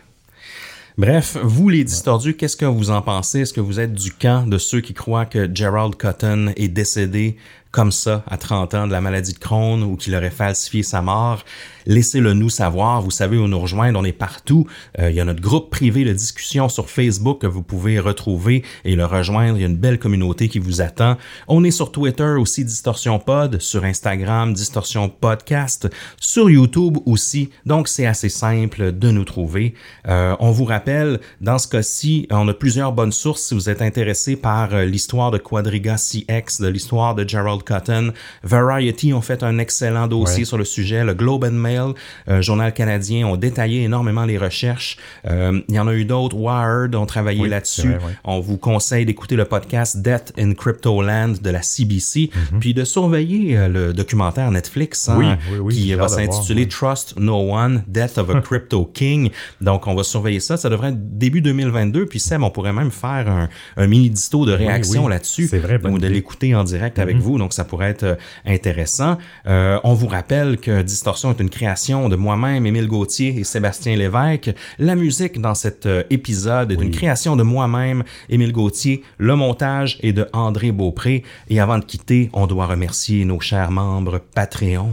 Bref, 0.98 1.38
vous 1.42 1.70
les 1.70 1.84
distordus, 1.84 2.36
qu'est-ce 2.36 2.58
que 2.58 2.66
vous 2.66 2.92
en 2.92 3.02
pensez? 3.02 3.42
Est-ce 3.42 3.54
que 3.54 3.62
vous 3.62 3.80
êtes 3.80 3.94
du 3.94 4.12
camp 4.12 4.46
de 4.48 4.58
ceux 4.58 4.82
qui 4.82 4.94
croient 4.94 5.26
que 5.26 5.50
Gerald 5.54 5.96
Cotton 5.96 6.52
est 6.58 6.68
décédé 6.68 7.38
comme 7.72 7.92
ça 7.92 8.24
à 8.28 8.38
30 8.38 8.74
ans 8.76 8.88
de 8.88 8.92
la 8.92 9.02
maladie 9.02 9.34
de 9.34 9.40
Crohn 9.40 9.84
ou 9.84 9.96
qu'il 9.96 10.16
aurait 10.16 10.30
falsifié 10.30 10.84
sa 10.84 11.02
mort? 11.02 11.44
Laissez-le 11.86 12.34
nous 12.34 12.50
savoir. 12.50 13.02
Vous 13.02 13.12
savez 13.12 13.38
où 13.38 13.48
nous 13.48 13.60
rejoindre. 13.60 14.00
On 14.00 14.04
est 14.04 14.12
partout. 14.12 14.68
Euh, 15.00 15.10
il 15.10 15.16
y 15.16 15.20
a 15.20 15.26
notre 15.26 15.42
groupe 15.42 15.70
privé 15.70 16.04
de 16.04 16.14
discussion 16.14 16.70
sur 16.70 16.90
Facebook 16.90 17.42
que 17.42 17.48
vous 17.48 17.64
pouvez 17.64 18.00
retrouver 18.00 18.64
et 18.86 18.96
le 18.96 19.06
rejoindre. 19.06 19.58
Il 19.58 19.62
y 19.62 19.64
a 19.64 19.68
une 19.68 19.78
belle 19.78 20.00
communauté 20.00 20.50
qui 20.50 20.60
vous 20.60 20.82
attend. 20.82 21.18
On 21.48 21.64
est 21.64 21.72
sur 21.72 21.92
Twitter 21.92 22.36
aussi, 22.38 22.66
Distorsion 22.66 23.20
Pod, 23.20 23.60
sur 23.60 23.84
Instagram, 23.84 24.54
Distorsion 24.54 25.10
Podcast, 25.10 25.90
sur 26.20 26.50
YouTube 26.50 26.98
aussi. 27.06 27.50
Donc, 27.66 27.88
c'est 27.88 28.06
assez 28.06 28.30
simple 28.30 28.92
de 28.92 29.12
nous 29.12 29.26
trouver. 29.26 29.74
Euh, 30.08 30.36
on 30.40 30.52
vous 30.52 30.66
rappelle, 30.66 31.20
dans 31.40 31.58
ce 31.58 31.68
cas-ci, 31.68 32.28
on 32.32 32.48
a 32.48 32.54
plusieurs 32.54 32.92
bonnes 32.92 33.12
sources 33.12 33.42
si 33.42 33.54
vous 33.54 33.70
êtes 33.70 33.82
intéressé 33.82 34.36
par 34.36 34.74
euh, 34.74 34.86
l'histoire 34.86 35.32
de 35.32 35.38
Quadriga 35.38 35.96
CX, 35.96 36.62
de 36.62 36.68
l'histoire 36.68 37.16
de 37.16 37.28
Gerald 37.28 37.61
Cotton. 37.64 38.12
Variety 38.44 39.14
ont 39.14 39.22
fait 39.22 39.44
un 39.44 39.58
excellent 39.58 40.08
dossier 40.08 40.40
Ouais. 40.40 40.46
sur 40.46 40.58
le 40.58 40.66
sujet. 40.66 41.04
Le 41.04 41.14
Globe 41.14 41.44
and 41.46 41.52
Mail, 41.52 41.94
euh, 42.28 42.42
journal 42.42 42.74
canadien, 42.74 43.28
ont 43.28 43.38
détaillé 43.38 43.84
énormément 43.84 44.26
les 44.26 44.38
recherches. 44.38 44.98
Euh, 45.28 45.62
il 45.70 45.76
y 45.76 45.80
en 45.80 45.88
a 45.88 45.94
eu 45.94 46.06
d'autres. 46.06 46.36
Wired 46.36 46.96
ont 46.96 47.06
travaillé 47.06 47.42
Oui, 47.42 47.50
là-dessus. 47.50 47.88
vrai, 47.90 47.96
ouais. 47.98 48.14
On 48.24 48.40
vous 48.40 48.58
conseille 48.58 49.06
d'écouter 49.06 49.36
le 49.36 49.46
podcast 49.46 49.98
Death 50.02 50.34
in 50.38 50.54
Cryptoland 50.54 51.34
de 51.42 51.50
la 51.50 51.62
CBC, 51.62 52.30
puis 52.60 52.74
de 52.74 52.84
surveiller 52.84 53.58
euh, 53.58 53.68
le 53.68 53.94
documentaire 53.94 54.50
Netflix 54.52 55.10
hein. 55.10 55.16
Oui, 55.18 55.26
oui, 55.62 55.74
qui 55.76 55.90
va 55.92 55.98
voir, 56.08 56.10
s'intituler. 56.10 56.68
Trust 56.68 57.16
No 57.18 57.54
One, 57.54 57.84
Death 57.88 58.18
of 58.18 58.30
a 58.30 58.42
Crypto 58.42 58.86
King. 58.86 59.30
Donc, 59.62 59.88
on 59.88 59.96
va 59.96 60.04
surveiller 60.04 60.40
ça. 60.40 60.58
Ça 60.58 60.70
devrait 60.70 60.90
être 60.90 61.18
début 61.18 61.42
2022. 61.42 62.06
Puis, 62.06 62.20
Sam, 62.20 62.44
on 62.44 62.50
pourrait 62.50 62.74
même 62.74 62.92
faire 62.92 63.28
un, 63.30 63.50
un 63.78 63.88
mini 63.88 64.10
disto 64.10 64.46
de 64.46 64.54
réaction 64.54 65.08
là-dessus. 65.08 65.48
C'est 65.48 65.60
vrai, 65.60 65.78
bonne 65.78 65.94
Ou 65.94 66.00
de 66.00 66.06
idée. 66.06 66.16
L'écouter 66.16 66.56
en 66.56 66.64
direct 66.64 67.00
avec 67.00 67.18
vous. 67.18 67.38
Donc, 67.38 67.51
ça 67.54 67.66
pourrait 67.66 67.90
être 67.90 68.04
euh, 68.04 68.16
intéressant. 68.46 69.18
Euh, 69.48 69.80
on 69.84 69.94
vous 69.94 70.08
rappelle 70.08 70.58
que 70.58 70.82
Distorsion 70.82 71.32
est 71.32 71.40
une 71.40 71.50
création 71.50 72.10
de 72.10 72.16
moi-même, 72.16 72.66
Émile 72.66 72.88
Gauthier 72.88 73.38
et 73.40 73.44
Sébastien 73.44 73.96
Lévesque. 73.96 74.52
La 74.80 74.96
musique 74.96 75.40
dans 75.40 75.56
cet 75.56 75.86
euh, 75.86 76.04
épisode 76.10 76.72
est 76.72 76.76
une 76.82 76.92
création 76.92 77.36
de 77.36 77.44
moi-même, 77.44 78.04
Émile 78.30 78.52
Gauthier. 78.52 79.04
Le 79.18 79.36
montage 79.36 79.98
est 80.02 80.14
de 80.14 80.28
André 80.34 80.72
Beaupré. 80.72 81.24
Et 81.50 81.60
avant 81.60 81.80
de 81.80 81.86
quitter, 81.86 82.30
on 82.34 82.48
doit 82.48 82.66
remercier 82.66 83.26
nos 83.26 83.40
chers 83.40 83.72
membres 83.72 84.20
Patreon. 84.34 84.92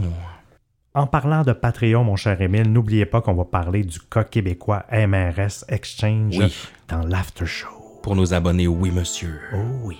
En 0.95 1.05
parlant 1.07 1.43
de 1.43 1.53
Patreon, 1.53 2.03
mon 2.03 2.15
cher 2.15 2.41
Émile, 2.41 2.71
n'oubliez 2.71 3.05
pas 3.05 3.21
qu'on 3.21 3.35
va 3.35 3.45
parler 3.45 3.83
du 3.83 3.99
cas 3.99 4.23
québécois 4.23 4.85
MRS 4.91 5.65
Exchange 5.69 6.37
Oui. 6.37 6.53
dans 6.87 7.03
l'after 7.03 7.45
show. 7.45 7.67
Pour 8.01 8.15
nos 8.15 8.33
abonnés, 8.33 8.67
oui, 8.67 8.91
monsieur. 8.91 9.39
Oh 9.53 9.57
oui. 9.83 9.97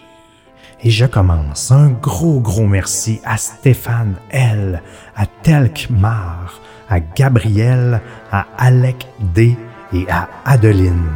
Et 0.82 0.90
je 0.90 1.06
commence. 1.06 1.72
Un 1.72 1.90
gros, 1.90 2.40
gros 2.40 2.68
merci 2.68 3.20
à 3.26 3.38
Stéphane 3.38 4.16
L, 4.32 4.82
à 5.16 5.26
Telkmar, 5.26 6.62
à 6.90 7.00
Gabriel, 7.00 8.02
à 8.32 8.48
Alec 8.58 9.08
D 9.34 9.58
et 9.94 10.06
à 10.10 10.30
Adeline. 10.46 11.10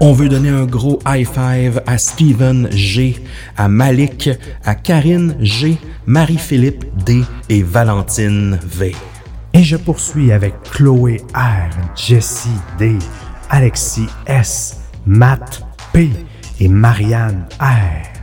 On 0.00 0.12
veut 0.12 0.28
donner 0.28 0.48
un 0.48 0.66
gros 0.66 0.98
high 1.06 1.26
five 1.26 1.80
à 1.86 1.96
Steven 1.96 2.68
G, 2.72 3.22
à 3.56 3.68
Malik, 3.68 4.28
à 4.64 4.74
Karine 4.74 5.36
G, 5.38 5.78
Marie-Philippe 6.06 6.84
D 7.04 7.22
et 7.48 7.62
Valentine 7.62 8.58
V. 8.64 8.94
Et 9.52 9.62
je 9.62 9.76
poursuis 9.76 10.32
avec 10.32 10.60
Chloé 10.64 11.22
R, 11.34 11.70
Jessie 11.94 12.48
D, 12.76 12.98
Alexis 13.48 14.08
S, 14.26 14.80
Matt 15.06 15.62
P 15.92 16.10
et 16.58 16.68
Marianne 16.68 17.46
R. 17.60 18.13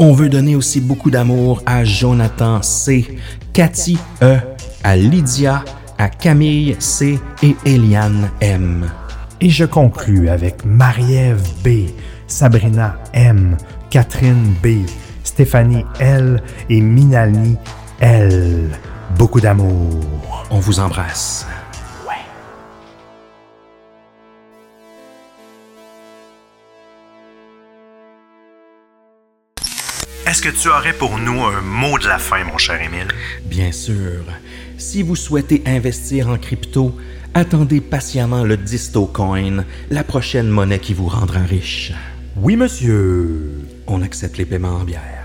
On 0.00 0.12
veut 0.12 0.28
donner 0.28 0.56
aussi 0.56 0.80
beaucoup 0.80 1.10
d'amour 1.10 1.62
à 1.66 1.84
Jonathan 1.84 2.60
C, 2.62 3.16
Cathy 3.52 3.96
E, 4.22 4.38
à 4.82 4.96
Lydia, 4.96 5.64
à 5.98 6.08
Camille 6.08 6.74
C 6.80 7.20
et 7.44 7.54
Eliane 7.64 8.28
M. 8.40 8.90
Et 9.40 9.50
je 9.50 9.64
conclus 9.64 10.28
avec 10.28 10.64
Marie-Ève 10.64 11.42
B, 11.62 11.90
Sabrina 12.26 12.96
M, 13.12 13.56
Catherine 13.88 14.54
B, 14.60 14.84
Stéphanie 15.22 15.84
L 16.00 16.42
et 16.68 16.80
Minali 16.80 17.56
L. 18.00 18.70
Beaucoup 19.16 19.40
d'amour. 19.40 20.02
On 20.50 20.58
vous 20.58 20.80
embrasse. 20.80 21.46
Est-ce 30.26 30.40
que 30.40 30.48
tu 30.48 30.68
aurais 30.68 30.94
pour 30.94 31.18
nous 31.18 31.42
un 31.42 31.60
mot 31.60 31.98
de 31.98 32.08
la 32.08 32.18
fin, 32.18 32.42
mon 32.44 32.56
cher 32.56 32.80
Émile? 32.80 33.08
Bien 33.44 33.72
sûr. 33.72 34.22
Si 34.78 35.02
vous 35.02 35.16
souhaitez 35.16 35.62
investir 35.66 36.28
en 36.28 36.38
crypto, 36.38 36.96
attendez 37.34 37.82
patiemment 37.82 38.42
le 38.42 38.56
DistoCoin, 38.56 39.64
la 39.90 40.02
prochaine 40.02 40.48
monnaie 40.48 40.78
qui 40.78 40.94
vous 40.94 41.08
rendra 41.08 41.40
riche. 41.40 41.92
Oui, 42.36 42.56
monsieur. 42.56 43.50
On 43.86 44.00
accepte 44.00 44.38
les 44.38 44.46
paiements 44.46 44.76
en 44.76 44.84
bière. 44.84 45.23